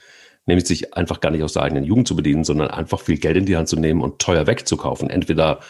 nämlich 0.46 0.66
sich 0.66 0.94
einfach 0.94 1.20
gar 1.20 1.30
nicht 1.30 1.42
aus 1.42 1.52
der 1.52 1.62
eigenen 1.62 1.84
Jugend 1.84 2.08
zu 2.08 2.16
bedienen, 2.16 2.44
sondern 2.44 2.70
einfach 2.70 3.00
viel 3.00 3.18
Geld 3.18 3.36
in 3.36 3.44
die 3.44 3.58
Hand 3.58 3.68
zu 3.68 3.76
nehmen 3.76 4.00
und 4.00 4.18
teuer 4.18 4.46
wegzukaufen. 4.46 5.10
Entweder 5.10 5.60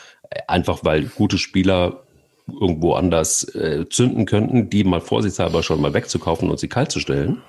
einfach, 0.47 0.81
weil 0.85 1.05
gute 1.05 1.39
Spieler 1.39 2.05
irgendwo 2.61 2.95
anders 2.95 3.45
äh, 3.55 3.87
zünden 3.89 4.27
könnten, 4.27 4.71
die 4.71 4.85
mal 4.85 5.01
vorsichtshalber 5.01 5.63
schon 5.63 5.81
mal 5.81 5.95
wegzukaufen 5.95 6.51
und 6.51 6.59
sie 6.59 6.69
kalt 6.69 6.91
zu 6.91 7.01
stellen. 7.01 7.43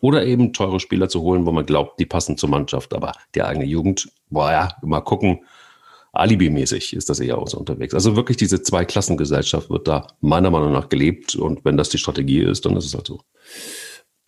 Oder 0.00 0.24
eben 0.24 0.52
teure 0.52 0.78
Spieler 0.78 1.08
zu 1.08 1.22
holen, 1.22 1.44
wo 1.44 1.50
man 1.50 1.66
glaubt, 1.66 1.98
die 1.98 2.06
passen 2.06 2.36
zur 2.36 2.48
Mannschaft. 2.48 2.94
Aber 2.94 3.12
die 3.34 3.42
eigene 3.42 3.64
Jugend, 3.64 4.08
boah 4.30 4.50
ja, 4.50 4.68
mal 4.82 5.00
gucken, 5.00 5.40
Alibi-mäßig 6.12 6.94
ist 6.94 7.10
das 7.10 7.20
eher 7.20 7.38
auch 7.38 7.48
so 7.48 7.58
unterwegs. 7.58 7.94
Also 7.94 8.16
wirklich 8.16 8.36
diese 8.36 8.62
Zweiklassengesellschaft 8.62 9.70
wird 9.70 9.88
da 9.88 10.06
meiner 10.20 10.50
Meinung 10.50 10.72
nach 10.72 10.88
gelebt. 10.88 11.34
Und 11.34 11.64
wenn 11.64 11.76
das 11.76 11.88
die 11.88 11.98
Strategie 11.98 12.40
ist, 12.42 12.64
dann 12.64 12.76
ist 12.76 12.86
es 12.86 12.94
halt 12.94 13.06
so. 13.06 13.20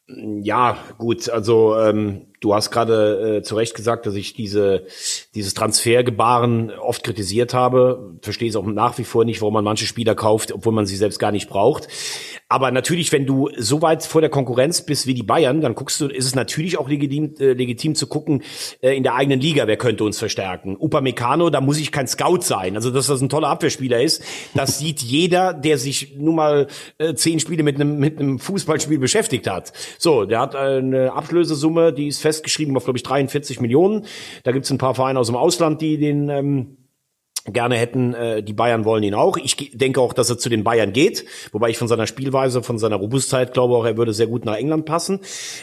Ja, 0.07 0.77
gut, 0.99 1.29
also 1.31 1.77
ähm, 1.77 2.30
du 2.41 2.55
hast 2.55 2.71
gerade 2.71 3.39
äh, 3.39 3.43
zu 3.43 3.55
Recht 3.55 3.75
gesagt, 3.75 4.07
dass 4.07 4.15
ich 4.15 4.33
diese, 4.35 4.87
dieses 5.35 5.55
Transfergebaren 5.55 6.71
oft 6.71 7.05
kritisiert 7.05 7.55
habe. 7.55 8.15
Verstehe 8.23 8.49
es 8.49 8.57
auch 8.57 8.67
nach 8.67 8.99
wie 8.99 9.05
vor 9.05 9.25
nicht, 9.25 9.41
warum 9.43 9.55
man 9.55 9.65
manche 9.65 9.87
Spieler 9.87 10.15
kauft, 10.15 10.53
obwohl 10.53 10.73
man 10.73 10.87
sie 10.87 10.97
selbst 10.97 11.19
gar 11.19 11.33
nicht 11.33 11.49
braucht. 11.49 11.89
Aber 12.49 12.73
natürlich, 12.73 13.13
wenn 13.13 13.27
du 13.27 13.49
so 13.57 13.81
weit 13.81 14.05
vor 14.05 14.21
der 14.21 14.31
Konkurrenz 14.31 14.85
bist 14.85 15.07
wie 15.07 15.15
die 15.15 15.23
Bayern, 15.23 15.61
dann 15.61 15.77
guckst 15.77 16.01
du, 16.01 16.07
ist 16.07 16.25
es 16.25 16.35
natürlich 16.35 16.79
auch 16.79 16.89
legitim, 16.89 17.35
äh, 17.39 17.53
legitim 17.53 17.95
zu 17.95 18.07
gucken 18.07 18.43
äh, 18.81 18.97
in 18.97 19.03
der 19.03 19.15
eigenen 19.15 19.41
Liga, 19.41 19.67
wer 19.67 19.77
könnte 19.77 20.03
uns 20.03 20.19
verstärken. 20.19 20.77
Upamecano, 20.77 21.51
da 21.51 21.61
muss 21.61 21.79
ich 21.79 21.93
kein 21.93 22.09
Scout 22.09 22.41
sein. 22.41 22.75
Also, 22.75 22.91
dass 22.91 23.07
das 23.07 23.21
ein 23.21 23.29
toller 23.29 23.49
Abwehrspieler 23.49 24.01
ist, 24.01 24.23
das 24.55 24.79
sieht 24.79 25.01
jeder, 25.03 25.53
der 25.53 25.79
sich 25.79 26.17
nun 26.17 26.35
mal 26.35 26.67
äh, 26.99 27.15
zehn 27.15 27.39
Spiele 27.39 27.63
mit 27.63 27.77
einem 27.77 27.99
mit 27.99 28.19
einem 28.19 28.39
Fußballspiel 28.39 28.99
beschäftigt 28.99 29.49
hat. 29.49 29.73
So, 29.99 30.25
der 30.25 30.41
hat 30.41 30.57
eine 30.57 31.13
Ablösesumme, 31.13 31.93
die 31.93 32.09
ist 32.09 32.21
festgeschrieben 32.31 32.77
auf, 32.77 32.85
glaube 32.85 32.97
ich, 32.97 33.03
43 33.03 33.61
Millionen. 33.61 34.07
Da 34.45 34.53
gibt's 34.53 34.71
ein 34.71 34.79
paar 34.79 34.95
Vereine 34.95 35.19
aus 35.19 35.27
dem 35.27 35.37
Ausland, 35.37 35.81
die 35.81 35.99
den 35.99 36.29
ähm, 36.29 36.77
gerne 37.45 37.77
hätten. 37.77 38.15
Äh, 38.15 38.43
die 38.43 38.53
Bayern 38.53 38.85
wollen 38.85 39.03
ihn 39.03 39.15
auch. 39.15 39.37
Ich 39.37 39.73
denke 39.73 40.01
auch, 40.01 40.13
dass 40.13 40.31
er 40.31 40.39
zu 40.39 40.49
den 40.49 40.65
Bayern 40.65 40.93
geht, 40.93 41.25
wobei 41.53 41.71
ich 41.71 41.79
von 41.79 41.89
seiner 41.89 42.07
Spielweise, 42.07 42.63
von 42.63 42.79
seiner 42.79 42.97
Robustheit 42.97 43.53
glaube 43.53 43.75
auch, 43.75 43.85
er 43.85 43.97
würde 43.97 44.13
sehr 44.13 44.27
gut 44.27 44.45
nach 44.45 44.57
England 44.57 44.85
passen. 44.85 45.21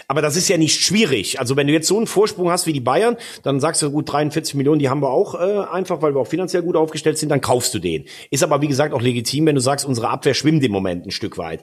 Aber 0.07 0.21
das 0.21 0.35
ist 0.35 0.47
ja 0.47 0.57
nicht 0.57 0.81
schwierig. 0.81 1.39
Also 1.39 1.55
wenn 1.55 1.67
du 1.67 1.73
jetzt 1.73 1.87
so 1.87 1.97
einen 1.97 2.07
Vorsprung 2.07 2.51
hast 2.51 2.67
wie 2.67 2.73
die 2.73 2.79
Bayern, 2.79 3.17
dann 3.43 3.59
sagst 3.59 3.81
du 3.81 3.91
gut 3.91 4.11
43 4.11 4.55
Millionen, 4.55 4.79
die 4.79 4.89
haben 4.89 5.01
wir 5.01 5.09
auch 5.09 5.35
äh, 5.35 5.65
einfach, 5.71 6.01
weil 6.01 6.15
wir 6.15 6.21
auch 6.21 6.27
finanziell 6.27 6.63
gut 6.63 6.75
aufgestellt 6.75 7.17
sind, 7.17 7.29
dann 7.29 7.41
kaufst 7.41 7.73
du 7.73 7.79
den. 7.79 8.05
Ist 8.31 8.43
aber 8.43 8.61
wie 8.61 8.67
gesagt 8.67 8.93
auch 8.93 9.01
legitim, 9.01 9.45
wenn 9.45 9.55
du 9.55 9.61
sagst, 9.61 9.85
unsere 9.85 10.09
Abwehr 10.09 10.33
schwimmt 10.33 10.63
im 10.63 10.71
Moment 10.71 11.05
ein 11.05 11.11
Stück 11.11 11.37
weit. 11.37 11.61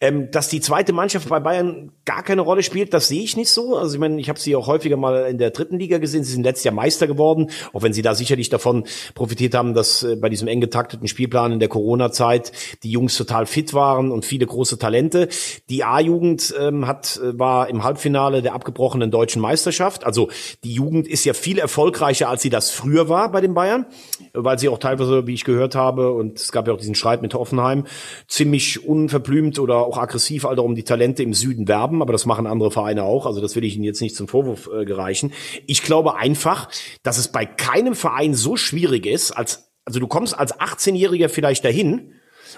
Ähm, 0.00 0.30
dass 0.30 0.48
die 0.48 0.60
zweite 0.60 0.92
Mannschaft 0.92 1.28
bei 1.28 1.40
Bayern 1.40 1.92
gar 2.04 2.22
keine 2.22 2.42
Rolle 2.42 2.62
spielt, 2.62 2.92
das 2.94 3.08
sehe 3.08 3.22
ich 3.22 3.36
nicht 3.36 3.50
so. 3.50 3.76
Also 3.76 3.94
ich 3.94 4.00
meine, 4.00 4.20
ich 4.20 4.28
habe 4.28 4.38
sie 4.38 4.56
auch 4.56 4.66
häufiger 4.66 4.96
mal 4.96 5.26
in 5.26 5.38
der 5.38 5.50
dritten 5.50 5.78
Liga 5.78 5.98
gesehen. 5.98 6.24
Sie 6.24 6.32
sind 6.32 6.42
letztes 6.42 6.64
Jahr 6.64 6.74
Meister 6.74 7.06
geworden, 7.06 7.50
auch 7.72 7.82
wenn 7.82 7.92
sie 7.92 8.02
da 8.02 8.14
sicherlich 8.14 8.48
davon 8.48 8.84
profitiert 9.14 9.51
haben, 9.54 9.74
dass 9.74 10.02
äh, 10.02 10.16
bei 10.16 10.28
diesem 10.28 10.48
eng 10.48 10.60
getakteten 10.60 11.08
Spielplan 11.08 11.52
in 11.52 11.58
der 11.58 11.68
Corona-Zeit 11.68 12.52
die 12.82 12.90
Jungs 12.90 13.16
total 13.16 13.46
fit 13.46 13.74
waren 13.74 14.10
und 14.10 14.24
viele 14.24 14.46
große 14.46 14.78
Talente. 14.78 15.28
Die 15.68 15.84
A-Jugend 15.84 16.54
ähm, 16.58 16.86
hat 16.86 17.20
äh, 17.22 17.38
war 17.38 17.68
im 17.68 17.84
Halbfinale 17.84 18.42
der 18.42 18.54
abgebrochenen 18.54 19.10
deutschen 19.10 19.42
Meisterschaft. 19.42 20.04
Also 20.04 20.28
die 20.64 20.72
Jugend 20.72 21.06
ist 21.06 21.24
ja 21.24 21.34
viel 21.34 21.58
erfolgreicher, 21.58 22.28
als 22.28 22.42
sie 22.42 22.50
das 22.50 22.70
früher 22.70 23.08
war 23.08 23.30
bei 23.30 23.40
den 23.40 23.54
Bayern, 23.54 23.86
weil 24.34 24.58
sie 24.58 24.68
auch 24.68 24.78
teilweise, 24.78 25.26
wie 25.26 25.34
ich 25.34 25.44
gehört 25.44 25.74
habe, 25.74 26.12
und 26.12 26.38
es 26.38 26.52
gab 26.52 26.66
ja 26.66 26.72
auch 26.72 26.78
diesen 26.78 26.94
Streit 26.94 27.22
mit 27.22 27.34
Hoffenheim, 27.34 27.86
ziemlich 28.28 28.86
unverblümt 28.86 29.58
oder 29.58 29.78
auch 29.78 29.98
aggressiv 29.98 30.44
also 30.44 30.64
um 30.64 30.74
die 30.74 30.84
Talente 30.84 31.22
im 31.22 31.34
Süden 31.34 31.68
werben. 31.68 32.02
Aber 32.02 32.12
das 32.12 32.26
machen 32.26 32.46
andere 32.46 32.70
Vereine 32.70 33.04
auch. 33.04 33.26
Also 33.26 33.40
das 33.40 33.56
will 33.56 33.64
ich 33.64 33.76
Ihnen 33.76 33.84
jetzt 33.84 34.00
nicht 34.00 34.16
zum 34.16 34.28
Vorwurf 34.28 34.70
äh, 34.72 34.84
gereichen. 34.84 35.32
Ich 35.66 35.82
glaube 35.82 36.16
einfach, 36.16 36.68
dass 37.02 37.18
es 37.18 37.28
bei 37.28 37.44
keinem 37.44 37.94
Verein 37.94 38.34
so 38.34 38.56
schwierig 38.56 39.06
ist, 39.06 39.32
als 39.32 39.70
also 39.84 39.98
du 39.98 40.06
kommst 40.06 40.38
als 40.38 40.54
18-Jähriger 40.58 41.28
vielleicht 41.28 41.64
dahin 41.64 42.12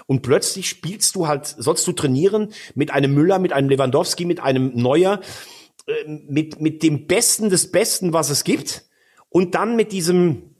und 0.05 0.21
plötzlich 0.21 0.69
spielst 0.69 1.15
du 1.15 1.27
halt, 1.27 1.47
sollst 1.47 1.87
du 1.87 1.91
trainieren 1.91 2.49
mit 2.75 2.91
einem 2.91 3.13
Müller, 3.13 3.39
mit 3.39 3.53
einem 3.53 3.69
Lewandowski, 3.69 4.25
mit 4.25 4.39
einem 4.39 4.71
Neuer, 4.75 5.21
äh, 5.87 5.93
mit, 6.07 6.61
mit 6.61 6.83
dem 6.83 7.07
Besten 7.07 7.49
des 7.49 7.71
Besten, 7.71 8.13
was 8.13 8.29
es 8.29 8.43
gibt 8.43 8.85
und 9.29 9.55
dann 9.55 9.75
mit 9.75 9.91
diesem 9.91 10.54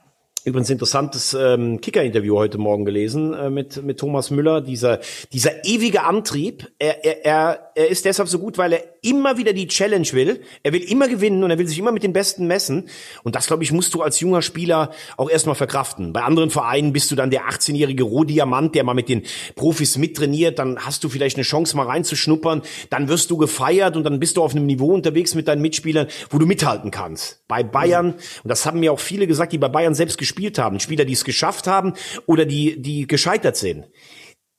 Übrigens 0.45 0.69
interessantes 0.69 1.33
ähm, 1.33 1.81
Kicker-Interview 1.81 2.37
heute 2.37 2.59
Morgen 2.59 2.85
gelesen 2.85 3.33
äh, 3.33 3.49
mit, 3.49 3.83
mit 3.83 3.99
Thomas 3.99 4.29
Müller. 4.29 4.61
Dieser, 4.61 4.99
dieser 5.33 5.65
ewige 5.65 6.03
Antrieb, 6.03 6.71
er, 6.77 7.03
er, 7.03 7.25
er, 7.25 7.71
er 7.73 7.87
ist 7.87 8.05
deshalb 8.05 8.29
so 8.29 8.37
gut, 8.37 8.59
weil 8.59 8.73
er 8.73 8.83
immer 9.05 9.37
wieder 9.37 9.53
die 9.53 9.67
Challenge 9.67 10.07
will. 10.11 10.41
Er 10.63 10.73
will 10.73 10.81
immer 10.81 11.07
gewinnen 11.07 11.43
und 11.43 11.51
er 11.51 11.57
will 11.57 11.67
sich 11.67 11.79
immer 11.79 11.91
mit 11.91 12.03
den 12.03 12.13
Besten 12.13 12.47
messen. 12.47 12.89
Und 13.23 13.35
das, 13.35 13.47
glaube 13.47 13.63
ich, 13.63 13.71
musst 13.71 13.93
du 13.93 14.01
als 14.01 14.19
junger 14.19 14.41
Spieler 14.41 14.91
auch 15.17 15.29
erstmal 15.29 15.55
verkraften. 15.55 16.13
Bei 16.13 16.23
anderen 16.23 16.49
Vereinen 16.49 16.93
bist 16.93 17.11
du 17.11 17.15
dann 17.15 17.29
der 17.29 17.47
18-jährige 17.49 18.03
Rohdiamant, 18.03 18.75
der 18.75 18.83
mal 18.83 18.93
mit 18.93 19.09
den 19.09 19.23
Profis 19.55 19.97
mittrainiert. 19.97 20.59
Dann 20.59 20.79
hast 20.79 21.03
du 21.03 21.09
vielleicht 21.09 21.37
eine 21.37 21.43
Chance, 21.43 21.75
mal 21.75 21.87
reinzuschnuppern. 21.87 22.61
Dann 22.89 23.07
wirst 23.07 23.31
du 23.31 23.37
gefeiert 23.37 23.97
und 23.97 24.03
dann 24.03 24.19
bist 24.19 24.37
du 24.37 24.43
auf 24.43 24.51
einem 24.51 24.65
Niveau 24.65 24.93
unterwegs 24.93 25.35
mit 25.35 25.47
deinen 25.47 25.61
Mitspielern, 25.61 26.07
wo 26.29 26.37
du 26.37 26.45
mithalten 26.45 26.91
kannst. 26.91 27.43
Bei 27.47 27.63
Bayern, 27.63 28.13
und 28.13 28.49
das 28.49 28.65
haben 28.65 28.79
mir 28.79 28.93
auch 28.93 28.99
viele 28.99 29.27
gesagt, 29.27 29.53
die 29.53 29.57
bei 29.57 29.69
Bayern 29.69 29.95
selbst 29.95 30.17
gespielt 30.17 30.35
gespielt 30.35 30.57
haben, 30.57 30.79
Spieler, 30.79 31.05
die 31.05 31.13
es 31.13 31.23
geschafft 31.23 31.67
haben 31.67 31.93
oder 32.25 32.45
die, 32.45 32.81
die 32.81 33.07
gescheitert 33.07 33.55
sind. 33.55 33.87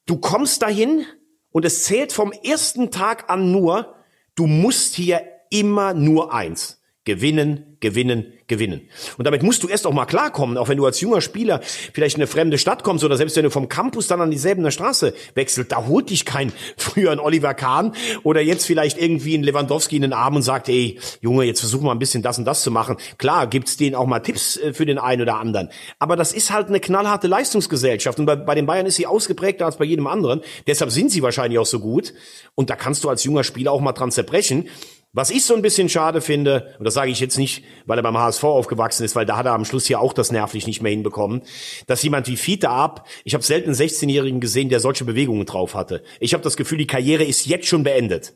Du 0.07 0.18
kommst 0.18 0.62
dahin 0.62 1.05
und 1.51 1.64
es 1.64 1.84
zählt 1.84 2.12
vom 2.12 2.32
ersten 2.32 2.90
Tag 2.90 3.28
an 3.30 3.51
nur, 3.51 3.95
du 4.37 4.47
musst 4.47 4.95
hier 4.95 5.22
immer 5.51 5.95
nur 5.95 6.32
eins. 6.32 6.80
Gewinnen, 7.07 7.76
gewinnen, 7.78 8.32
gewinnen. 8.48 8.80
Und 9.16 9.26
damit 9.26 9.44
musst 9.44 9.62
du 9.62 9.68
erst 9.68 9.86
auch 9.86 9.92
mal 9.92 10.07
klarkommen, 10.07 10.59
auch 10.59 10.68
wenn 10.68 10.76
du 10.76 10.84
als 10.84 11.00
junger 11.00 11.20
Spieler 11.20 11.61
vielleicht 11.62 12.16
in 12.16 12.22
eine 12.22 12.26
fremde 12.26 12.59
Stadt 12.59 12.82
kommst 12.82 13.04
oder 13.04 13.16
selbst 13.16 13.36
wenn 13.36 13.44
du 13.44 13.50
vom 13.50 13.68
Campus 13.68 14.09
dann 14.09 14.20
an 14.20 14.32
dieselbe 14.32 14.68
Straße 14.72 15.14
wechselt, 15.34 15.70
da 15.70 15.86
holt 15.86 16.11
dich 16.11 16.24
kein 16.24 16.52
früher 16.76 17.12
ein 17.12 17.20
Oliver 17.20 17.54
Kahn 17.54 17.94
oder 18.24 18.40
jetzt 18.40 18.66
vielleicht 18.66 18.98
irgendwie 18.98 19.38
ein 19.38 19.44
Lewandowski 19.44 19.94
in 19.94 20.02
den 20.02 20.12
Arm 20.12 20.34
und 20.34 20.42
sagt, 20.42 20.68
ey, 20.68 20.98
Junge, 21.20 21.44
jetzt 21.44 21.61
versuch 21.61 21.80
mal 21.80 21.92
ein 21.92 22.00
bisschen 22.00 22.24
das 22.24 22.38
und 22.38 22.44
das 22.44 22.62
zu 22.62 22.72
machen. 22.72 22.96
Klar, 23.18 23.46
gibt's 23.46 23.76
denen 23.76 23.94
auch 23.94 24.07
mal 24.07 24.18
Tipps 24.18 24.57
äh, 24.57 24.72
für 24.72 24.84
den 24.84 24.98
einen 24.98 25.22
oder 25.22 25.38
anderen. 25.38 25.70
Aber 26.00 26.16
das 26.16 26.32
ist 26.32 26.50
halt 26.50 26.66
eine 26.66 26.80
knallharte 26.80 27.28
Leistungsgesellschaft 27.28 28.18
und 28.18 28.26
bei, 28.26 28.34
bei 28.34 28.57
den 28.57 28.66
Bayern 28.66 28.84
ist 28.84 28.96
sie 28.96 29.07
ausgeprägter 29.07 29.64
als 29.64 29.76
bei 29.76 29.84
jedem 29.84 30.09
anderen. 30.09 30.40
Deshalb 30.66 30.90
sind 30.90 31.12
sie 31.12 31.22
wahrscheinlich 31.22 31.61
auch 31.61 31.66
so 31.66 31.78
gut. 31.78 32.14
Und 32.57 32.68
da 32.68 32.74
kannst 32.74 33.04
du 33.04 33.09
als 33.09 33.22
junger 33.22 33.44
Spieler 33.44 33.70
auch 33.70 33.80
mal 33.80 33.92
dran 33.92 34.11
zerbrechen. 34.11 34.68
Was 35.17 35.31
ich 35.31 35.47
so 35.47 35.55
ein 35.55 35.62
bisschen 35.62 35.89
schade 35.89 36.21
finde, 36.21 36.75
und 36.79 36.85
das 36.85 36.93
sage 36.93 37.11
ich 37.11 37.21
jetzt 37.21 37.39
nicht, 37.39 37.64
weil 37.87 37.99
er 37.99 38.03
beim 38.03 38.19
HSV 38.19 38.45
aufgewachsen 38.45 39.03
ist, 39.03 39.17
weil 39.17 39.25
da 39.25 39.39
hat 39.39 39.47
er 39.47 39.55
am 39.55 39.64
Schluss 39.64 39.89
ja 39.89 39.99
auch 39.99 40.12
das 40.12 40.31
nervlich 40.31 40.67
nicht 40.67 40.83
mehr 40.83 40.93
hinbekommen, 40.93 41.41
dass 41.87 42.03
jemand 42.03 42.29
wie 42.29 42.37
Fiete 42.37 42.69
ab, 42.69 43.09
ich 43.25 43.33
habe 43.33 43.43
selten 43.43 43.71
einen 43.71 43.79
16-Jährigen 43.79 44.41
gesehen, 44.41 44.69
der 44.69 44.79
solche 44.79 45.07
Bewegungen 45.07 45.47
drauf 45.47 45.75
hatte. 45.75 46.03
Ich 46.21 46.35
habe 46.35 46.45
das 46.45 46.59
Gefühl, 46.59 46.77
die 46.77 46.87
Karriere 46.87 47.25
ist 47.25 47.47
jetzt 47.47 47.67
schon 47.67 47.83
beendet. 47.83 48.35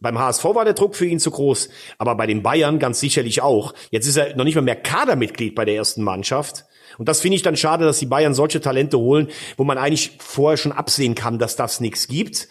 Beim 0.00 0.18
HSV 0.18 0.42
war 0.42 0.64
der 0.64 0.72
Druck 0.72 0.96
für 0.96 1.04
ihn 1.04 1.20
zu 1.20 1.30
groß, 1.30 1.68
aber 1.98 2.14
bei 2.14 2.26
den 2.26 2.42
Bayern 2.42 2.78
ganz 2.78 2.98
sicherlich 2.98 3.42
auch. 3.42 3.74
Jetzt 3.90 4.06
ist 4.06 4.16
er 4.16 4.34
noch 4.34 4.44
nicht 4.44 4.54
mal 4.54 4.62
mehr 4.62 4.76
Kadermitglied 4.76 5.54
bei 5.54 5.66
der 5.66 5.74
ersten 5.74 6.02
Mannschaft. 6.02 6.64
Und 6.96 7.10
das 7.10 7.20
finde 7.20 7.36
ich 7.36 7.42
dann 7.42 7.58
schade, 7.58 7.84
dass 7.84 7.98
die 7.98 8.06
Bayern 8.06 8.32
solche 8.32 8.62
Talente 8.62 8.98
holen, 8.98 9.28
wo 9.58 9.64
man 9.64 9.76
eigentlich 9.76 10.12
vorher 10.18 10.56
schon 10.56 10.72
absehen 10.72 11.14
kann, 11.14 11.38
dass 11.38 11.56
das 11.56 11.80
nichts 11.80 12.08
gibt. 12.08 12.48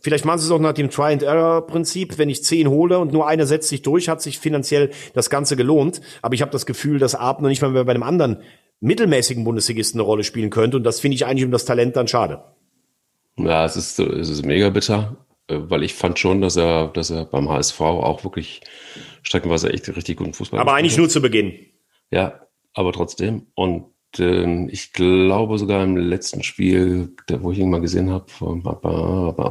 Vielleicht 0.00 0.24
machen 0.24 0.38
sie 0.38 0.46
es 0.46 0.50
auch 0.52 0.60
nach 0.60 0.74
dem 0.74 0.90
Try-and-Error-Prinzip. 0.90 2.18
Wenn 2.18 2.30
ich 2.30 2.44
zehn 2.44 2.68
hole 2.68 2.98
und 2.98 3.12
nur 3.12 3.26
einer 3.26 3.46
setzt 3.46 3.68
sich 3.68 3.82
durch, 3.82 4.08
hat 4.08 4.22
sich 4.22 4.38
finanziell 4.38 4.90
das 5.12 5.28
Ganze 5.28 5.56
gelohnt. 5.56 6.00
Aber 6.22 6.34
ich 6.34 6.42
habe 6.42 6.52
das 6.52 6.66
Gefühl, 6.66 6.98
dass 6.98 7.16
Arp 7.16 7.40
noch 7.40 7.48
nicht 7.48 7.62
mal 7.62 7.70
mehr 7.70 7.84
bei 7.84 7.92
einem 7.92 8.04
anderen 8.04 8.42
mittelmäßigen 8.80 9.42
Bundesligisten 9.42 10.00
eine 10.00 10.06
Rolle 10.06 10.22
spielen 10.22 10.50
könnte. 10.50 10.76
Und 10.76 10.84
das 10.84 11.00
finde 11.00 11.16
ich 11.16 11.26
eigentlich 11.26 11.44
um 11.44 11.50
das 11.50 11.64
Talent 11.64 11.96
dann 11.96 12.06
schade. 12.06 12.44
Ja, 13.36 13.64
es 13.64 13.76
ist, 13.76 13.98
es 13.98 14.28
ist 14.28 14.46
mega 14.46 14.70
bitter, 14.70 15.16
äh, 15.48 15.58
weil 15.58 15.82
ich 15.82 15.94
fand 15.94 16.18
schon, 16.18 16.40
dass 16.40 16.56
er, 16.56 16.88
dass 16.88 17.10
er 17.10 17.24
beim 17.24 17.48
HSV 17.48 17.80
auch 17.80 18.22
wirklich 18.22 18.60
streckenweise 19.22 19.72
echt 19.72 19.88
richtig 19.88 20.18
guten 20.18 20.32
Fußball 20.32 20.60
Aber 20.60 20.74
eigentlich 20.74 20.96
nur 20.96 21.08
zu 21.08 21.20
Beginn. 21.20 21.54
Ja, 22.10 22.40
aber 22.72 22.92
trotzdem. 22.92 23.46
Und 23.54 23.86
ähm, 24.18 24.68
ich 24.70 24.92
glaube 24.92 25.58
sogar 25.58 25.84
im 25.84 25.96
letzten 25.96 26.42
Spiel, 26.42 27.10
der, 27.28 27.42
wo 27.42 27.52
ich 27.52 27.58
ihn 27.58 27.70
mal 27.70 27.80
gesehen 27.80 28.10
habe, 28.10 28.24
vor, 28.28 28.58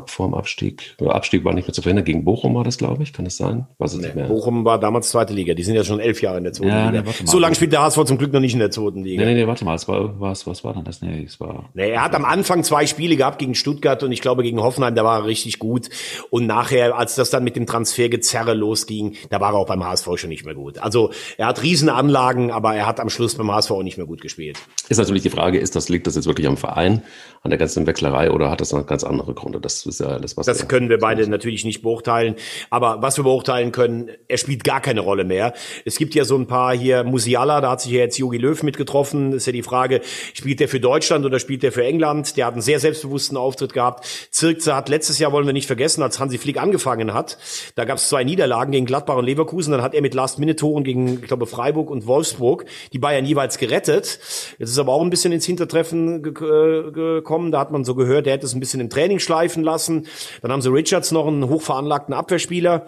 vor 0.07 0.27
dem 0.27 0.33
Abstieg, 0.33 0.95
Abstieg 1.05 1.45
war 1.45 1.53
nicht 1.53 1.67
mehr 1.67 1.73
zu 1.73 1.81
verhindern, 1.81 2.05
gegen 2.05 2.25
Bochum 2.25 2.55
war 2.55 2.63
das, 2.63 2.77
glaube 2.77 3.03
ich, 3.03 3.13
kann 3.13 3.25
das 3.25 3.37
sein? 3.37 3.67
Weiß 3.77 3.93
nee, 3.95 4.03
nicht 4.03 4.15
mehr. 4.15 4.27
Bochum 4.27 4.65
war 4.65 4.79
damals 4.79 5.09
zweite 5.09 5.33
Liga, 5.33 5.53
die 5.53 5.63
sind 5.63 5.75
ja 5.75 5.83
schon 5.83 5.99
elf 5.99 6.21
Jahre 6.21 6.39
in 6.39 6.43
der 6.43 6.53
zweiten 6.53 6.69
ja, 6.69 6.89
Liga. 6.89 7.03
Nee, 7.03 7.25
so 7.25 7.37
lange 7.37 7.55
spielt 7.55 7.71
der 7.71 7.83
HSV 7.83 8.03
zum 8.05 8.17
Glück 8.17 8.33
noch 8.33 8.39
nicht 8.39 8.53
in 8.53 8.59
der 8.59 8.71
zweiten 8.71 9.03
Liga. 9.03 9.23
Nee, 9.23 9.33
nee, 9.33 9.41
nee, 9.41 9.47
warte 9.47 9.63
mal, 9.63 9.75
es 9.75 9.87
war 9.87 9.99
irgendwas, 9.99 10.47
was 10.47 10.63
war 10.63 10.73
denn 10.73 10.83
das? 10.83 11.01
Nee, 11.01 11.23
es 11.23 11.39
war... 11.39 11.69
Nee, 11.75 11.91
er 11.91 12.03
hat 12.03 12.15
am 12.15 12.25
Anfang 12.25 12.63
zwei 12.63 12.87
Spiele 12.87 13.15
gehabt 13.15 13.37
gegen 13.37 13.53
Stuttgart 13.53 14.01
und 14.01 14.11
ich 14.11 14.21
glaube 14.21 14.41
gegen 14.41 14.59
Hoffenheim, 14.59 14.95
da 14.95 15.03
war 15.03 15.19
er 15.19 15.25
richtig 15.25 15.59
gut 15.59 15.89
und 16.31 16.47
nachher, 16.47 16.97
als 16.97 17.15
das 17.15 17.29
dann 17.29 17.43
mit 17.43 17.55
dem 17.55 17.67
Transfergezerre 17.67 18.55
losging, 18.55 19.15
da 19.29 19.39
war 19.39 19.53
er 19.53 19.59
auch 19.59 19.67
beim 19.67 19.83
HSV 19.83 20.07
schon 20.15 20.29
nicht 20.29 20.45
mehr 20.45 20.55
gut. 20.55 20.79
Also 20.79 21.11
er 21.37 21.47
hat 21.47 21.61
Riesenanlagen, 21.61 22.51
aber 22.51 22.75
er 22.75 22.87
hat 22.87 22.99
am 22.99 23.09
Schluss 23.09 23.35
beim 23.35 23.51
HSV 23.51 23.71
auch 23.71 23.83
nicht 23.83 23.97
mehr 23.97 24.07
gut 24.07 24.21
gespielt 24.21 24.46
geht. 24.47 24.59
Ist 24.89 24.97
natürlich 24.97 25.23
die 25.23 25.29
Frage, 25.29 25.59
ist 25.59 25.75
das, 25.75 25.89
liegt 25.89 26.07
das 26.07 26.15
jetzt 26.15 26.27
wirklich 26.27 26.47
am 26.47 26.55
Verein, 26.55 27.03
an 27.43 27.51
der 27.51 27.57
ganzen 27.57 27.85
Wechslerei 27.85 28.31
oder 28.31 28.49
hat 28.49 28.61
das 28.61 28.71
noch 28.71 28.85
ganz 28.85 29.03
andere 29.03 29.33
Gründe? 29.33 29.59
Das 29.59 29.85
ist 29.85 29.99
ja 29.99 30.07
alles, 30.07 30.37
was. 30.37 30.45
Das 30.45 30.67
können 30.67 30.89
wir 30.89 30.97
beide 30.97 31.27
natürlich 31.27 31.65
nicht 31.65 31.81
beurteilen. 31.81 32.35
Aber 32.69 33.01
was 33.01 33.17
wir 33.17 33.23
beurteilen 33.23 33.71
können, 33.71 34.09
er 34.27 34.37
spielt 34.37 34.63
gar 34.63 34.79
keine 34.79 35.01
Rolle 35.01 35.25
mehr. 35.25 35.53
Es 35.83 35.97
gibt 35.97 36.15
ja 36.15 36.23
so 36.23 36.37
ein 36.37 36.47
paar 36.47 36.75
hier, 36.75 37.03
Musiala, 37.03 37.59
da 37.59 37.71
hat 37.71 37.81
sich 37.81 37.91
ja 37.91 37.99
jetzt 37.99 38.17
Jogi 38.17 38.37
Löw 38.37 38.61
mitgetroffen. 38.63 39.33
Ist 39.33 39.45
ja 39.45 39.51
die 39.51 39.63
Frage, 39.63 40.01
spielt 40.33 40.61
der 40.61 40.69
für 40.69 40.79
Deutschland 40.79 41.25
oder 41.25 41.39
spielt 41.39 41.63
der 41.63 41.73
für 41.73 41.83
England? 41.83 42.37
Der 42.37 42.45
hat 42.45 42.53
einen 42.53 42.61
sehr 42.61 42.79
selbstbewussten 42.79 43.35
Auftritt 43.37 43.73
gehabt. 43.73 44.05
Zirkze 44.31 44.73
hat 44.73 44.87
letztes 44.87 45.19
Jahr, 45.19 45.33
wollen 45.33 45.45
wir 45.45 45.53
nicht 45.53 45.67
vergessen, 45.67 46.01
als 46.01 46.19
Hansi 46.19 46.37
Flick 46.37 46.61
angefangen 46.61 47.13
hat, 47.13 47.37
da 47.75 47.85
gab 47.85 47.97
es 47.97 48.07
zwei 48.07 48.23
Niederlagen 48.23 48.71
gegen 48.71 48.85
Gladbach 48.85 49.17
und 49.17 49.25
Leverkusen. 49.25 49.71
Dann 49.71 49.81
hat 49.81 49.93
er 49.93 50.01
mit 50.01 50.13
Last-Minute-Toren 50.13 50.83
gegen, 50.83 51.19
ich 51.21 51.27
glaube, 51.27 51.45
Freiburg 51.45 51.89
und 51.89 52.07
Wolfsburg 52.07 52.65
die 52.93 52.99
Bayern 52.99 53.25
jeweils 53.25 53.57
gerettet. 53.57 54.19
Jetzt 54.57 54.69
ist 54.69 54.79
aber 54.79 54.93
auch 54.93 55.01
ein 55.01 55.09
bisschen 55.09 55.31
ins 55.31 55.45
Hintertreffen 55.45 56.23
äh, 56.25 56.31
gekommen. 56.31 57.51
Da 57.51 57.59
hat 57.59 57.71
man 57.71 57.83
so 57.83 57.95
gehört, 57.95 58.25
der 58.25 58.33
hätte 58.33 58.45
es 58.45 58.53
ein 58.53 58.59
bisschen 58.59 58.79
im 58.79 58.89
Training 58.89 59.19
schleifen 59.19 59.63
lassen. 59.63 60.07
Dann 60.41 60.51
haben 60.51 60.61
sie 60.61 60.71
Richards 60.71 61.11
noch 61.11 61.27
einen 61.27 61.49
hochveranlagten 61.49 62.13
Abwehrspieler. 62.13 62.87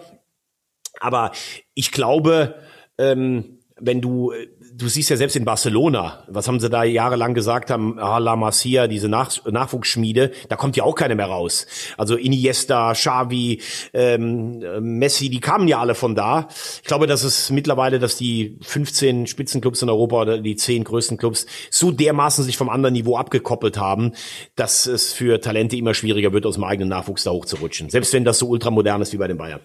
Aber 1.00 1.32
ich 1.74 1.92
glaube, 1.92 2.56
ähm, 2.98 3.60
wenn 3.78 4.00
du 4.00 4.32
du 4.80 4.88
siehst 4.88 5.10
ja 5.10 5.16
selbst 5.16 5.36
in 5.36 5.44
Barcelona, 5.44 6.24
was 6.26 6.48
haben 6.48 6.58
sie 6.58 6.70
da 6.70 6.84
jahrelang 6.84 7.34
gesagt 7.34 7.70
haben, 7.70 7.98
ah, 7.98 8.18
La 8.18 8.36
Masia, 8.36 8.86
diese 8.86 9.08
Nach 9.08 9.30
Nachwuchsschmiede, 9.44 10.32
da 10.48 10.56
kommt 10.56 10.76
ja 10.76 10.84
auch 10.84 10.94
keiner 10.94 11.14
mehr 11.14 11.26
raus. 11.26 11.66
Also 11.96 12.16
Iniesta, 12.16 12.92
Xavi, 12.92 13.60
ähm, 13.92 14.58
Messi, 14.80 15.28
die 15.30 15.40
kamen 15.40 15.68
ja 15.68 15.80
alle 15.80 15.94
von 15.94 16.14
da. 16.14 16.48
Ich 16.82 16.88
glaube, 16.88 17.06
dass 17.06 17.22
es 17.22 17.50
mittlerweile, 17.50 17.98
dass 17.98 18.16
die 18.16 18.58
15 18.62 19.26
Spitzenclubs 19.26 19.82
in 19.82 19.90
Europa 19.90 20.22
oder 20.22 20.38
die 20.38 20.56
10 20.56 20.84
größten 20.84 21.18
Clubs 21.18 21.46
so 21.70 21.90
dermaßen 21.90 22.44
sich 22.44 22.56
vom 22.56 22.68
anderen 22.68 22.94
Niveau 22.94 23.16
abgekoppelt 23.16 23.78
haben, 23.78 24.12
dass 24.56 24.86
es 24.86 25.12
für 25.12 25.40
Talente 25.40 25.76
immer 25.76 25.94
schwieriger 25.94 26.32
wird, 26.32 26.46
aus 26.46 26.54
dem 26.54 26.64
eigenen 26.64 26.88
Nachwuchs 26.88 27.24
da 27.24 27.30
hochzurutschen. 27.30 27.90
Selbst 27.90 28.12
wenn 28.12 28.24
das 28.24 28.38
so 28.38 28.48
ultramodern 28.48 29.02
ist 29.02 29.12
wie 29.12 29.18
bei 29.18 29.28
den 29.28 29.38
Bayern. 29.38 29.60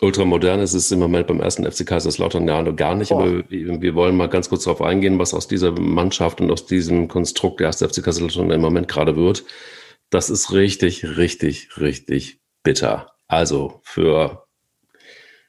Ultramodern 0.00 0.60
ist 0.60 0.74
es 0.74 0.90
im 0.92 0.98
Moment 0.98 1.26
beim 1.26 1.40
ersten 1.40 1.70
FC 1.70 1.86
Kaiserslautern 1.86 2.46
ja 2.46 2.62
gar 2.72 2.94
nicht, 2.94 3.12
oh. 3.12 3.18
aber 3.18 3.44
wir 3.48 3.94
wollen 3.94 4.16
mal 4.16 4.28
ganz 4.28 4.48
kurz 4.48 4.64
darauf 4.64 4.82
eingehen, 4.82 5.18
was 5.18 5.34
aus 5.34 5.48
dieser 5.48 5.72
Mannschaft 5.72 6.40
und 6.40 6.50
aus 6.50 6.66
diesem 6.66 7.08
Konstrukt 7.08 7.60
der 7.60 7.68
erste 7.68 7.88
FC 7.88 8.02
Kaiserslautern 8.02 8.50
im 8.50 8.60
Moment 8.60 8.88
gerade 8.88 9.16
wird. 9.16 9.44
Das 10.10 10.30
ist 10.30 10.52
richtig, 10.52 11.16
richtig, 11.16 11.68
richtig 11.78 12.40
bitter. 12.62 13.12
Also 13.28 13.80
für 13.82 14.46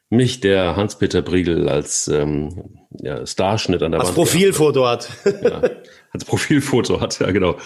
mich, 0.09 0.39
der 0.39 0.75
Hans-Peter 0.75 1.21
Briegel 1.21 1.67
als 1.67 2.07
ähm, 2.07 2.79
ja, 3.01 3.25
Starschnitt 3.25 3.83
an 3.83 3.91
der 3.91 3.99
als 3.99 4.09
Wand. 4.09 4.19
Als 4.19 4.29
Profilfoto 4.29 4.87
hat. 4.87 5.09
ja, 5.25 5.61
als 6.12 6.26
Profilfoto 6.26 7.01
hat, 7.01 7.20
ja 7.20 7.32
genau. 7.32 7.58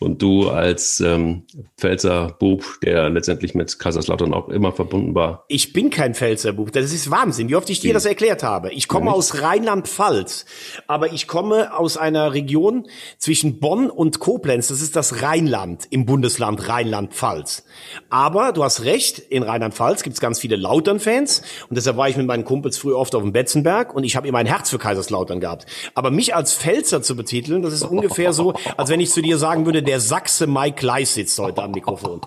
Und 0.00 0.20
du 0.20 0.50
als 0.50 1.00
ähm, 1.00 1.44
Pfälzer 1.78 2.36
Bub, 2.38 2.64
der 2.82 3.08
letztendlich 3.10 3.54
mit 3.54 3.78
Kaiserslautern 3.78 4.34
auch 4.34 4.48
immer 4.48 4.72
verbunden 4.72 5.14
war. 5.14 5.44
Ich 5.48 5.72
bin 5.72 5.88
kein 5.88 6.14
Pfälzer 6.14 6.52
Bub. 6.52 6.72
Das 6.72 6.92
ist 6.92 7.10
Wahnsinn, 7.10 7.48
wie 7.48 7.56
oft 7.56 7.70
ich 7.70 7.80
dir 7.80 7.94
das 7.94 8.04
erklärt 8.04 8.42
habe. 8.42 8.72
Ich 8.72 8.88
komme 8.88 9.06
ja, 9.06 9.12
aus 9.12 9.40
Rheinland-Pfalz, 9.40 10.46
aber 10.88 11.12
ich 11.12 11.26
komme 11.28 11.76
aus 11.78 11.96
einer 11.96 12.34
Region 12.34 12.86
zwischen 13.18 13.60
Bonn 13.60 13.88
und 13.88 14.18
Koblenz. 14.18 14.68
Das 14.68 14.82
ist 14.82 14.96
das 14.96 15.22
Rheinland 15.22 15.86
im 15.90 16.06
Bundesland 16.06 16.68
Rheinland-Pfalz. 16.68 17.64
Aber 18.10 18.52
du 18.52 18.64
hast 18.64 18.84
recht, 18.84 19.18
in 19.18 19.42
Rheinland-Pfalz 19.42 20.02
gibt 20.02 20.14
es 20.14 20.20
ganz 20.20 20.40
viele 20.40 20.56
Lautern-Fans 20.56 21.42
und 21.68 21.76
deshalb 21.76 21.96
war 21.96 22.08
ich 22.08 22.16
mit 22.16 22.26
meinen 22.26 22.44
Kumpels 22.44 22.76
früher 22.76 22.98
oft 22.98 23.14
auf 23.14 23.22
dem 23.22 23.32
Betzenberg 23.32 23.94
und 23.94 24.04
ich 24.04 24.16
habe 24.16 24.26
immer 24.26 24.38
ein 24.38 24.46
Herz 24.46 24.70
für 24.70 24.78
Kaiserslautern 24.78 25.40
gehabt. 25.40 25.66
Aber 25.94 26.10
mich 26.10 26.34
als 26.34 26.54
Pfälzer 26.54 27.00
zu 27.00 27.16
betiteln, 27.16 27.62
das 27.62 27.72
ist 27.72 27.83
ungefähr 27.84 28.32
so, 28.32 28.54
als 28.76 28.90
wenn 28.90 29.00
ich 29.00 29.10
zu 29.10 29.22
dir 29.22 29.38
sagen 29.38 29.66
würde, 29.66 29.82
der 29.82 30.00
Sachse 30.00 30.46
Mike 30.46 30.84
Leis 30.84 31.14
sitzt 31.14 31.38
heute 31.38 31.62
am 31.62 31.72
Mikrofon. 31.72 32.20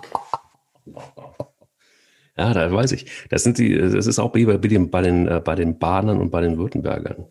Ja, 2.36 2.54
da 2.54 2.72
weiß 2.72 2.92
ich. 2.92 3.06
Das 3.30 3.42
sind 3.42 3.58
die, 3.58 3.76
das 3.76 4.06
ist 4.06 4.18
auch 4.18 4.30
bei 4.30 4.44
den, 4.44 4.90
bei 4.90 5.02
den, 5.02 5.26
äh, 5.26 5.40
bei 5.44 5.56
den 5.56 5.78
Bahnern 5.78 6.20
und 6.20 6.30
bei 6.30 6.40
den 6.40 6.56
Württembergern. 6.56 7.26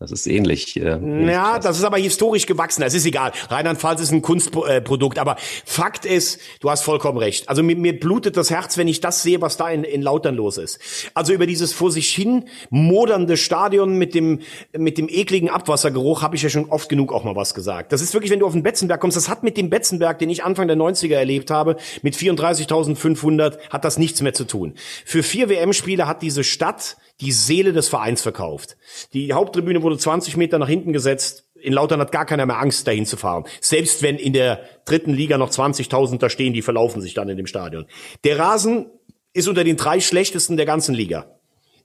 Das 0.00 0.12
ist 0.12 0.28
ähnlich. 0.28 0.76
Äh, 0.76 1.26
ja, 1.26 1.58
das 1.58 1.76
ist 1.76 1.82
aber 1.82 1.98
historisch 1.98 2.46
gewachsen. 2.46 2.82
Es 2.82 2.94
ist 2.94 3.04
egal. 3.04 3.32
Rheinland-Pfalz 3.50 4.00
ist 4.00 4.12
ein 4.12 4.22
Kunstprodukt. 4.22 5.18
Aber 5.18 5.34
Fakt 5.64 6.06
ist, 6.06 6.38
du 6.60 6.70
hast 6.70 6.82
vollkommen 6.82 7.18
recht. 7.18 7.48
Also 7.48 7.64
mir, 7.64 7.74
mir 7.74 7.98
blutet 7.98 8.36
das 8.36 8.48
Herz, 8.50 8.78
wenn 8.78 8.86
ich 8.86 9.00
das 9.00 9.24
sehe, 9.24 9.40
was 9.40 9.56
da 9.56 9.68
in, 9.68 9.82
in 9.82 10.00
Lautern 10.00 10.36
los 10.36 10.56
ist. 10.56 10.78
Also 11.14 11.32
über 11.32 11.46
dieses 11.46 11.72
vor 11.72 11.90
sich 11.90 12.14
hin 12.14 12.44
modernde 12.70 13.36
Stadion 13.36 13.98
mit 13.98 14.14
dem, 14.14 14.38
mit 14.76 14.98
dem 14.98 15.08
ekligen 15.08 15.50
Abwassergeruch 15.50 16.22
habe 16.22 16.36
ich 16.36 16.42
ja 16.42 16.48
schon 16.48 16.66
oft 16.66 16.88
genug 16.88 17.12
auch 17.12 17.24
mal 17.24 17.34
was 17.34 17.52
gesagt. 17.52 17.90
Das 17.90 18.00
ist 18.00 18.14
wirklich, 18.14 18.30
wenn 18.30 18.38
du 18.38 18.46
auf 18.46 18.52
den 18.52 18.62
Betzenberg 18.62 19.00
kommst, 19.00 19.16
das 19.16 19.28
hat 19.28 19.42
mit 19.42 19.56
dem 19.56 19.68
Betzenberg, 19.68 20.20
den 20.20 20.30
ich 20.30 20.44
Anfang 20.44 20.68
der 20.68 20.76
90er 20.76 21.16
erlebt 21.16 21.50
habe, 21.50 21.76
mit 22.02 22.14
34.500, 22.14 23.58
hat 23.70 23.84
das 23.84 23.98
nichts 23.98 24.22
mehr 24.22 24.32
zu 24.32 24.44
tun. 24.44 24.74
Für 25.04 25.24
vier 25.24 25.48
WM-Spiele 25.48 26.06
hat 26.06 26.22
diese 26.22 26.44
Stadt 26.44 26.96
die 27.20 27.32
Seele 27.32 27.72
des 27.72 27.88
Vereins 27.88 28.22
verkauft. 28.22 28.76
Die 29.12 29.32
Haupttribüne 29.32 29.82
wurde 29.82 29.98
20 29.98 30.36
Meter 30.36 30.58
nach 30.58 30.68
hinten 30.68 30.92
gesetzt. 30.92 31.48
In 31.60 31.72
Lautern 31.72 32.00
hat 32.00 32.12
gar 32.12 32.26
keiner 32.26 32.46
mehr 32.46 32.58
Angst, 32.58 32.86
dahin 32.86 33.06
zu 33.06 33.16
fahren. 33.16 33.44
Selbst 33.60 34.02
wenn 34.02 34.16
in 34.16 34.32
der 34.32 34.60
dritten 34.84 35.12
Liga 35.12 35.38
noch 35.38 35.50
20.000 35.50 36.18
da 36.18 36.30
stehen, 36.30 36.52
die 36.52 36.62
verlaufen 36.62 37.02
sich 37.02 37.14
dann 37.14 37.28
in 37.28 37.36
dem 37.36 37.46
Stadion. 37.46 37.86
Der 38.22 38.38
Rasen 38.38 38.86
ist 39.32 39.48
unter 39.48 39.64
den 39.64 39.76
drei 39.76 40.00
schlechtesten 40.00 40.56
der 40.56 40.66
ganzen 40.66 40.94
Liga. 40.94 41.37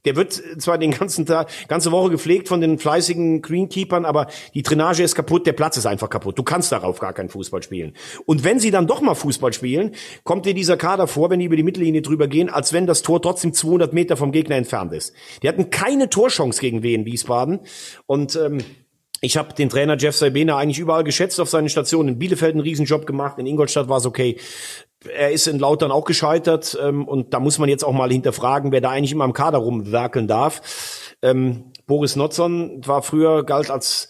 Der 0.06 0.16
wird 0.16 0.42
zwar 0.58 0.78
den 0.78 0.92
ganzen 0.92 1.26
Tag, 1.26 1.50
ganze 1.68 1.92
Woche 1.92 2.12
gepflegt 2.12 2.48
von 2.48 2.62
den 2.62 2.78
fleißigen 2.78 3.42
Greenkeepern, 3.42 4.06
aber 4.06 4.28
die 4.54 4.64
Drainage 4.64 5.04
ist 5.04 5.16
kaputt, 5.16 5.48
der 5.48 5.54
Platz 5.54 5.78
ist 5.78 5.86
einfach 5.86 6.10
kaputt. 6.10 6.38
Du 6.38 6.44
kannst 6.44 6.72
darauf 6.72 7.00
gar 7.00 7.14
keinen 7.14 7.30
Fußball 7.30 7.64
spielen. 7.64 7.94
Und 8.26 8.44
wenn 8.44 8.60
sie 8.60 8.72
dann 8.72 8.88
doch 8.88 9.02
mal 9.02 9.16
Fußball 9.16 9.54
spielen, 9.54 9.96
kommt 10.24 10.46
dir 10.46 10.54
dieser 10.54 10.78
Kader 10.78 11.08
vor, 11.08 11.30
wenn 11.30 11.40
die 11.40 11.46
über 11.46 11.56
die 11.56 11.64
Mittellinie 11.64 12.02
drüber 12.02 12.28
gehen, 12.28 12.50
als 12.50 12.74
wenn 12.74 12.88
das 12.88 13.02
Tor 13.02 13.22
trotzdem 13.22 13.54
200 13.54 13.94
Meter 13.94 14.18
vom 14.18 14.32
Gegner 14.32 14.56
entfernt 14.56 14.94
ist. 14.94 15.14
Die 15.42 15.48
hatten 15.48 15.70
keine 15.70 16.10
Torchance 16.10 16.60
gegen 16.60 16.84
Wien 16.84 17.06
Wiesbaden 17.06 17.62
und 18.06 18.36
ähm, 18.36 18.60
ich 19.24 19.38
habe 19.38 19.54
den 19.54 19.70
Trainer 19.70 19.96
Jeff 19.98 20.18
Saibena 20.18 20.58
eigentlich 20.58 20.80
überall 20.80 21.06
geschätzt 21.06 21.40
auf 21.40 21.50
seinen 21.50 21.70
Stationen. 21.70 22.10
In 22.10 22.20
Bielefeld 22.20 22.56
einen 22.56 22.62
Riesenjob 22.62 23.06
gemacht, 23.06 23.40
in 23.40 23.46
Ingolstadt 23.46 23.88
war 23.88 23.98
es 23.98 24.06
okay. 24.06 24.38
Er 25.08 25.32
ist 25.32 25.48
in 25.48 25.60
Lautern 25.60 25.92
auch 25.92 26.06
gescheitert 26.06 26.78
ähm, 26.82 27.08
und 27.08 27.34
da 27.34 27.40
muss 27.40 27.58
man 27.60 27.70
jetzt 27.70 27.84
auch 27.84 27.94
mal 27.94 28.12
hinterfragen, 28.12 28.72
wer 28.72 28.82
da 28.82 28.90
eigentlich 28.92 29.12
immer 29.12 29.26
im 29.26 29.34
Kader 29.34 29.58
rumwerkeln 29.60 30.28
darf. 30.28 30.62
Ähm, 31.22 31.66
Boris 31.88 32.16
Notzon 32.16 32.86
war 32.86 33.02
früher, 33.02 33.44
galt 33.44 33.70
als 33.70 34.08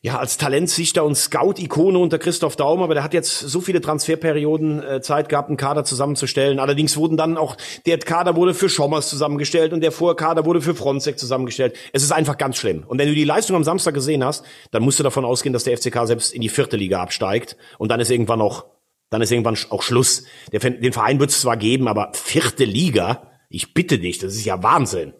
ja, 0.00 0.18
als 0.18 0.36
Talentsichter 0.38 1.04
und 1.04 1.16
Scout-Ikone 1.16 1.98
unter 1.98 2.18
Christoph 2.18 2.56
Daum, 2.56 2.82
aber 2.82 2.94
der 2.94 3.02
hat 3.02 3.14
jetzt 3.14 3.40
so 3.40 3.60
viele 3.60 3.80
Transferperioden 3.80 4.82
äh, 4.82 5.00
Zeit 5.00 5.28
gehabt, 5.28 5.48
einen 5.48 5.56
Kader 5.56 5.84
zusammenzustellen. 5.84 6.60
Allerdings 6.60 6.96
wurden 6.96 7.16
dann 7.16 7.36
auch, 7.36 7.56
der 7.86 7.98
Kader 7.98 8.36
wurde 8.36 8.54
für 8.54 8.68
Schommers 8.68 9.10
zusammengestellt 9.10 9.72
und 9.72 9.80
der 9.80 9.92
Vorkader 9.92 10.44
wurde 10.44 10.60
für 10.60 10.74
Fronzek 10.74 11.18
zusammengestellt. 11.18 11.74
Es 11.92 12.02
ist 12.02 12.12
einfach 12.12 12.38
ganz 12.38 12.56
schlimm. 12.56 12.84
Und 12.86 12.98
wenn 12.98 13.08
du 13.08 13.14
die 13.14 13.24
Leistung 13.24 13.56
am 13.56 13.64
Samstag 13.64 13.94
gesehen 13.94 14.24
hast, 14.24 14.44
dann 14.70 14.82
musst 14.82 15.00
du 15.00 15.02
davon 15.02 15.24
ausgehen, 15.24 15.52
dass 15.52 15.64
der 15.64 15.76
FCK 15.76 16.06
selbst 16.06 16.32
in 16.32 16.42
die 16.42 16.48
vierte 16.48 16.76
Liga 16.76 17.02
absteigt 17.02 17.56
und 17.78 17.90
dann 17.90 17.98
ist 17.98 18.10
irgendwann 18.10 18.40
auch, 18.40 18.66
dann 19.10 19.22
ist 19.22 19.32
irgendwann 19.32 19.58
auch 19.70 19.82
Schluss. 19.82 20.24
Den 20.52 20.92
Verein 20.92 21.20
wird 21.20 21.30
es 21.30 21.40
zwar 21.40 21.56
geben, 21.56 21.88
aber 21.88 22.12
vierte 22.14 22.64
Liga, 22.64 23.30
ich 23.48 23.74
bitte 23.74 23.98
dich, 23.98 24.18
das 24.18 24.34
ist 24.34 24.44
ja 24.44 24.62
Wahnsinn. 24.62 25.14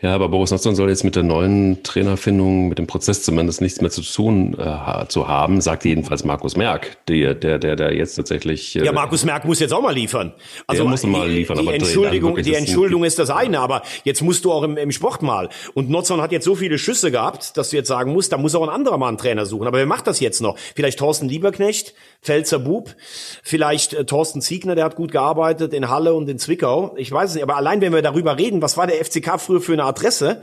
Ja, 0.00 0.14
aber 0.14 0.28
Boris 0.28 0.52
Notzon 0.52 0.76
soll 0.76 0.90
jetzt 0.90 1.02
mit 1.02 1.16
der 1.16 1.24
neuen 1.24 1.82
Trainerfindung, 1.82 2.68
mit 2.68 2.78
dem 2.78 2.86
Prozess 2.86 3.24
zumindest 3.24 3.60
nichts 3.60 3.80
mehr 3.80 3.90
zu 3.90 4.02
tun 4.02 4.56
äh, 4.56 5.08
zu 5.08 5.26
haben, 5.26 5.60
sagt 5.60 5.84
jedenfalls 5.84 6.24
Markus 6.24 6.56
Merck, 6.56 7.04
der, 7.08 7.34
der, 7.34 7.58
der, 7.58 7.74
der 7.74 7.94
jetzt 7.94 8.14
tatsächlich. 8.14 8.76
Äh, 8.76 8.84
ja, 8.84 8.92
Markus 8.92 9.24
Merck 9.24 9.44
muss 9.44 9.58
jetzt 9.58 9.72
auch 9.72 9.82
mal 9.82 9.92
liefern. 9.92 10.34
Also 10.68 10.86
muss 10.86 11.02
mal 11.02 11.28
liefern. 11.28 11.58
Die, 11.58 11.66
die 11.66 11.72
Entschuldigung, 11.72 12.36
die 12.36 12.54
Entschuldigung 12.54 13.02
ist 13.02 13.18
das 13.18 13.30
eine, 13.30 13.58
aber 13.58 13.82
jetzt 14.04 14.22
musst 14.22 14.44
du 14.44 14.52
auch 14.52 14.62
im, 14.62 14.76
im 14.76 14.92
Sport 14.92 15.22
mal. 15.22 15.48
Und 15.74 15.90
Notzon 15.90 16.20
hat 16.20 16.30
jetzt 16.30 16.44
so 16.44 16.54
viele 16.54 16.78
Schüsse 16.78 17.10
gehabt, 17.10 17.56
dass 17.56 17.70
du 17.70 17.76
jetzt 17.76 17.88
sagen 17.88 18.12
musst, 18.12 18.30
da 18.30 18.36
muss 18.36 18.54
auch 18.54 18.62
ein 18.62 18.68
anderer 18.68 18.98
mal 18.98 19.08
einen 19.08 19.18
Trainer 19.18 19.46
suchen. 19.46 19.66
Aber 19.66 19.78
wer 19.78 19.86
macht 19.86 20.06
das 20.06 20.20
jetzt 20.20 20.40
noch? 20.40 20.56
Vielleicht 20.76 21.00
Thorsten 21.00 21.28
Lieberknecht, 21.28 21.94
Pfälzer 22.22 22.60
Bub, 22.60 22.94
vielleicht 23.42 23.94
äh, 23.94 24.04
Thorsten 24.04 24.42
Ziegner, 24.42 24.76
der 24.76 24.84
hat 24.84 24.94
gut 24.94 25.10
gearbeitet 25.10 25.74
in 25.74 25.88
Halle 25.88 26.14
und 26.14 26.28
in 26.28 26.38
Zwickau. 26.38 26.94
Ich 26.96 27.10
weiß 27.10 27.30
es 27.30 27.34
nicht, 27.34 27.42
aber 27.42 27.56
allein 27.56 27.80
wenn 27.80 27.92
wir 27.92 28.02
darüber 28.02 28.38
reden, 28.38 28.62
was 28.62 28.76
war 28.76 28.86
der 28.86 29.04
FCK 29.04 29.40
früher 29.40 29.60
für 29.60 29.72
eine 29.72 29.87
Adresse. 29.88 30.42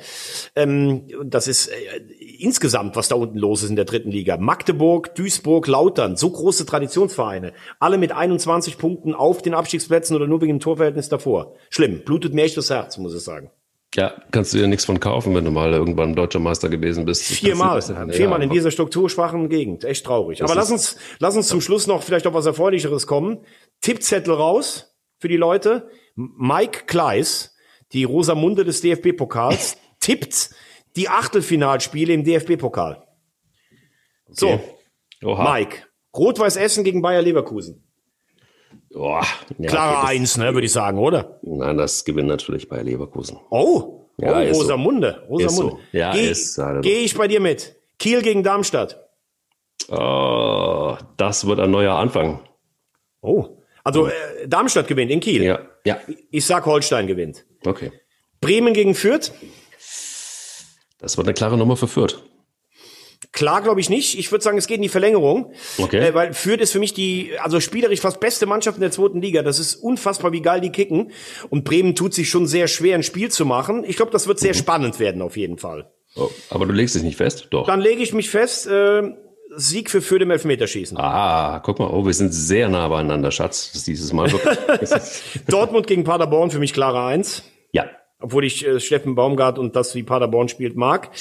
Ähm, 0.55 1.07
das 1.23 1.47
ist 1.47 1.67
äh, 1.67 1.73
insgesamt, 2.39 2.95
was 2.95 3.07
da 3.07 3.15
unten 3.15 3.37
los 3.37 3.63
ist 3.63 3.69
in 3.69 3.75
der 3.75 3.85
dritten 3.85 4.11
Liga. 4.11 4.37
Magdeburg, 4.37 5.15
Duisburg, 5.15 5.67
Lautern, 5.67 6.17
so 6.17 6.29
große 6.29 6.65
Traditionsvereine. 6.65 7.53
Alle 7.79 7.97
mit 7.97 8.11
21 8.11 8.77
Punkten 8.77 9.13
auf 9.13 9.41
den 9.41 9.53
Abstiegsplätzen 9.53 10.15
oder 10.15 10.27
nur 10.27 10.41
wegen 10.41 10.55
dem 10.55 10.59
Torverhältnis 10.59 11.09
davor. 11.09 11.53
Schlimm, 11.69 12.03
blutet 12.03 12.33
mir 12.33 12.43
echt 12.43 12.57
das 12.57 12.69
Herz, 12.69 12.97
muss 12.97 13.15
ich 13.15 13.21
sagen. 13.21 13.51
Ja, 13.95 14.13
kannst 14.31 14.53
du 14.53 14.57
dir 14.57 14.67
nichts 14.67 14.83
von 14.83 14.99
kaufen, 14.99 15.33
wenn 15.35 15.45
du 15.45 15.51
mal 15.51 15.71
irgendwann 15.71 16.15
deutscher 16.15 16.39
Meister 16.39 16.67
gewesen 16.67 17.05
bist. 17.05 17.23
Viermal, 17.23 17.81
viermal 18.11 18.43
in 18.43 18.49
dieser 18.49 18.69
strukturschwachen 18.69 19.47
Gegend. 19.47 19.85
Echt 19.85 20.05
traurig. 20.05 20.43
Aber 20.43 20.53
lass 20.53 20.69
uns, 20.69 20.97
lass 21.19 21.37
uns 21.37 21.47
zum 21.47 21.61
Schluss 21.61 21.87
noch 21.87 22.03
vielleicht 22.03 22.27
auf 22.27 22.33
was 22.33 22.45
Erfreulicheres 22.45 23.07
kommen. 23.07 23.39
Tippzettel 23.79 24.33
raus 24.33 24.97
für 25.17 25.29
die 25.29 25.37
Leute. 25.37 25.89
Mike 26.15 26.85
Kleiss, 26.87 27.54
die 27.95 28.03
Rosamunde 28.03 28.65
des 28.65 28.81
DFB-Pokals, 28.81 29.77
tippt 29.99 30.51
die 30.95 31.09
Achtelfinalspiele 31.09 32.13
im 32.13 32.23
DFB-Pokal. 32.23 33.01
So, 34.29 34.59
Oha. 35.23 35.53
Mike, 35.53 35.83
Rot-Weiß 36.15 36.57
Essen 36.57 36.83
gegen 36.83 37.01
Bayer 37.01 37.21
Leverkusen. 37.21 37.81
Boah, 38.91 39.25
ja, 39.57 39.69
Klare 39.69 40.07
Eins, 40.07 40.37
ne, 40.37 40.53
würde 40.53 40.65
ich 40.65 40.71
sagen, 40.71 40.99
oder? 40.99 41.39
Nein, 41.41 41.77
das 41.77 42.05
gewinnt 42.05 42.27
natürlich 42.27 42.69
Bayer 42.69 42.83
Leverkusen. 42.83 43.39
Oh, 43.49 44.09
ja, 44.17 44.39
oh 44.39 44.51
Rosamunde. 44.53 45.23
So. 45.27 45.33
Rosamunde. 45.33 45.75
So. 45.91 45.97
Ja, 45.97 46.13
Geh, 46.13 46.33
Gehe 46.81 46.99
ich 46.99 47.15
bei 47.17 47.27
dir 47.27 47.39
mit. 47.39 47.75
Kiel 47.97 48.21
gegen 48.21 48.43
Darmstadt. 48.43 49.01
Oh, 49.89 50.97
das 51.17 51.47
wird 51.47 51.59
ein 51.59 51.71
neuer 51.71 51.95
Anfang. 51.95 52.41
Oh, 53.21 53.61
also 53.85 54.07
äh, 54.07 54.11
Darmstadt 54.47 54.87
gewinnt 54.87 55.11
in 55.11 55.21
Kiel. 55.21 55.43
Ja, 55.43 55.59
ja. 55.85 55.99
Ich 56.31 56.45
sag 56.45 56.65
Holstein 56.65 57.07
gewinnt. 57.07 57.45
Okay. 57.65 57.91
Bremen 58.41 58.73
gegen 58.73 58.95
Fürth. 58.95 59.31
Das 60.99 61.17
wird 61.17 61.27
eine 61.27 61.35
klare 61.35 61.57
Nummer 61.57 61.77
für 61.77 61.87
Fürth. 61.87 62.23
Klar, 63.31 63.61
glaube 63.61 63.79
ich 63.79 63.89
nicht. 63.89 64.17
Ich 64.17 64.31
würde 64.31 64.43
sagen, 64.43 64.57
es 64.57 64.65
geht 64.65 64.77
in 64.77 64.81
die 64.81 64.89
Verlängerung. 64.89 65.53
Okay. 65.77 65.99
Äh, 65.99 66.13
weil 66.15 66.33
Fürth 66.33 66.61
ist 66.61 66.71
für 66.71 66.79
mich 66.79 66.93
die, 66.93 67.33
also 67.39 67.59
spielerisch 67.59 67.99
fast 67.99 68.19
beste 68.19 68.47
Mannschaft 68.47 68.77
in 68.77 68.81
der 68.81 68.91
zweiten 68.91 69.21
Liga. 69.21 69.43
Das 69.43 69.59
ist 69.59 69.75
unfassbar, 69.75 70.31
wie 70.31 70.41
geil 70.41 70.61
die 70.61 70.71
kicken. 70.71 71.11
Und 71.49 71.63
Bremen 71.63 71.93
tut 71.95 72.13
sich 72.13 72.29
schon 72.29 72.47
sehr 72.47 72.67
schwer, 72.67 72.95
ein 72.95 73.03
Spiel 73.03 73.29
zu 73.29 73.45
machen. 73.45 73.83
Ich 73.85 73.97
glaube, 73.97 74.11
das 74.11 74.27
wird 74.27 74.39
sehr 74.39 74.53
mhm. 74.53 74.57
spannend 74.57 74.99
werden, 74.99 75.21
auf 75.21 75.37
jeden 75.37 75.59
Fall. 75.59 75.91
Oh, 76.15 76.29
aber 76.49 76.65
du 76.65 76.71
legst 76.71 76.95
dich 76.95 77.03
nicht 77.03 77.17
fest? 77.17 77.47
Doch. 77.51 77.67
Dann 77.67 77.81
lege 77.81 78.01
ich 78.01 78.13
mich 78.13 78.29
fest. 78.29 78.65
Äh, 78.67 79.11
Sieg 79.57 79.89
für 79.89 80.01
Fürth 80.01 80.21
im 80.21 80.31
Elfmeterschießen. 80.31 80.97
Ah, 80.97 81.59
guck 81.63 81.79
mal, 81.79 81.89
oh, 81.89 82.05
wir 82.05 82.13
sind 82.13 82.33
sehr 82.33 82.69
nah 82.69 82.87
beieinander, 82.87 83.31
Schatz. 83.31 83.71
Das 83.71 83.81
ist 83.81 83.87
dieses 83.87 84.13
Mal 84.13 84.29
Dortmund 85.47 85.87
gegen 85.87 86.03
Paderborn 86.03 86.51
für 86.51 86.59
mich 86.59 86.73
klare 86.73 87.03
Eins. 87.05 87.43
Ja, 87.71 87.85
obwohl 88.19 88.45
ich 88.45 88.65
äh, 88.65 88.79
Steffen 88.79 89.15
Baumgart 89.15 89.59
und 89.59 89.75
das, 89.75 89.93
wie 89.93 90.03
Paderborn 90.03 90.47
spielt, 90.47 90.75
mag. 90.75 91.11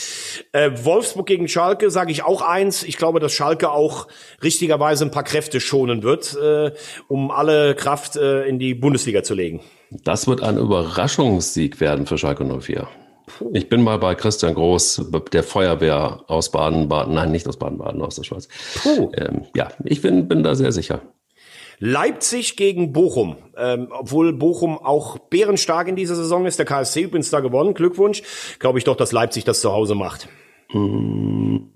Äh, 0.53 0.71
Wolfsburg 0.85 1.27
gegen 1.27 1.49
Schalke 1.49 1.91
sage 1.91 2.13
ich 2.13 2.23
auch 2.23 2.41
eins. 2.41 2.83
Ich 2.83 2.97
glaube, 2.97 3.21
dass 3.21 3.33
Schalke 3.33 3.71
auch 3.71 4.09
richtigerweise 4.43 5.05
ein 5.05 5.11
paar 5.11 5.25
Kräfte 5.25 5.61
schonen 5.61 6.03
wird, 6.03 6.37
äh, 6.37 6.73
um 7.09 7.31
alle 7.31 7.75
Kraft 7.75 8.17
äh, 8.17 8.45
in 8.47 8.59
die 8.59 8.75
Bundesliga 8.75 9.23
zu 9.23 9.35
legen. 9.35 9.61
Das 9.91 10.27
wird 10.27 10.43
ein 10.43 10.57
Überraschungssieg 10.57 11.81
werden 11.81 12.07
für 12.07 12.17
Schalke 12.17 12.45
04. 12.45 12.89
Ich 13.53 13.69
bin 13.69 13.83
mal 13.83 13.99
bei 13.99 14.15
Christian 14.15 14.55
Groß, 14.55 15.11
der 15.33 15.43
Feuerwehr 15.43 16.25
aus 16.27 16.51
Baden-Baden, 16.51 17.15
nein, 17.15 17.33
nicht 17.33 17.49
aus 17.49 17.59
Baden-Baden, 17.59 18.03
aus 18.03 18.17
der 18.17 18.25
Schweiz. 18.25 18.49
Puh. 18.83 19.11
Ähm, 19.17 19.47
ja, 19.55 19.69
ich 19.85 20.03
bin, 20.03 20.29
bin 20.29 20.43
da 20.43 20.55
sehr 20.55 20.73
sicher. 20.73 21.03
Leipzig 21.79 22.57
gegen 22.57 22.93
Bochum, 22.93 23.37
ähm, 23.57 23.89
obwohl 23.91 24.33
Bochum 24.33 24.79
auch 24.79 25.19
bärenstark 25.19 25.89
in 25.89 25.97
dieser 25.97 26.15
Saison 26.15 26.47
ist. 26.47 26.59
Der 26.59 26.67
KSC 26.67 27.03
übrigens 27.03 27.31
da 27.31 27.41
gewonnen, 27.41 27.75
Glückwunsch. 27.75 28.23
Glaube 28.59 28.79
ich 28.79 28.85
doch, 28.85 28.97
dass 28.97 29.13
Leipzig 29.13 29.45
das 29.45 29.61
zu 29.61 29.73
Hause 29.73 29.95
macht. 29.95 30.29
Hm. 30.71 31.71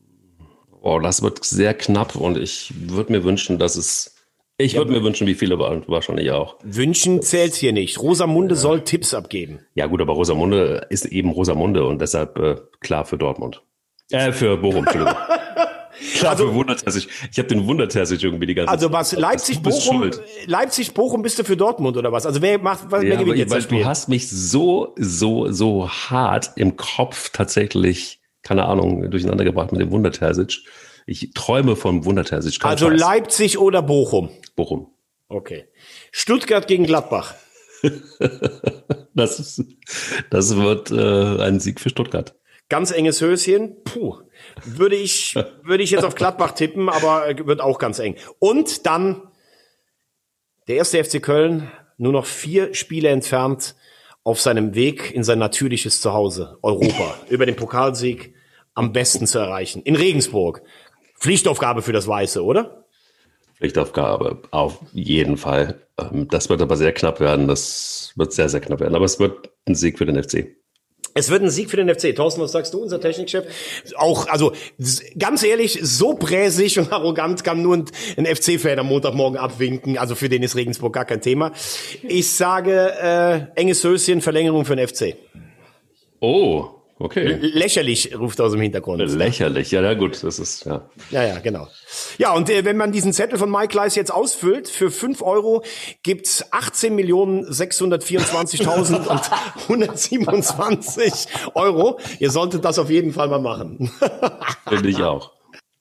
Oh, 0.80 1.00
das 1.00 1.22
wird 1.22 1.44
sehr 1.44 1.74
knapp 1.74 2.14
und 2.14 2.38
ich 2.38 2.72
würde 2.76 3.12
mir 3.12 3.24
wünschen, 3.24 3.59
dass 3.59 3.76
es 3.76 4.18
ich 4.61 4.74
würde 4.74 4.92
ja, 4.92 4.98
mir 4.98 5.04
wünschen, 5.04 5.26
wie 5.28 5.34
viele 5.34 5.59
wahrscheinlich 5.59 6.32
auch. 6.32 6.56
Wünschen 6.64 7.22
zählt 7.22 7.54
hier 7.54 7.72
nicht. 7.72 8.00
Rosamunde 8.00 8.56
ja. 8.56 8.61
soll 8.61 8.82
Tipps 8.82 9.14
abgeben. 9.14 9.61
Ja 9.74 9.86
gut, 9.86 10.00
aber 10.00 10.14
Rosamunde 10.14 10.86
ist 10.90 11.06
eben 11.06 11.30
Rosamunde 11.30 11.84
und 11.84 12.00
deshalb 12.00 12.38
äh, 12.38 12.56
klar 12.80 13.04
für 13.04 13.16
Dortmund. 13.16 13.62
Äh, 14.11 14.32
für 14.32 14.56
Bochum, 14.56 14.84
Entschuldigung. 14.84 15.14
Klar, 16.14 16.32
also, 16.32 16.54
Wundertersic. 16.54 17.09
Ich 17.30 17.38
habe 17.38 17.48
den 17.48 17.66
Wundertersic 17.66 18.22
irgendwie 18.22 18.46
die 18.46 18.54
ganze 18.54 18.70
Also 18.70 18.92
was, 18.92 19.12
Leipzig, 19.12 19.62
Bochum, 19.62 20.11
Leipzig, 20.46 20.94
Bochum 20.94 21.22
bist 21.22 21.38
du 21.38 21.44
für 21.44 21.56
Dortmund 21.56 21.96
oder 21.96 22.12
was? 22.12 22.24
Also 22.24 22.40
wer 22.40 22.59
macht, 22.59 22.86
wer 22.90 23.02
ja, 23.02 23.16
gewinnt 23.16 23.38
jetzt 23.38 23.62
Spiel? 23.62 23.80
Du 23.80 23.84
hast 23.84 24.09
mich 24.09 24.28
so, 24.28 24.94
so, 24.96 25.50
so 25.50 25.88
hart 25.88 26.52
im 26.56 26.76
Kopf 26.76 27.30
tatsächlich, 27.30 28.20
keine 28.42 28.66
Ahnung, 28.66 29.11
durcheinander 29.11 29.44
gebracht 29.44 29.72
mit 29.72 29.80
dem 29.80 29.90
Wundertersic. 29.90 30.61
Ich 31.09 31.30
träume 31.32 31.74
vom 31.74 32.04
Wundertersic. 32.04 32.62
Also 32.66 32.90
Scheiß. 32.90 33.00
Leipzig 33.00 33.59
oder 33.59 33.80
Bochum? 33.80 34.28
Bochum. 34.56 34.92
Okay. 35.28 35.64
Stuttgart 36.12 36.66
gegen 36.66 36.84
Gladbach. 36.84 37.34
das, 39.14 39.40
ist, 39.40 39.64
das 40.28 40.56
wird 40.56 40.90
äh, 40.90 41.42
ein 41.42 41.61
Sieg 41.61 41.80
für 41.80 41.88
Stuttgart. 41.88 42.34
Ganz 42.68 42.90
enges 42.90 43.22
Höschen. 43.22 43.82
Puh. 43.84 44.18
Würde 44.64 44.96
ich, 44.96 45.34
würde 45.62 45.82
ich 45.82 45.92
jetzt 45.92 46.04
auf 46.04 46.14
Gladbach 46.14 46.52
tippen, 46.52 46.90
aber 46.90 47.26
wird 47.46 47.62
auch 47.62 47.78
ganz 47.78 48.00
eng. 48.00 48.16
Und 48.38 48.84
dann 48.84 49.22
der 50.66 50.76
erste 50.76 51.02
FC 51.02 51.22
Köln, 51.22 51.70
nur 51.96 52.12
noch 52.12 52.26
vier 52.26 52.74
Spiele 52.74 53.09
entfernt 53.09 53.76
auf 54.24 54.42
seinem 54.42 54.74
Weg 54.74 55.14
in 55.14 55.24
sein 55.24 55.38
natürliches 55.38 56.02
Zuhause, 56.02 56.59
Europa, 56.61 57.14
über 57.30 57.46
den 57.46 57.56
Pokalsieg 57.56 58.34
am 58.74 58.92
besten 58.92 59.26
zu 59.26 59.38
erreichen. 59.38 59.82
In 59.82 59.96
Regensburg. 59.96 60.62
Pflichtaufgabe 61.19 61.83
für 61.83 61.93
das 61.93 62.07
Weiße, 62.07 62.45
oder? 62.45 62.85
Pflichtaufgabe, 63.57 64.43
auf 64.53 64.79
jeden 64.93 65.37
Fall. 65.37 65.81
Ähm, 65.99 66.29
das 66.29 66.49
wird 66.49 66.62
aber 66.62 66.77
sehr 66.77 66.93
knapp 66.93 67.19
werden. 67.19 67.49
Das 67.49 68.12
wird 68.14 68.33
sehr, 68.33 68.49
sehr 68.49 68.61
knapp 68.61 68.81
werden. 68.81 68.95
Aber 68.95 69.05
es 69.05 69.19
wird 69.19 69.51
ein 69.66 69.75
Sieg 69.75 69.99
für 69.99 70.07
den 70.07 70.23
FC. 70.23 70.47
Es 71.14 71.31
wird 71.31 71.43
ein 71.43 71.51
Sieg 71.51 71.69
für 71.69 71.77
den 71.77 71.93
FC. 71.93 72.14
Thorsten, 72.14 72.41
was 72.41 72.53
sagst 72.53 72.73
du, 72.73 72.81
unser 72.81 73.01
Technikchef? 73.01 73.45
Auch, 73.97 74.29
also 74.29 74.53
ganz 75.19 75.43
ehrlich, 75.43 75.81
so 75.83 76.14
bräsig 76.14 76.79
und 76.79 76.93
arrogant 76.93 77.43
kann 77.43 77.61
nur 77.61 77.85
ein 78.16 78.27
FC-Fan 78.27 78.79
am 78.79 78.87
Montagmorgen 78.87 79.39
abwinken. 79.39 79.99
Also 79.99 80.14
für 80.14 80.29
den 80.29 80.45
ist 80.45 80.55
Regensburg 80.55 80.93
gar 80.93 81.05
kein 81.05 81.21
Thema. 81.21 81.51
Ich 82.03 82.31
sage 82.31 82.93
äh, 83.03 83.61
enges 83.61 83.83
Höschen, 83.83 84.21
Verlängerung 84.21 84.64
für 84.64 84.77
den 84.77 84.87
FC. 84.87 85.16
Oh, 86.21 86.78
Okay. 87.01 87.38
Lächerlich 87.40 88.18
ruft 88.18 88.40
aus 88.40 88.51
dem 88.53 88.61
Hintergrund. 88.61 89.01
Lächerlich, 89.14 89.70
ja, 89.70 89.80
na 89.82 89.94
gut, 89.94 90.24
das 90.24 90.40
ist, 90.40 90.64
ja. 90.64 90.88
Ja, 91.11 91.24
ja, 91.24 91.38
genau. 91.38 91.68
Ja, 92.18 92.34
und 92.34 92.51
äh, 92.51 92.64
wenn 92.64 92.76
man 92.76 92.90
diesen 92.90 93.12
Zettel 93.12 93.38
von 93.38 93.49
Mike 93.51 93.76
Leis 93.76 93.94
jetzt 93.94 94.12
ausfüllt, 94.12 94.68
für 94.68 94.90
fünf 94.90 95.22
Euro 95.22 95.62
gibt's 96.03 96.53
18.624.000 96.53 99.07
und 99.07 99.20
127 99.68 101.26
Euro. 101.55 102.01
Ihr 102.18 102.32
solltet 102.32 102.64
das 102.64 102.80
auf 102.80 102.90
jeden 102.90 103.12
Fall 103.12 103.28
mal 103.28 103.40
machen. 103.40 103.92
Finde 104.68 104.88
ich 104.88 105.01
auch. 105.03 105.30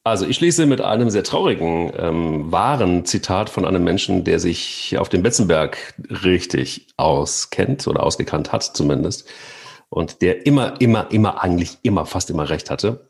Also 0.03 0.27
ich 0.27 0.35
schließe 0.37 0.67
mit 0.67 0.81
einem 0.81 1.09
sehr 1.09 1.23
traurigen, 1.23 1.91
ähm, 1.97 2.51
wahren 2.51 3.05
Zitat 3.05 3.49
von 3.49 3.65
einem 3.65 3.83
Menschen, 3.83 4.23
der 4.23 4.37
sich 4.39 4.95
auf 4.97 5.09
dem 5.09 5.23
Betzenberg 5.23 5.95
richtig 6.23 6.89
auskennt 6.95 7.87
oder 7.87 8.03
ausgekannt 8.03 8.51
hat 8.53 8.63
zumindest 8.63 9.27
und 9.89 10.21
der 10.21 10.45
immer, 10.45 10.79
immer, 10.81 11.11
immer, 11.11 11.43
eigentlich 11.43 11.77
immer, 11.83 12.05
fast 12.05 12.29
immer 12.29 12.49
recht 12.49 12.69
hatte. 12.69 13.07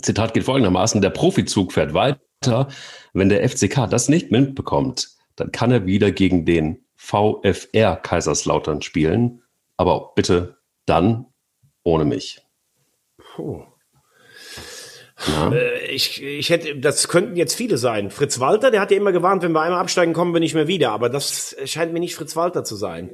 Zitat 0.00 0.34
geht 0.34 0.44
folgendermaßen, 0.44 1.02
der 1.02 1.10
Profizug 1.10 1.72
fährt 1.72 1.94
weiter. 1.94 2.68
Wenn 3.12 3.28
der 3.28 3.48
FCK 3.48 3.88
das 3.88 4.08
nicht 4.08 4.30
mitbekommt, 4.30 5.08
dann 5.36 5.52
kann 5.52 5.70
er 5.70 5.86
wieder 5.86 6.10
gegen 6.10 6.44
den 6.44 6.84
VfR 6.96 7.96
Kaiserslautern 7.96 8.82
spielen. 8.82 9.42
Aber 9.76 10.12
bitte 10.14 10.58
dann 10.86 11.26
ohne 11.82 12.04
mich. 12.04 12.40
Puh. 13.18 13.64
Ja. 15.26 15.52
Äh, 15.52 15.86
ich, 15.90 16.22
ich 16.22 16.50
hätte, 16.50 16.76
das 16.76 17.08
könnten 17.08 17.36
jetzt 17.36 17.54
viele 17.54 17.78
sein. 17.78 18.10
Fritz 18.10 18.40
Walter, 18.40 18.70
der 18.70 18.80
hat 18.80 18.90
ja 18.90 18.96
immer 18.96 19.12
gewarnt, 19.12 19.42
wenn 19.42 19.52
wir 19.52 19.62
einmal 19.62 19.80
absteigen, 19.80 20.12
kommen 20.12 20.32
wir 20.32 20.40
nicht 20.40 20.54
mehr 20.54 20.68
wieder. 20.68 20.90
Aber 20.90 21.08
das 21.08 21.56
scheint 21.64 21.92
mir 21.92 22.00
nicht 22.00 22.14
Fritz 22.14 22.36
Walter 22.36 22.64
zu 22.64 22.76
sein. 22.76 23.10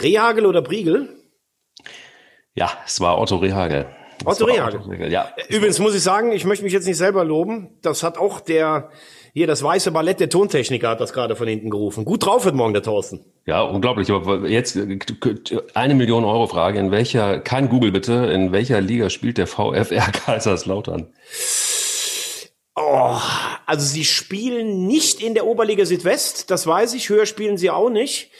Rehagel 0.00 0.46
oder 0.46 0.62
Briegel? 0.62 1.08
Ja, 2.54 2.70
es 2.84 3.00
war 3.00 3.18
Otto 3.20 3.36
Rehagel. 3.36 3.86
Otto 4.24 4.44
Rehagel. 4.44 4.80
Otto 4.80 4.90
Rehagel. 4.90 5.12
Ja. 5.12 5.28
Übrigens 5.48 5.78
muss 5.78 5.94
ich 5.94 6.02
sagen, 6.02 6.32
ich 6.32 6.44
möchte 6.44 6.64
mich 6.64 6.72
jetzt 6.72 6.86
nicht 6.86 6.96
selber 6.96 7.24
loben. 7.24 7.70
Das 7.82 8.02
hat 8.02 8.18
auch 8.18 8.40
der, 8.40 8.90
hier 9.32 9.46
das 9.46 9.62
weiße 9.62 9.92
Ballett 9.92 10.20
der 10.20 10.28
Tontechniker 10.28 10.90
hat 10.90 11.00
das 11.00 11.12
gerade 11.12 11.36
von 11.36 11.48
hinten 11.48 11.70
gerufen. 11.70 12.04
Gut 12.04 12.26
drauf 12.26 12.44
wird 12.44 12.54
morgen 12.54 12.74
der 12.74 12.82
Thorsten. 12.82 13.24
Ja, 13.46 13.62
unglaublich. 13.62 14.10
Aber 14.10 14.46
jetzt 14.48 14.78
eine 15.74 15.94
Million 15.94 16.24
Euro 16.24 16.46
Frage. 16.48 16.78
In 16.78 16.90
welcher, 16.90 17.38
kein 17.38 17.68
Google 17.68 17.92
bitte, 17.92 18.12
in 18.12 18.52
welcher 18.52 18.80
Liga 18.80 19.10
spielt 19.10 19.38
der 19.38 19.46
VfR 19.46 20.10
Kaiserslautern? 20.12 21.06
Oh, 22.82 23.18
also 23.66 23.86
sie 23.86 24.04
spielen 24.04 24.86
nicht 24.86 25.20
in 25.20 25.34
der 25.34 25.46
Oberliga 25.46 25.84
Südwest, 25.84 26.50
das 26.50 26.66
weiß 26.66 26.94
ich. 26.94 27.10
Höher 27.10 27.26
spielen 27.26 27.58
sie 27.58 27.68
auch 27.68 27.90
nicht. 27.90 28.30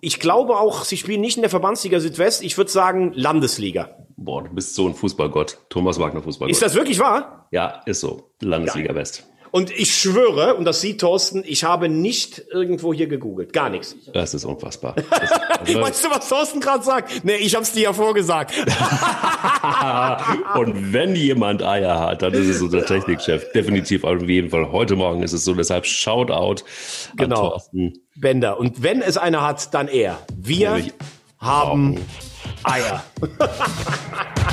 Ich 0.00 0.18
glaube 0.18 0.58
auch, 0.58 0.84
sie 0.84 0.96
spielen 0.96 1.20
nicht 1.20 1.36
in 1.36 1.42
der 1.42 1.50
Verbandsliga 1.50 2.00
Südwest. 2.00 2.42
Ich 2.42 2.58
würde 2.58 2.70
sagen 2.70 3.12
Landesliga. 3.14 3.96
Boah, 4.16 4.42
du 4.42 4.50
bist 4.50 4.74
so 4.74 4.88
ein 4.88 4.94
Fußballgott. 4.94 5.58
Thomas 5.68 6.00
Wagner 6.00 6.22
Fußballgott. 6.22 6.50
Ist 6.50 6.62
das 6.62 6.74
wirklich 6.74 6.98
wahr? 6.98 7.46
Ja, 7.52 7.82
ist 7.86 8.00
so. 8.00 8.30
Landesliga 8.40 8.90
ja. 8.90 8.94
Und 9.56 9.70
ich 9.70 9.94
schwöre, 9.94 10.56
und 10.56 10.66
das 10.66 10.82
sieht 10.82 11.00
Thorsten, 11.00 11.42
ich 11.46 11.64
habe 11.64 11.88
nicht 11.88 12.42
irgendwo 12.50 12.92
hier 12.92 13.06
gegoogelt. 13.06 13.54
Gar 13.54 13.70
nichts. 13.70 13.96
Das 14.12 14.34
ist 14.34 14.44
unfassbar. 14.44 14.94
Das, 15.08 15.30
also 15.60 15.80
weißt 15.80 16.04
du, 16.04 16.10
was 16.10 16.28
Thorsten 16.28 16.60
gerade 16.60 16.84
sagt? 16.84 17.24
Nee, 17.24 17.36
ich 17.36 17.56
hab's 17.56 17.72
dir 17.72 17.84
ja 17.84 17.92
vorgesagt. 17.94 18.52
und 20.54 20.92
wenn 20.92 21.16
jemand 21.16 21.62
Eier 21.62 21.98
hat, 21.98 22.20
dann 22.20 22.34
ist 22.34 22.48
es 22.48 22.60
unser 22.60 22.84
Technikchef. 22.84 23.50
Definitiv 23.52 24.04
auf 24.04 24.20
jeden 24.20 24.50
Fall. 24.50 24.70
Heute 24.72 24.94
Morgen 24.94 25.22
ist 25.22 25.32
es 25.32 25.44
so. 25.44 25.54
Deshalb 25.54 25.86
Shoutout 25.86 26.62
genau. 27.16 27.36
an 27.36 27.50
Thorsten. 27.50 27.94
Bender. 28.14 28.60
Und 28.60 28.82
wenn 28.82 29.00
es 29.00 29.16
einer 29.16 29.42
hat, 29.42 29.72
dann 29.72 29.88
er. 29.88 30.18
Wir 30.36 30.82
haben 31.38 31.98
Eier. 32.62 33.02